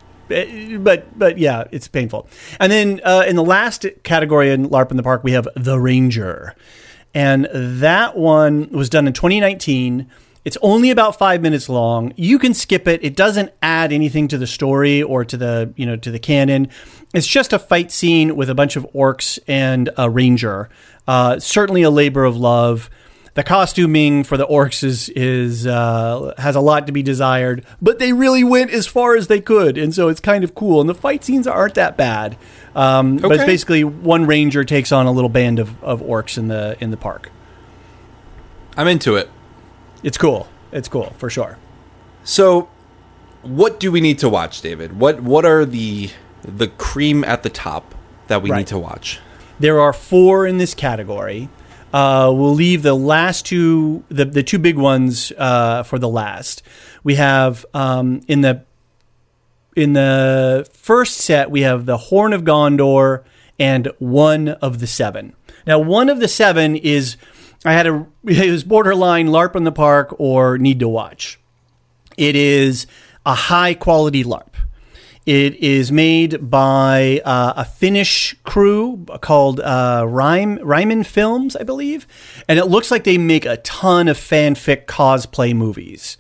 but 0.79 1.19
but 1.19 1.39
yeah, 1.39 1.65
it's 1.71 1.89
painful. 1.89 2.29
And 2.61 2.73
then 2.73 3.01
uh, 3.05 3.25
in 3.27 3.37
the 3.37 3.45
last 3.45 3.87
category 4.03 4.51
in 4.51 4.69
LARP 4.69 4.91
in 4.91 4.97
the 4.97 5.03
Park, 5.03 5.25
we 5.25 5.33
have 5.33 5.49
the 5.55 5.79
Ranger, 5.79 6.55
and 7.15 7.49
that 7.53 8.17
one 8.17 8.71
was 8.71 8.89
done 8.89 9.07
in 9.07 9.13
2019. 9.13 10.11
It's 10.45 10.59
only 10.61 10.91
about 10.91 11.19
five 11.19 11.41
minutes 11.41 11.69
long. 11.69 12.13
You 12.17 12.39
can 12.39 12.53
skip 12.53 12.89
it. 12.89 13.05
It 13.05 13.15
doesn't 13.15 13.53
add 13.63 13.93
anything 13.93 14.27
to 14.29 14.39
the 14.39 14.47
story 14.47 15.01
or 15.03 15.25
to 15.25 15.37
the 15.37 15.73
you 15.77 15.87
know 15.87 15.97
to 15.97 16.11
the 16.11 16.19
canon. 16.19 16.69
It's 17.15 17.27
just 17.27 17.53
a 17.53 17.59
fight 17.59 17.93
scene 17.93 18.37
with 18.37 18.51
a 18.51 18.55
bunch 18.55 18.77
of 18.77 18.87
orcs 18.95 19.39
and 19.47 19.91
a 19.97 20.11
ranger. 20.11 20.69
Uh, 21.07 21.39
certainly 21.39 21.83
a 21.83 21.91
labor 21.91 22.25
of 22.25 22.37
love. 22.37 22.91
The 23.35 23.43
costuming 23.43 24.25
for 24.25 24.37
the 24.37 24.47
orcs 24.47 24.85
is 24.85 25.09
is 25.11 25.67
uh, 25.67 26.35
has 26.37 26.55
a 26.55 26.61
lot 26.61 26.87
to 26.87 26.93
be 26.93 27.03
desired, 27.03 27.65
but 27.81 27.99
they 27.99 28.13
really 28.13 28.45
went 28.45 28.71
as 28.71 28.87
far 28.87 29.17
as 29.17 29.29
they 29.29 29.41
could, 29.41 29.79
and 29.79 29.95
so 29.95 30.09
it's 30.09 30.21
kind 30.21 30.45
of 30.45 30.55
cool. 30.55 30.81
And 30.83 30.89
the 30.91 30.95
fight 30.95 31.25
scenes 31.25 31.47
aren't 31.47 31.75
that 31.77 31.97
bad. 31.97 32.37
Um, 32.75 33.17
But 33.17 33.33
it's 33.33 33.45
basically 33.45 33.85
one 33.85 34.27
ranger 34.27 34.65
takes 34.65 34.93
on 34.93 35.07
a 35.07 35.13
little 35.13 35.31
band 35.31 35.59
of, 35.59 35.83
of 35.83 36.03
orcs 36.03 36.37
in 36.37 36.49
the 36.49 36.77
in 36.79 36.91
the 36.91 36.97
park. 36.99 37.31
I'm 38.77 38.87
into 38.89 39.17
it. 39.17 39.31
It's 40.03 40.19
cool. 40.19 40.49
It's 40.71 40.89
cool 40.89 41.15
for 41.17 41.31
sure. 41.31 41.57
So, 42.25 42.69
what 43.43 43.81
do 43.81 43.91
we 43.91 44.01
need 44.03 44.19
to 44.19 44.29
watch, 44.29 44.61
David? 44.61 44.99
What 44.99 45.21
what 45.23 45.47
are 45.47 45.65
the 45.65 46.11
the 46.43 46.69
cream 46.69 47.25
at 47.25 47.43
the 47.45 47.51
top 47.51 47.95
that 48.29 48.43
we 48.43 48.51
Right. 48.51 48.59
need 48.59 48.67
to 48.69 48.79
watch? 48.79 49.21
There 49.59 49.81
are 49.81 49.93
four 49.95 50.47
in 50.47 50.59
this 50.59 50.75
category. 50.75 51.49
Uh, 51.93 52.33
we'll 52.35 52.55
leave 52.55 52.83
the 52.83 52.95
last 52.95 53.45
two, 53.47 54.05
the, 54.09 54.25
the 54.25 54.43
two 54.43 54.59
big 54.59 54.77
ones, 54.77 55.33
uh, 55.37 55.83
for 55.83 55.99
the 55.99 56.09
last. 56.09 56.63
We 57.05 57.17
have 57.17 57.67
um, 57.75 58.23
in 58.29 58.41
the 58.41 58.65
in 59.75 59.95
the 59.95 60.69
first 60.75 61.19
set 61.19 61.51
we 61.51 61.63
have 61.63 61.87
the 61.87 61.97
Horn 61.97 62.33
of 62.33 62.43
Gondor 62.43 63.25
and 63.59 63.91
one 63.99 64.49
of 64.49 64.81
the 64.81 64.87
seven. 64.87 65.35
Now, 65.67 65.79
one 65.79 66.09
of 66.09 66.21
the 66.21 66.29
seven 66.29 66.77
is 66.77 67.17
I 67.65 67.73
had 67.73 67.87
a 67.87 68.07
it 68.25 68.51
was 68.51 68.65
borderline 68.65 69.29
LARP 69.29 69.57
in 69.57 69.65
the 69.65 69.73
park 69.73 70.15
or 70.19 70.59
need 70.59 70.81
to 70.81 70.89
watch. 70.89 71.39
It 72.17 72.37
is 72.37 72.87
a 73.25 73.35
high 73.35 73.75
quality 73.75 74.25
LARP. 74.25 74.52
It 75.25 75.55
is 75.57 75.93
made 75.93 76.51
by 76.51 77.21
uh, 77.25 77.53
a 77.57 77.65
Finnish 77.65 78.35
crew 78.43 79.05
called 79.21 79.61
uh, 79.61 80.05
Rhyme 80.09 80.59
Ryman 80.61 81.05
Films, 81.05 81.55
I 81.55 81.63
believe, 81.63 82.09
and 82.49 82.59
it 82.59 82.65
looks 82.67 82.91
like 82.91 83.05
they 83.05 83.19
make 83.19 83.45
a 83.45 83.59
ton 83.59 84.09
of 84.09 84.19
fanfic 84.19 84.87
cosplay 84.87 85.55
movies. 85.55 86.17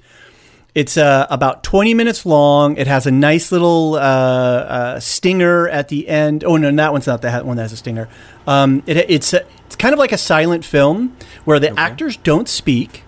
It's 0.74 0.96
uh, 0.96 1.26
about 1.28 1.64
20 1.64 1.92
minutes 1.94 2.24
long. 2.24 2.76
It 2.76 2.86
has 2.86 3.06
a 3.06 3.10
nice 3.10 3.52
little 3.52 3.94
uh, 3.94 3.98
uh, 3.98 5.00
stinger 5.00 5.68
at 5.68 5.88
the 5.88 6.08
end. 6.08 6.44
Oh 6.44 6.56
no, 6.56 6.70
that 6.70 6.92
one's 6.92 7.06
not 7.06 7.20
the 7.22 7.40
one 7.40 7.56
that 7.56 7.64
has 7.64 7.72
a 7.72 7.76
stinger. 7.76 8.08
Um, 8.46 8.82
it, 8.86 8.96
it's 9.10 9.34
a, 9.34 9.44
it's 9.66 9.76
kind 9.76 9.92
of 9.92 9.98
like 9.98 10.12
a 10.12 10.18
silent 10.18 10.64
film 10.64 11.16
where 11.44 11.58
the 11.58 11.78
actors 11.78 12.16
don't 12.16 12.48
speak, 12.48 13.02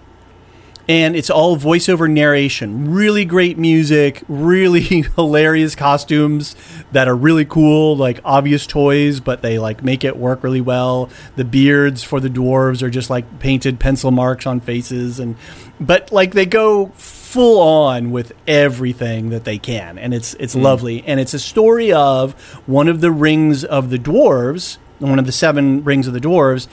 and 0.89 1.16
it's 1.16 1.30
all 1.30 1.57
voiceover 1.57 2.11
narration. 2.11 2.93
Really 2.93 3.24
great 3.24 3.57
music, 3.57 4.22
really 4.28 4.80
hilarious 5.16 5.74
costumes 5.74 6.55
that 6.93 7.09
are 7.09 7.16
really 7.16 7.45
cool, 7.45 7.97
like 7.97 8.20
obvious 8.24 8.66
toys, 8.66 9.20
but 9.20 9.43
they 9.43 9.59
like 9.59 9.82
make 9.82 10.05
it 10.05 10.16
work 10.16 10.43
really 10.43 10.61
well. 10.61 11.09
The 11.37 11.45
beards 11.45 12.03
for 12.03 12.20
the 12.20 12.28
dwarves 12.28 12.82
are 12.82 12.91
just 12.91 13.09
like 13.11 13.39
painted 13.39 13.80
pencil 13.80 14.11
marks 14.11 14.47
on 14.47 14.61
faces, 14.61 15.18
and 15.18 15.37
but 15.80 16.12
like 16.12 16.32
they 16.32 16.47
go 16.47 16.89
full 16.89 17.61
on 17.61 18.11
with 18.11 18.32
everything 18.47 19.30
that 19.30 19.45
they 19.45 19.59
can, 19.59 19.99
and 19.99 20.12
it's 20.12 20.35
it's 20.35 20.55
mm. 20.55 20.62
lovely. 20.62 21.03
And 21.07 21.18
it's 21.18 21.35
a 21.35 21.39
story 21.39 21.93
of 21.93 22.32
one 22.66 22.89
of 22.89 23.01
the 23.01 23.11
rings 23.11 23.64
of 23.64 23.91
the 23.91 23.99
dwarves. 23.99 24.78
One 25.01 25.18
of 25.18 25.26
the 25.26 25.32
seven 25.32 25.82
rings 25.85 26.07
of 26.07 26.14
the 26.14 26.20
dwarves. 26.20 26.66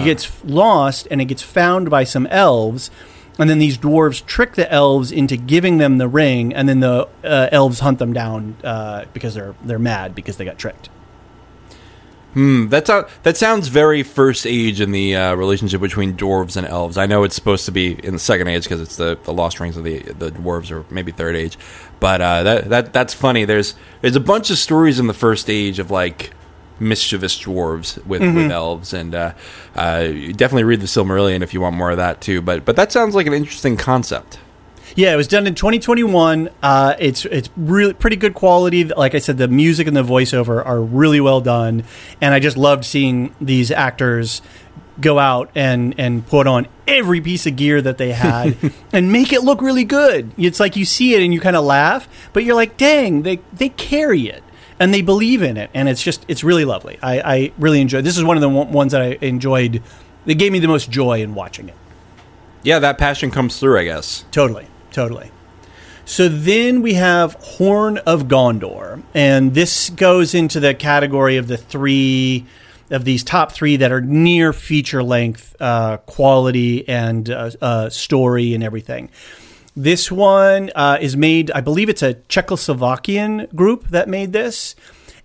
It 0.00 0.04
gets 0.04 0.44
lost 0.44 1.08
and 1.10 1.20
it 1.20 1.26
gets 1.26 1.42
found 1.42 1.90
by 1.90 2.04
some 2.04 2.26
elves 2.28 2.88
and 3.38 3.50
then 3.50 3.58
these 3.58 3.78
dwarves 3.78 4.24
trick 4.24 4.54
the 4.54 4.70
elves 4.70 5.10
into 5.10 5.36
giving 5.36 5.78
them 5.78 5.98
the 5.98 6.08
ring, 6.08 6.54
and 6.54 6.68
then 6.68 6.80
the 6.80 7.08
uh, 7.24 7.48
elves 7.50 7.80
hunt 7.80 7.98
them 7.98 8.12
down 8.12 8.56
uh, 8.62 9.04
because 9.12 9.34
they're 9.34 9.54
they're 9.64 9.78
mad 9.78 10.14
because 10.14 10.36
they 10.36 10.44
got 10.44 10.58
tricked. 10.58 10.88
Hmm, 12.34 12.66
that's 12.66 12.90
a, 12.90 13.08
that 13.22 13.36
sounds 13.36 13.68
very 13.68 14.02
first 14.02 14.44
age 14.44 14.80
in 14.80 14.90
the 14.90 15.14
uh, 15.14 15.34
relationship 15.36 15.80
between 15.80 16.16
dwarves 16.16 16.56
and 16.56 16.66
elves. 16.66 16.98
I 16.98 17.06
know 17.06 17.22
it's 17.22 17.36
supposed 17.36 17.64
to 17.66 17.70
be 17.70 17.92
in 18.04 18.12
the 18.12 18.18
second 18.18 18.48
age 18.48 18.64
because 18.64 18.80
it's 18.80 18.96
the, 18.96 19.16
the 19.22 19.32
lost 19.32 19.60
rings 19.60 19.76
of 19.76 19.84
the 19.84 20.00
the 20.00 20.30
dwarves 20.30 20.72
or 20.72 20.84
maybe 20.92 21.12
third 21.12 21.36
age, 21.36 21.56
but 22.00 22.20
uh, 22.20 22.42
that 22.42 22.68
that 22.70 22.92
that's 22.92 23.14
funny. 23.14 23.44
There's 23.44 23.76
there's 24.00 24.16
a 24.16 24.20
bunch 24.20 24.50
of 24.50 24.58
stories 24.58 24.98
in 24.98 25.06
the 25.06 25.14
first 25.14 25.48
age 25.48 25.78
of 25.78 25.92
like 25.92 26.32
mischievous 26.80 27.38
dwarves 27.40 28.04
with, 28.06 28.22
with 28.22 28.50
elves, 28.50 28.92
and 28.92 29.14
uh, 29.14 29.32
uh, 29.74 30.02
definitely 30.02 30.64
read 30.64 30.80
the 30.80 30.86
Silmarillion 30.86 31.42
if 31.42 31.54
you 31.54 31.60
want 31.60 31.76
more 31.76 31.90
of 31.90 31.96
that 31.96 32.20
too. 32.20 32.40
But 32.40 32.64
but 32.64 32.76
that 32.76 32.92
sounds 32.92 33.14
like 33.14 33.26
an 33.26 33.34
interesting 33.34 33.76
concept. 33.76 34.38
Yeah, 34.96 35.12
it 35.12 35.16
was 35.16 35.26
done 35.26 35.46
in 35.46 35.54
2021. 35.54 36.50
Uh, 36.62 36.94
it's 36.98 37.24
it's 37.24 37.50
really 37.56 37.94
pretty 37.94 38.16
good 38.16 38.34
quality. 38.34 38.84
Like 38.84 39.14
I 39.14 39.18
said, 39.18 39.38
the 39.38 39.48
music 39.48 39.86
and 39.86 39.96
the 39.96 40.04
voiceover 40.04 40.64
are 40.64 40.80
really 40.80 41.20
well 41.20 41.40
done, 41.40 41.84
and 42.20 42.32
I 42.32 42.38
just 42.38 42.56
loved 42.56 42.84
seeing 42.84 43.34
these 43.40 43.70
actors 43.70 44.40
go 45.00 45.18
out 45.18 45.50
and 45.56 45.94
and 45.98 46.24
put 46.24 46.46
on 46.46 46.68
every 46.86 47.20
piece 47.20 47.44
of 47.46 47.56
gear 47.56 47.82
that 47.82 47.98
they 47.98 48.12
had 48.12 48.56
and 48.92 49.10
make 49.10 49.32
it 49.32 49.42
look 49.42 49.60
really 49.60 49.82
good. 49.82 50.30
It's 50.38 50.60
like 50.60 50.76
you 50.76 50.84
see 50.84 51.14
it 51.14 51.22
and 51.22 51.34
you 51.34 51.40
kind 51.40 51.56
of 51.56 51.64
laugh, 51.64 52.08
but 52.32 52.44
you're 52.44 52.54
like, 52.54 52.76
dang, 52.76 53.22
they 53.22 53.40
they 53.52 53.70
carry 53.70 54.28
it 54.28 54.43
and 54.78 54.92
they 54.92 55.02
believe 55.02 55.42
in 55.42 55.56
it, 55.56 55.70
and 55.74 55.88
it's 55.88 56.02
just 56.02 56.24
it's 56.28 56.44
really 56.44 56.64
lovely. 56.64 56.98
I, 57.02 57.20
I 57.20 57.52
really 57.58 57.80
enjoyed. 57.80 58.04
This 58.04 58.16
is 58.16 58.24
one 58.24 58.36
of 58.36 58.40
the 58.40 58.48
one- 58.48 58.72
ones 58.72 58.92
that 58.92 59.02
I 59.02 59.18
enjoyed. 59.20 59.82
That 60.26 60.34
gave 60.34 60.52
me 60.52 60.58
the 60.58 60.68
most 60.68 60.90
joy 60.90 61.20
in 61.20 61.34
watching 61.34 61.68
it. 61.68 61.74
Yeah, 62.62 62.78
that 62.78 62.96
passion 62.96 63.30
comes 63.30 63.60
through, 63.60 63.78
I 63.78 63.84
guess. 63.84 64.24
Totally, 64.30 64.66
totally. 64.90 65.30
So 66.06 66.28
then 66.28 66.82
we 66.82 66.94
have 66.94 67.34
Horn 67.34 67.98
of 67.98 68.24
Gondor, 68.24 69.02
and 69.14 69.54
this 69.54 69.90
goes 69.90 70.34
into 70.34 70.60
the 70.60 70.74
category 70.74 71.36
of 71.36 71.46
the 71.46 71.56
three 71.58 72.46
of 72.90 73.04
these 73.04 73.24
top 73.24 73.52
three 73.52 73.76
that 73.76 73.90
are 73.90 74.00
near 74.00 74.52
feature 74.52 75.02
length 75.02 75.56
uh, 75.60 75.96
quality 75.98 76.86
and 76.88 77.30
uh, 77.30 77.50
uh, 77.60 77.88
story 77.88 78.54
and 78.54 78.62
everything. 78.62 79.10
This 79.76 80.10
one 80.10 80.70
uh, 80.74 80.98
is 81.00 81.16
made, 81.16 81.50
I 81.50 81.60
believe 81.60 81.88
it's 81.88 82.02
a 82.02 82.14
Czechoslovakian 82.14 83.52
group 83.54 83.88
that 83.88 84.08
made 84.08 84.32
this. 84.32 84.76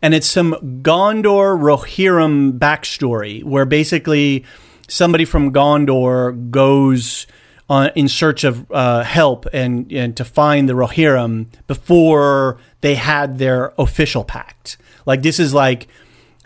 And 0.02 0.14
it's 0.14 0.28
some 0.28 0.54
Gondor 0.82 1.58
Rohirrim 1.60 2.58
backstory 2.58 3.44
where 3.44 3.66
basically 3.66 4.46
somebody 4.88 5.26
from 5.26 5.54
Gondor 5.54 6.50
goes 6.50 7.28
on, 7.70 7.92
in 7.96 8.08
search 8.08 8.44
of 8.44 8.70
uh, 8.72 9.04
help 9.04 9.46
and, 9.54 9.92
and 9.92 10.18
to 10.18 10.26
find 10.26 10.68
the 10.68 10.74
Rohirrim 10.74 11.48
before 11.68 12.58
they 12.82 12.96
had 12.96 13.38
their 13.38 13.74
official 13.78 14.24
pact. 14.24 14.78
Like, 15.06 15.22
this 15.22 15.40
is 15.40 15.54
like, 15.54 15.88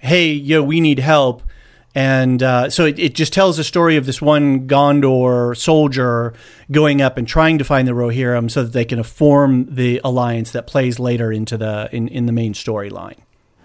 hey, 0.01 0.31
yo, 0.31 0.61
we 0.63 0.81
need 0.81 0.99
help. 0.99 1.43
And 1.95 2.41
uh, 2.41 2.69
so 2.71 2.85
it, 2.85 2.97
it 2.97 3.13
just 3.13 3.33
tells 3.33 3.57
the 3.57 3.63
story 3.63 3.97
of 3.97 4.05
this 4.07 4.21
one 4.21 4.67
Gondor 4.67 5.55
soldier 5.55 6.33
going 6.71 7.01
up 7.01 7.17
and 7.17 7.27
trying 7.27 7.59
to 7.59 7.63
find 7.63 7.87
the 7.87 7.91
Rohirrim 7.91 8.49
so 8.49 8.63
that 8.63 8.73
they 8.73 8.85
can 8.85 9.03
form 9.03 9.65
the 9.73 10.01
alliance 10.03 10.51
that 10.53 10.65
plays 10.65 10.97
later 10.99 11.31
into 11.31 11.55
the 11.57 11.89
in, 11.91 12.07
in 12.07 12.25
the 12.25 12.31
main 12.31 12.53
storyline. 12.53 13.17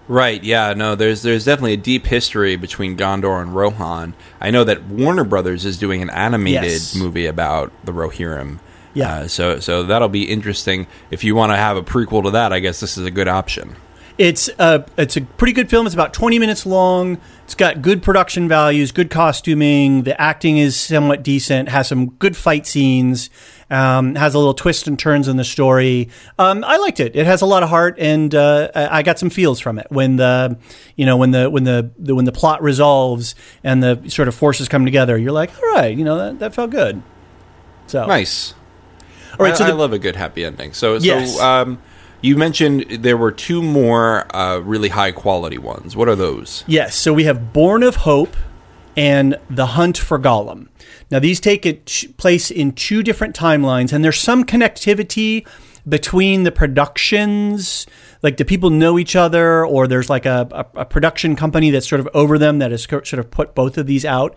Right. 0.08 0.42
Yeah. 0.42 0.74
No. 0.74 0.94
There's 0.94 1.22
there's 1.22 1.44
definitely 1.44 1.74
a 1.74 1.78
deep 1.78 2.06
history 2.06 2.56
between 2.56 2.96
Gondor 2.96 3.40
and 3.42 3.54
Rohan. 3.54 4.14
I 4.40 4.50
know 4.50 4.64
that 4.64 4.84
Warner 4.84 5.24
Brothers 5.24 5.64
is 5.64 5.78
doing 5.78 6.02
an 6.02 6.10
animated 6.10 6.64
Yes. 6.64 6.94
movie 6.94 7.26
about 7.26 7.72
the 7.84 7.92
Rohirrim. 7.92 8.58
Yeah. 8.94 9.20
Uh, 9.20 9.28
so 9.28 9.58
so 9.60 9.82
that'll 9.84 10.08
be 10.08 10.24
interesting. 10.30 10.86
If 11.10 11.24
you 11.24 11.34
want 11.34 11.52
to 11.52 11.56
have 11.56 11.76
a 11.76 11.82
prequel 11.82 12.24
to 12.24 12.30
that, 12.32 12.52
I 12.52 12.60
guess 12.60 12.80
this 12.80 12.96
is 12.98 13.04
a 13.06 13.10
good 13.10 13.28
option. 13.28 13.76
It's 14.18 14.50
a 14.58 14.84
it's 14.96 15.16
a 15.16 15.20
pretty 15.20 15.52
good 15.52 15.70
film. 15.70 15.86
It's 15.86 15.94
about 15.94 16.12
twenty 16.12 16.38
minutes 16.40 16.66
long. 16.66 17.18
It's 17.44 17.54
got 17.54 17.80
good 17.82 18.02
production 18.02 18.48
values, 18.48 18.90
good 18.90 19.10
costuming. 19.10 20.02
The 20.02 20.20
acting 20.20 20.58
is 20.58 20.78
somewhat 20.78 21.22
decent. 21.22 21.68
Has 21.68 21.86
some 21.88 22.10
good 22.10 22.36
fight 22.36 22.66
scenes. 22.66 23.30
Um, 23.70 24.16
has 24.16 24.34
a 24.34 24.38
little 24.38 24.54
twist 24.54 24.88
and 24.88 24.98
turns 24.98 25.28
in 25.28 25.36
the 25.36 25.44
story. 25.44 26.08
Um, 26.38 26.64
I 26.64 26.78
liked 26.78 26.98
it. 27.00 27.14
It 27.14 27.26
has 27.26 27.42
a 27.42 27.46
lot 27.46 27.62
of 27.62 27.68
heart, 27.68 27.94
and 27.98 28.34
uh, 28.34 28.70
I 28.74 28.98
I 28.98 29.02
got 29.02 29.20
some 29.20 29.30
feels 29.30 29.60
from 29.60 29.78
it 29.78 29.86
when 29.90 30.16
the 30.16 30.58
you 30.96 31.06
know 31.06 31.16
when 31.16 31.30
the 31.30 31.48
when 31.48 31.62
the, 31.64 31.90
the 31.96 32.14
when 32.16 32.24
the 32.24 32.32
plot 32.32 32.60
resolves 32.60 33.36
and 33.62 33.82
the 33.82 34.02
sort 34.08 34.26
of 34.26 34.34
forces 34.34 34.68
come 34.68 34.84
together. 34.84 35.16
You're 35.16 35.32
like, 35.32 35.56
all 35.62 35.74
right, 35.74 35.96
you 35.96 36.04
know 36.04 36.18
that, 36.18 36.38
that 36.40 36.54
felt 36.54 36.70
good. 36.72 37.02
So 37.86 38.04
Nice. 38.06 38.52
All 39.38 39.44
right, 39.46 39.54
I, 39.54 39.56
so 39.56 39.64
I 39.64 39.68
the- 39.70 39.74
love 39.76 39.92
a 39.92 39.98
good 40.00 40.16
happy 40.16 40.44
ending. 40.44 40.72
So 40.72 40.96
Yes. 40.96 41.36
so 41.36 41.44
um, 41.44 41.78
you 42.20 42.36
mentioned 42.36 42.86
there 42.90 43.16
were 43.16 43.32
two 43.32 43.62
more 43.62 44.34
uh, 44.34 44.58
really 44.58 44.88
high 44.88 45.12
quality 45.12 45.58
ones. 45.58 45.96
What 45.96 46.08
are 46.08 46.16
those? 46.16 46.64
Yes, 46.66 46.94
so 46.94 47.12
we 47.12 47.24
have 47.24 47.52
Born 47.52 47.82
of 47.82 47.96
Hope 47.96 48.36
and 48.96 49.36
The 49.48 49.66
Hunt 49.66 49.96
for 49.96 50.18
Gollum. 50.18 50.68
Now, 51.10 51.20
these 51.20 51.40
take 51.40 51.86
ch- 51.86 52.08
place 52.16 52.50
in 52.50 52.72
two 52.72 53.02
different 53.02 53.36
timelines, 53.36 53.92
and 53.92 54.04
there's 54.04 54.18
some 54.18 54.44
connectivity 54.44 55.46
between 55.88 56.42
the 56.42 56.52
productions. 56.52 57.86
Like, 58.22 58.36
do 58.36 58.44
people 58.44 58.70
know 58.70 58.98
each 58.98 59.14
other, 59.14 59.64
or 59.64 59.86
there's 59.86 60.10
like 60.10 60.26
a, 60.26 60.48
a, 60.50 60.80
a 60.80 60.84
production 60.84 61.36
company 61.36 61.70
that's 61.70 61.88
sort 61.88 62.00
of 62.00 62.08
over 62.12 62.38
them 62.38 62.58
that 62.58 62.72
has 62.72 62.82
sort 62.82 63.14
of 63.14 63.30
put 63.30 63.54
both 63.54 63.78
of 63.78 63.86
these 63.86 64.04
out? 64.04 64.36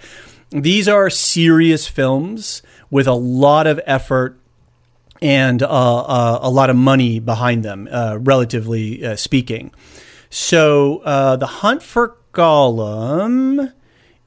These 0.51 0.87
are 0.87 1.09
serious 1.09 1.87
films 1.87 2.61
with 2.89 3.07
a 3.07 3.13
lot 3.13 3.67
of 3.67 3.79
effort 3.85 4.37
and 5.21 5.61
uh, 5.61 5.67
uh, 5.67 6.39
a 6.41 6.49
lot 6.49 6.69
of 6.69 6.75
money 6.75 7.19
behind 7.19 7.63
them, 7.63 7.87
uh, 7.91 8.17
relatively 8.19 9.05
uh, 9.05 9.15
speaking. 9.15 9.71
So, 10.29 10.99
uh, 10.99 11.35
The 11.35 11.47
Hunt 11.47 11.83
for 11.83 12.17
Gollum 12.33 13.73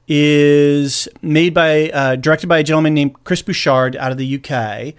is 0.07 1.09
made 1.21 1.53
by, 1.53 2.15
directed 2.17 2.47
by 2.47 2.59
a 2.59 2.63
gentleman 2.63 2.93
named 2.93 3.23
Chris 3.23 3.41
Bouchard 3.41 3.95
out 3.95 4.11
of 4.11 4.17
the 4.17 4.35
UK. 4.35 4.93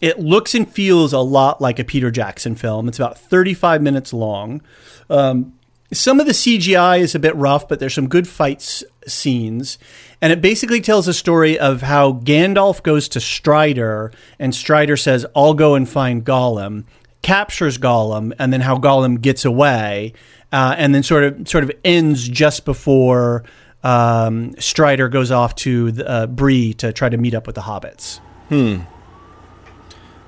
It 0.00 0.18
looks 0.18 0.54
and 0.54 0.68
feels 0.70 1.12
a 1.12 1.20
lot 1.20 1.60
like 1.60 1.78
a 1.78 1.84
Peter 1.84 2.10
Jackson 2.10 2.54
film. 2.54 2.88
It's 2.88 2.98
about 2.98 3.18
35 3.18 3.82
minutes 3.82 4.12
long. 4.12 4.62
Um, 5.08 5.57
some 5.92 6.20
of 6.20 6.26
the 6.26 6.32
CGI 6.32 7.00
is 7.00 7.14
a 7.14 7.18
bit 7.18 7.34
rough, 7.36 7.66
but 7.68 7.80
there's 7.80 7.94
some 7.94 8.08
good 8.08 8.28
fights 8.28 8.84
scenes. 9.06 9.78
And 10.20 10.32
it 10.32 10.40
basically 10.40 10.80
tells 10.80 11.08
a 11.08 11.14
story 11.14 11.58
of 11.58 11.82
how 11.82 12.12
Gandalf 12.12 12.82
goes 12.82 13.08
to 13.10 13.20
Strider, 13.20 14.12
and 14.38 14.54
Strider 14.54 14.96
says, 14.96 15.24
I'll 15.34 15.54
go 15.54 15.74
and 15.74 15.88
find 15.88 16.24
Gollum, 16.24 16.84
captures 17.22 17.78
Gollum, 17.78 18.32
and 18.38 18.52
then 18.52 18.60
how 18.60 18.76
Gollum 18.78 19.20
gets 19.20 19.44
away, 19.44 20.12
uh, 20.52 20.74
and 20.76 20.94
then 20.94 21.02
sort 21.02 21.24
of 21.24 21.48
sort 21.48 21.64
of 21.64 21.70
ends 21.84 22.28
just 22.28 22.64
before 22.64 23.44
um, 23.82 24.54
Strider 24.58 25.08
goes 25.08 25.30
off 25.30 25.54
to 25.56 25.92
the, 25.92 26.08
uh, 26.08 26.26
Bree 26.26 26.74
to 26.74 26.92
try 26.92 27.08
to 27.08 27.16
meet 27.16 27.34
up 27.34 27.46
with 27.46 27.54
the 27.54 27.62
hobbits. 27.62 28.18
Hmm. 28.48 28.80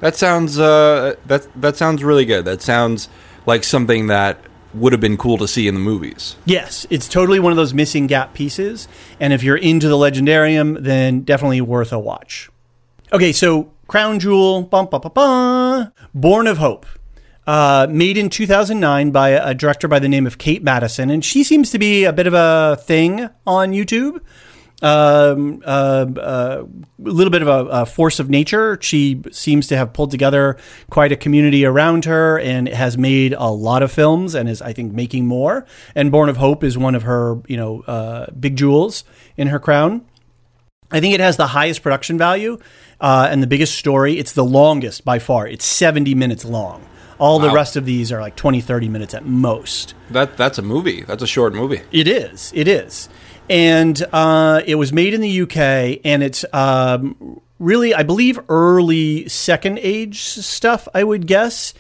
That 0.01 0.17
sounds 0.17 0.59
uh, 0.59 1.17
that 1.27 1.49
that 1.61 1.77
sounds 1.77 2.03
really 2.03 2.25
good. 2.25 2.45
That 2.47 2.63
sounds 2.63 3.09
like 3.45 3.65
something 3.65 4.07
that 4.07 4.39
would 4.75 4.93
have 4.93 5.01
been 5.01 5.17
cool 5.17 5.39
to 5.39 5.49
see 5.49 5.67
in 5.67 5.75
the 5.75 5.81
movies. 5.81 6.37
Yes, 6.45 6.87
it's 6.91 7.09
totally 7.09 7.41
one 7.41 7.53
of 7.53 7.57
those 7.57 7.75
missing 7.75 8.07
gap 8.07 8.35
pieces. 8.35 8.89
And 9.19 9.33
if 9.33 9.43
you're 9.43 9.57
into 9.57 9.89
the 9.89 9.97
Legendarium, 9.97 10.83
then 10.83 11.23
definitely 11.23 11.61
worth 11.61 11.93
a 11.93 11.99
watch. 11.99 12.51
Okay, 13.13 13.33
so 13.33 13.73
Crown 13.89 14.21
Jewel, 14.21 14.63
bum, 14.63 14.89
ba, 14.91 15.01
ba, 15.01 15.11
ba, 15.11 15.93
Born 16.15 16.47
of 16.47 16.59
Hope. 16.59 16.87
Uh, 17.47 17.89
made 17.91 18.17
in 18.17 18.31
2009 18.31 19.11
by 19.11 19.31
a 19.31 19.55
director 19.55 19.89
by 19.89 19.99
the 19.99 20.09
name 20.09 20.27
of 20.27 20.39
Kate 20.39 20.63
Madison. 20.63 21.11
And 21.11 21.25
she 21.25 21.43
seems 21.43 21.71
to 21.73 21.79
be 21.79 22.05
a 22.05 22.13
bit 22.13 22.29
of 22.29 22.35
a 22.35 22.79
thing 22.83 23.29
on 23.47 23.73
YouTube. 23.73 24.21
Um, 24.83 25.63
uh, 25.65 26.07
uh, 26.17 26.65
a 26.65 27.03
little 27.03 27.31
bit 27.31 27.43
of 27.43 27.49
a, 27.49 27.67
a 27.71 27.87
force 27.87 28.19
of 28.19 28.31
nature. 28.31 28.79
She 28.81 29.21
seems 29.31 29.67
to 29.69 29.77
have 29.77 29.93
pulled 29.93 30.11
together 30.11 30.57
quite 30.89 31.13
a 31.13 31.17
community 31.17 31.65
around 31.65 32.07
her 32.07 32.39
and 32.39 32.69
has 32.69 32.97
made 32.97 33.35
a 33.35 33.49
lot 33.49 33.83
of 33.83 33.93
films 33.93 34.35
and 34.35 34.49
is, 34.49 34.63
I 34.63 34.73
think, 34.73 34.93
making 34.93 35.27
more. 35.27 35.67
And 35.95 36.11
Born 36.11 36.29
of 36.29 36.39
Hope 36.39 36.65
is 36.65 36.79
one 36.79 36.95
of 36.95 37.03
her, 37.03 37.41
you 37.47 37.57
know, 37.57 37.83
uh, 37.83 38.31
big 38.31 38.57
jewels 38.57 39.05
in 39.37 39.49
her 39.49 39.59
crown. 39.59 40.07
I 40.91 41.01
think 41.01 41.15
it 41.15 41.21
has 41.21 41.37
the 41.37 41.47
highest 41.47 41.83
production 41.83 42.19
value 42.19 42.59
uh, 43.01 43.29
and 43.31 43.43
the 43.43 43.47
biggest 43.47 43.77
story. 43.77 44.19
It's 44.19 44.33
the 44.33 44.45
longest 44.45 45.05
by 45.05 45.19
far. 45.19 45.47
It's 45.47 45.65
70 45.65 46.15
minutes 46.15 46.45
long. 46.45 46.85
All 47.19 47.39
the 47.39 47.51
rest 47.51 47.77
of 47.77 47.85
these 47.85 48.13
are 48.13 48.21
like 48.23 48.35
20, 48.35 48.63
30 48.63 48.89
minutes 48.89 49.13
at 49.13 49.27
most. 49.27 49.95
That 50.09 50.39
that's 50.39 50.57
a 50.57 50.63
movie. 50.63 51.03
That's 51.03 51.23
a 51.23 51.27
short 51.27 51.53
movie. 51.55 51.83
It 51.93 52.09
is. 52.09 52.51
It 52.55 52.67
is. 52.67 53.11
And 53.51 54.01
uh, 54.13 54.63
it 54.65 54.77
was 54.77 54.93
made 54.93 55.13
in 55.13 55.21
the 55.21 55.43
UK, 55.43 56.01
and 56.05 56.23
it's 56.23 56.45
um, 56.53 57.41
really, 57.59 57.93
I 57.93 58.05
believe, 58.05 58.39
early 58.49 59.29
Second 59.29 59.81
Age 59.83 60.23
stuff, 60.23 60.87
I 60.95 61.03
would 61.03 61.27
guess. 61.27 61.75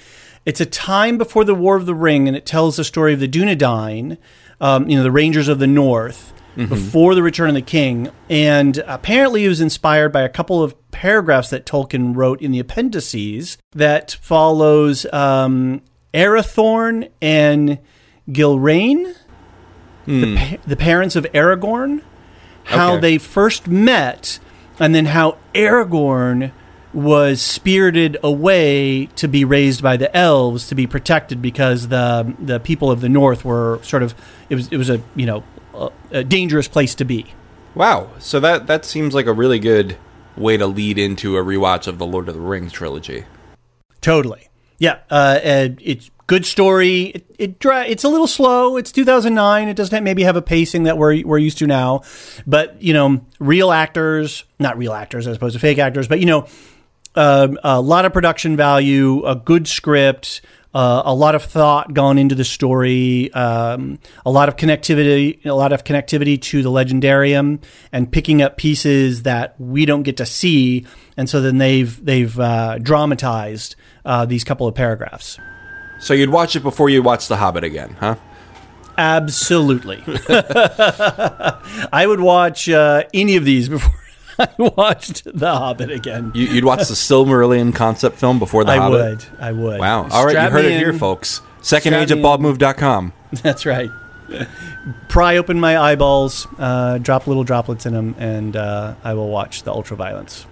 It's 0.45 0.61
a 0.61 0.67
time 0.67 1.17
before 1.17 1.45
the 1.45 1.55
War 1.55 1.77
of 1.77 1.87
the 1.87 1.95
Ring, 1.95 2.27
and 2.27 2.37
it 2.37 2.45
tells 2.45 2.77
the 2.77 2.83
story 2.83 3.15
of 3.15 3.21
the 3.21 3.29
Dunedain, 3.29 4.19
um, 4.61 4.89
you 4.89 4.97
know, 4.97 5.05
the 5.05 5.13
Rangers 5.13 5.47
of 5.47 5.61
the 5.61 5.69
North, 5.69 6.33
before 6.57 7.15
the 7.15 7.23
Return 7.23 7.51
of 7.51 7.55
the 7.55 7.63
King. 7.63 8.11
And 8.29 8.79
apparently, 8.79 9.45
it 9.45 9.49
was 9.49 9.61
inspired 9.61 10.13
by 10.13 10.23
a 10.23 10.29
couple 10.29 10.63
of 10.63 10.75
paragraphs 10.91 11.51
that 11.51 11.67
Tolkien 11.67 12.17
wrote 12.17 12.43
in 12.43 12.51
the 12.51 12.59
appendices 12.59 13.59
that 13.73 14.19
follows 14.21 15.07
um, 15.13 15.83
Arathorn 16.13 17.11
and 17.23 17.79
Gilraen. 18.29 19.15
The, 20.11 20.37
pa- 20.37 20.57
the 20.67 20.77
parents 20.77 21.17
of 21.17 21.25
Aragorn, 21.33 22.03
how 22.65 22.93
Okay. 22.95 23.01
they 23.01 23.19
first 23.19 23.69
met, 23.69 24.39
and 24.79 24.95
then 24.95 25.07
how 25.07 25.37
Aragorn 25.55 26.53
was 26.93 27.41
spirited 27.41 28.17
away 28.23 29.07
to 29.15 29.29
be 29.29 29.45
raised 29.45 29.81
by 29.83 29.97
the 29.97 30.15
elves 30.17 30.67
to 30.69 30.75
be 30.75 30.87
protected 30.89 31.41
because 31.41 31.87
the 31.89 32.35
the 32.41 32.59
people 32.59 32.91
of 32.91 33.01
the 33.01 33.09
north 33.09 33.45
were 33.45 33.79
sort 33.85 34.03
of 34.03 34.13
it 34.49 34.57
was 34.57 34.67
it 34.73 34.77
was 34.77 34.91
a 34.91 35.01
you 35.15 35.25
know 35.25 35.45
a, 35.73 35.89
a 36.11 36.25
dangerous 36.25 36.67
place 36.67 36.95
to 36.97 37.05
be. 37.05 37.27
Wow. 37.77 38.11
So 38.19 38.41
that 38.41 38.67
that 38.67 38.85
seems 38.85 39.15
like 39.15 39.27
a 39.27 39.33
really 39.33 39.61
good 39.61 39.97
way 40.37 40.57
to 40.57 40.67
lead 40.67 40.99
into 40.99 41.37
a 41.37 41.45
rewatch 41.45 41.87
of 41.87 41.99
the 41.99 42.07
Lord 42.07 42.29
of 42.29 42.35
the 42.35 42.41
Rings 42.41 42.73
trilogy. 42.73 43.25
Totally. 44.01 44.49
Yeah. 44.79 44.99
Uh, 45.11 45.39
and 45.45 45.79
it's 45.83 46.11
good 46.31 46.47
story. 46.47 47.07
It, 47.07 47.27
it 47.41 47.57
it's 47.61 48.05
a 48.05 48.09
little 48.09 48.29
slow. 48.29 48.77
It's 48.77 48.93
2009. 48.93 49.69
It 49.69 49.75
doesn't 49.75 50.05
maybe 50.05 50.23
have 50.23 50.37
a 50.37 50.43
pacing 50.43 50.85
that 50.85 50.97
we're 50.97 51.27
we're 51.27 51.39
used 51.39 51.59
to 51.59 51.67
now, 51.67 52.03
but 52.47 52.81
you 52.81 52.93
know, 52.93 53.27
real 53.41 53.73
actors, 53.73 54.45
not 54.61 54.79
real 54.79 54.93
actors 54.93 55.27
as 55.27 55.37
opposed 55.37 55.55
to 55.55 55.59
fake 55.59 55.79
actors, 55.79 56.07
but 56.07 56.21
you 56.21 56.27
know, 56.27 56.47
um, 57.17 57.59
a 57.65 57.81
lot 57.81 58.05
of 58.05 58.13
production 58.13 58.57
value, 58.57 59.27
a 59.27 59.35
good 59.35 59.67
script. 59.67 60.41
Uh, 60.73 61.03
a 61.05 61.13
lot 61.13 61.35
of 61.35 61.43
thought 61.43 61.95
gone 61.95 62.17
into 62.17 62.37
the 62.37 62.45
story, 62.45 63.33
um, 63.33 63.99
a 64.25 64.31
lot 64.31 64.49
of 64.49 64.55
connectivity, 64.55 65.45
a 65.45 65.53
lot 65.53 65.73
of 65.73 65.83
connectivity 65.83 66.41
to 66.41 66.63
the 66.63 66.71
legendarium, 66.71 67.61
and 67.91 68.13
picking 68.13 68.41
up 68.41 68.57
pieces 68.57 69.25
that 69.25 69.61
we 69.61 69.85
don't 69.85 70.05
get 70.05 70.17
to 70.17 70.25
see, 70.25 70.87
and 71.17 71.29
so 71.29 71.41
then 71.41 71.59
they've 71.59 72.05
they've 72.05 72.39
uh, 72.39 72.79
dramatized 72.79 73.75
uh, 74.05 74.25
these 74.25 74.45
couple 74.45 74.69
of 74.69 74.77
paragraphs. 74.77 75.41
So 76.01 76.15
you'd 76.15 76.31
watch 76.31 76.57
it 76.57 76.61
before 76.63 76.89
you 76.91 77.03
watch 77.03 77.29
The 77.29 77.37
Hobbit 77.37 77.63
again, 77.65 77.97
huh? 78.01 78.17
Absolutely, 78.99 80.03
I 81.93 82.05
would 82.07 82.21
watch 82.21 82.69
uh, 82.69 83.05
any 83.15 83.37
of 83.37 83.45
these 83.45 83.69
before 83.69 83.93
I 84.39 84.49
watched 84.59 85.25
The 85.25 85.55
Hobbit 85.55 85.91
again. 85.91 86.33
You, 86.35 86.47
you'd 86.47 86.65
watch 86.65 86.89
the 86.89 86.95
Silmarillion 86.95 87.75
concept 87.75 88.17
film 88.17 88.39
before 88.39 88.65
The 88.65 88.77
Hobbit. 88.79 89.01
I 89.01 89.09
Hobbit? 89.11 89.31
would, 89.31 89.41
I 89.41 89.53
would. 89.53 89.81
Wow. 89.81 90.09
All 90.11 90.25
right, 90.25 90.33
Strap 90.33 90.51
you 90.51 90.57
heard 90.57 90.65
me 90.67 90.73
it 90.75 90.79
here, 90.79 90.93
folks. 90.93 91.41
Second 91.63 91.93
Strap 91.93 92.03
age 92.03 92.11
at 92.13 92.19
me 92.19 92.21
in. 92.25 92.27
baldmove.com. 92.27 93.13
That's 93.43 93.65
right. 93.65 93.91
Pry 95.09 95.37
open 95.37 95.59
my 95.61 95.79
eyeballs, 95.79 96.47
uh, 96.59 96.99
drop 96.99 97.27
little 97.27 97.45
droplets 97.45 97.85
in 97.87 97.93
them, 97.95 98.15
and 98.19 98.55
uh, 98.57 98.95
I 99.03 99.15
will 99.15 99.29
watch 99.29 99.63
the 99.63 99.73
ultraviolence. 99.73 100.47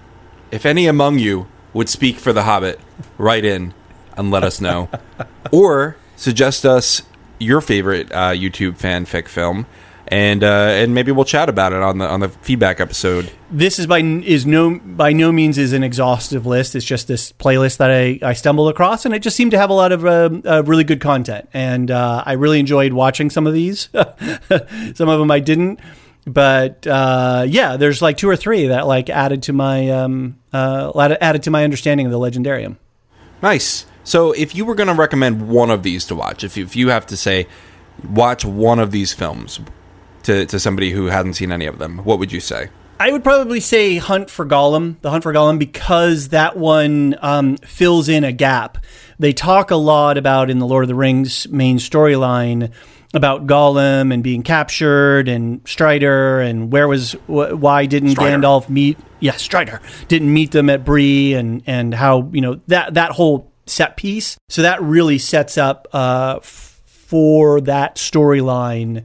If 0.50 0.64
any 0.66 0.86
among 0.86 1.18
you 1.18 1.46
would 1.72 1.88
speak 1.88 2.16
for 2.16 2.32
The 2.32 2.42
Hobbit, 2.44 2.80
write 3.18 3.44
in 3.44 3.74
and 4.18 4.30
let 4.30 4.44
us 4.44 4.60
know. 4.60 4.88
or 5.52 5.96
suggest 6.16 6.66
us 6.66 7.02
your 7.38 7.60
favorite 7.60 8.10
uh, 8.12 8.30
YouTube 8.30 8.78
fanfic 8.78 9.28
film, 9.28 9.66
and 10.08 10.42
uh, 10.42 10.46
and 10.46 10.94
maybe 10.94 11.12
we'll 11.12 11.24
chat 11.24 11.48
about 11.48 11.72
it 11.72 11.82
on 11.82 11.98
the 11.98 12.06
on 12.06 12.20
the 12.20 12.28
feedback 12.28 12.80
episode. 12.80 13.30
This 13.50 13.78
is 13.78 13.86
by 13.86 14.00
is 14.00 14.44
no 14.44 14.78
by 14.78 15.12
no 15.12 15.32
means 15.32 15.56
is 15.58 15.72
an 15.72 15.82
exhaustive 15.82 16.46
list. 16.46 16.74
It's 16.74 16.84
just 16.84 17.08
this 17.08 17.32
playlist 17.32 17.78
that 17.78 17.90
I, 17.90 18.18
I 18.22 18.32
stumbled 18.32 18.70
across, 18.70 19.04
and 19.04 19.14
it 19.14 19.20
just 19.20 19.36
seemed 19.36 19.52
to 19.52 19.58
have 19.58 19.70
a 19.70 19.74
lot 19.74 19.92
of 19.92 20.04
uh, 20.04 20.30
uh, 20.44 20.62
really 20.66 20.84
good 20.84 21.00
content. 21.00 21.48
And 21.52 21.90
uh, 21.90 22.22
I 22.26 22.32
really 22.32 22.58
enjoyed 22.58 22.92
watching 22.92 23.30
some 23.30 23.46
of 23.46 23.54
these. 23.54 23.88
some 23.92 25.08
of 25.08 25.18
them 25.18 25.30
I 25.30 25.40
didn't, 25.40 25.80
but 26.26 26.86
uh, 26.86 27.46
yeah, 27.48 27.76
there's 27.76 28.02
like 28.02 28.16
two 28.16 28.28
or 28.28 28.36
three 28.36 28.68
that 28.68 28.86
like 28.86 29.10
added 29.10 29.44
to 29.44 29.52
my 29.52 29.90
um, 29.90 30.38
uh, 30.52 31.16
added 31.20 31.44
to 31.44 31.50
my 31.50 31.64
understanding 31.64 32.06
of 32.06 32.12
the 32.12 32.18
legendarium. 32.18 32.76
Nice. 33.42 33.86
So 34.08 34.32
if 34.32 34.54
you 34.54 34.64
were 34.64 34.74
going 34.74 34.86
to 34.86 34.94
recommend 34.94 35.50
one 35.50 35.70
of 35.70 35.82
these 35.82 36.06
to 36.06 36.14
watch, 36.14 36.42
if 36.42 36.56
you, 36.56 36.64
if 36.64 36.74
you 36.74 36.88
have 36.88 37.04
to 37.08 37.16
say 37.16 37.46
watch 38.08 38.42
one 38.42 38.78
of 38.78 38.90
these 38.90 39.12
films 39.12 39.60
to 40.22 40.46
to 40.46 40.58
somebody 40.58 40.92
who 40.92 41.06
hasn't 41.06 41.36
seen 41.36 41.52
any 41.52 41.66
of 41.66 41.78
them, 41.78 41.98
what 41.98 42.18
would 42.18 42.32
you 42.32 42.40
say? 42.40 42.70
I 42.98 43.12
would 43.12 43.22
probably 43.22 43.60
say 43.60 43.98
Hunt 43.98 44.30
for 44.30 44.46
Gollum, 44.46 44.98
the 45.02 45.10
Hunt 45.10 45.24
for 45.24 45.32
Gollum, 45.34 45.58
because 45.58 46.30
that 46.30 46.56
one 46.56 47.16
um, 47.20 47.58
fills 47.58 48.08
in 48.08 48.24
a 48.24 48.32
gap. 48.32 48.78
They 49.18 49.34
talk 49.34 49.70
a 49.70 49.76
lot 49.76 50.16
about 50.16 50.48
in 50.48 50.58
the 50.58 50.66
Lord 50.66 50.84
of 50.84 50.88
the 50.88 50.94
Rings 50.94 51.46
main 51.50 51.76
storyline 51.76 52.72
about 53.12 53.46
Gollum 53.46 54.12
and 54.12 54.22
being 54.22 54.42
captured 54.42 55.28
and 55.28 55.60
Strider 55.68 56.40
and 56.40 56.72
where 56.72 56.88
was 56.88 57.12
wh- 57.26 57.52
why 57.52 57.84
didn't 57.84 58.12
Strider. 58.12 58.38
Gandalf 58.38 58.70
meet? 58.70 58.96
Yeah, 59.20 59.32
Strider 59.32 59.82
didn't 60.08 60.32
meet 60.32 60.52
them 60.52 60.70
at 60.70 60.86
Bree 60.86 61.34
and 61.34 61.62
and 61.66 61.92
how 61.92 62.30
you 62.32 62.40
know 62.40 62.60
that 62.68 62.94
that 62.94 63.12
whole 63.12 63.52
set 63.68 63.96
piece. 63.96 64.36
So 64.48 64.62
that 64.62 64.82
really 64.82 65.18
sets 65.18 65.58
up 65.58 65.88
uh, 65.92 66.40
for 66.40 67.60
that 67.62 67.96
storyline 67.96 69.04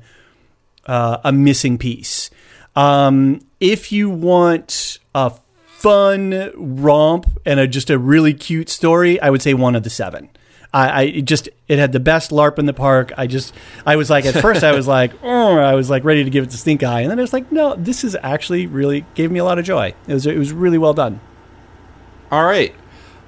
uh, 0.86 1.18
a 1.24 1.32
missing 1.32 1.78
piece. 1.78 2.30
Um, 2.76 3.42
if 3.60 3.92
you 3.92 4.10
want 4.10 5.00
a 5.14 5.34
fun 5.68 6.52
romp 6.56 7.26
and 7.46 7.60
a, 7.60 7.68
just 7.68 7.90
a 7.90 8.00
really 8.00 8.34
cute 8.34 8.70
story, 8.70 9.20
I 9.20 9.30
would 9.30 9.42
say 9.42 9.54
one 9.54 9.76
of 9.76 9.84
the 9.84 9.90
seven. 9.90 10.30
I, 10.74 11.02
I 11.02 11.20
just 11.22 11.50
it 11.68 11.78
had 11.78 11.92
the 11.92 12.00
best 12.00 12.32
LARP 12.32 12.58
in 12.58 12.66
the 12.66 12.74
park. 12.74 13.12
I 13.16 13.28
just 13.28 13.54
I 13.86 13.96
was 13.96 14.10
like 14.10 14.26
at 14.26 14.34
first 14.42 14.64
I 14.64 14.72
was 14.72 14.88
like 14.88 15.12
oh, 15.24 15.58
I 15.58 15.76
was 15.76 15.90
like 15.90 16.04
ready 16.04 16.24
to 16.24 16.30
give 16.32 16.44
it 16.44 16.50
to 16.50 16.58
stink 16.58 16.82
eye, 16.82 17.02
and 17.02 17.12
then 17.12 17.20
I 17.20 17.22
was 17.22 17.32
like 17.32 17.52
no, 17.52 17.76
this 17.76 18.04
is 18.04 18.18
actually 18.24 18.66
really 18.66 19.06
gave 19.14 19.30
me 19.30 19.40
a 19.40 19.46
lot 19.46 19.60
of 19.60 19.66
joy. 19.66 19.94
It 20.08 20.14
was 20.14 20.26
it 20.26 20.38
was 20.38 20.52
really 20.52 20.80
well 20.80 20.94
done. 20.94 21.20
All 22.32 22.44
right. 22.44 22.74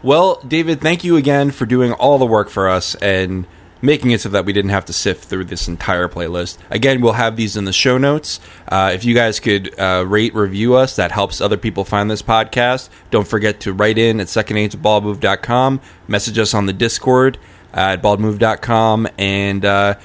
Well, 0.05 0.39
David, 0.47 0.81
thank 0.81 1.03
you 1.03 1.17
again 1.17 1.49
for 1.49 1.65
doing 1.65 1.91
all 1.91 2.19
the 2.19 2.27
work 2.27 2.49
for 2.49 2.69
us 2.69 2.93
and 2.93 3.47
making 3.81 4.11
it 4.11 4.21
so 4.21 4.29
that 4.29 4.45
we 4.45 4.53
didn't 4.53 4.69
have 4.69 4.85
to 4.85 4.93
sift 4.93 5.23
through 5.23 5.45
this 5.45 5.67
entire 5.67 6.07
playlist. 6.07 6.59
Again, 6.69 7.01
we'll 7.01 7.13
have 7.13 7.35
these 7.35 7.57
in 7.57 7.65
the 7.65 7.73
show 7.73 7.97
notes. 7.97 8.39
Uh, 8.67 8.91
if 8.93 9.03
you 9.03 9.15
guys 9.15 9.39
could 9.39 9.73
uh, 9.79 10.05
rate, 10.07 10.35
review 10.35 10.75
us, 10.75 10.95
that 10.97 11.11
helps 11.11 11.41
other 11.41 11.57
people 11.57 11.85
find 11.85 12.11
this 12.11 12.21
podcast. 12.21 12.89
Don't 13.09 13.27
forget 13.27 13.59
to 13.61 13.73
write 13.73 13.97
in 13.97 14.19
at 14.19 14.27
secondagebaldmove.com, 14.27 15.81
message 16.07 16.37
us 16.37 16.53
on 16.53 16.67
the 16.67 16.73
Discord 16.73 17.39
at 17.73 18.03
baldmove.com, 18.03 19.07
and 19.17 19.65
uh, 19.65 19.95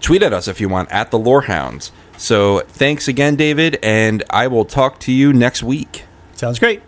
tweet 0.00 0.22
at 0.22 0.32
us 0.32 0.48
if 0.48 0.58
you 0.58 0.70
want 0.70 0.90
at 0.90 1.10
the 1.10 1.18
Lorehounds. 1.18 1.92
So 2.16 2.60
thanks 2.60 3.08
again, 3.08 3.36
David, 3.36 3.78
and 3.82 4.24
I 4.30 4.46
will 4.46 4.64
talk 4.64 5.00
to 5.00 5.12
you 5.12 5.34
next 5.34 5.62
week. 5.62 6.06
Sounds 6.34 6.58
great. 6.58 6.80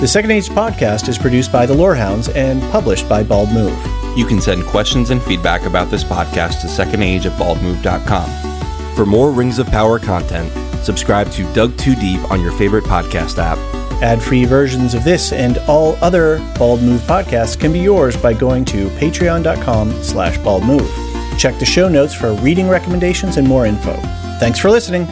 The 0.00 0.06
Second 0.06 0.30
Age 0.30 0.48
podcast 0.48 1.08
is 1.08 1.18
produced 1.18 1.50
by 1.50 1.66
the 1.66 1.74
Lorehounds 1.74 2.28
and 2.28 2.62
published 2.70 3.08
by 3.08 3.24
Bald 3.24 3.50
Move. 3.50 3.76
You 4.16 4.26
can 4.26 4.40
send 4.40 4.64
questions 4.64 5.10
and 5.10 5.20
feedback 5.20 5.62
about 5.62 5.90
this 5.90 6.04
podcast 6.04 6.60
to 6.60 6.68
secondage 6.68 7.26
at 7.26 7.32
baldmove.com. 7.32 8.94
For 8.94 9.04
more 9.04 9.32
Rings 9.32 9.58
of 9.58 9.66
Power 9.66 9.98
content, 9.98 10.52
subscribe 10.84 11.32
to 11.32 11.52
Dug 11.52 11.76
Too 11.76 11.96
Deep 11.96 12.30
on 12.30 12.40
your 12.40 12.52
favorite 12.52 12.84
podcast 12.84 13.38
app. 13.38 13.58
Ad-free 14.00 14.44
versions 14.44 14.94
of 14.94 15.02
this 15.02 15.32
and 15.32 15.58
all 15.66 15.96
other 16.00 16.38
Bald 16.56 16.80
Move 16.80 17.00
podcasts 17.00 17.58
can 17.58 17.72
be 17.72 17.80
yours 17.80 18.16
by 18.16 18.32
going 18.32 18.64
to 18.66 18.88
patreon.com 18.90 19.90
slash 20.04 20.38
baldmove. 20.38 20.88
Check 21.40 21.58
the 21.58 21.66
show 21.66 21.88
notes 21.88 22.14
for 22.14 22.34
reading 22.34 22.68
recommendations 22.68 23.36
and 23.36 23.48
more 23.48 23.66
info. 23.66 23.94
Thanks 24.38 24.60
for 24.60 24.70
listening. 24.70 25.08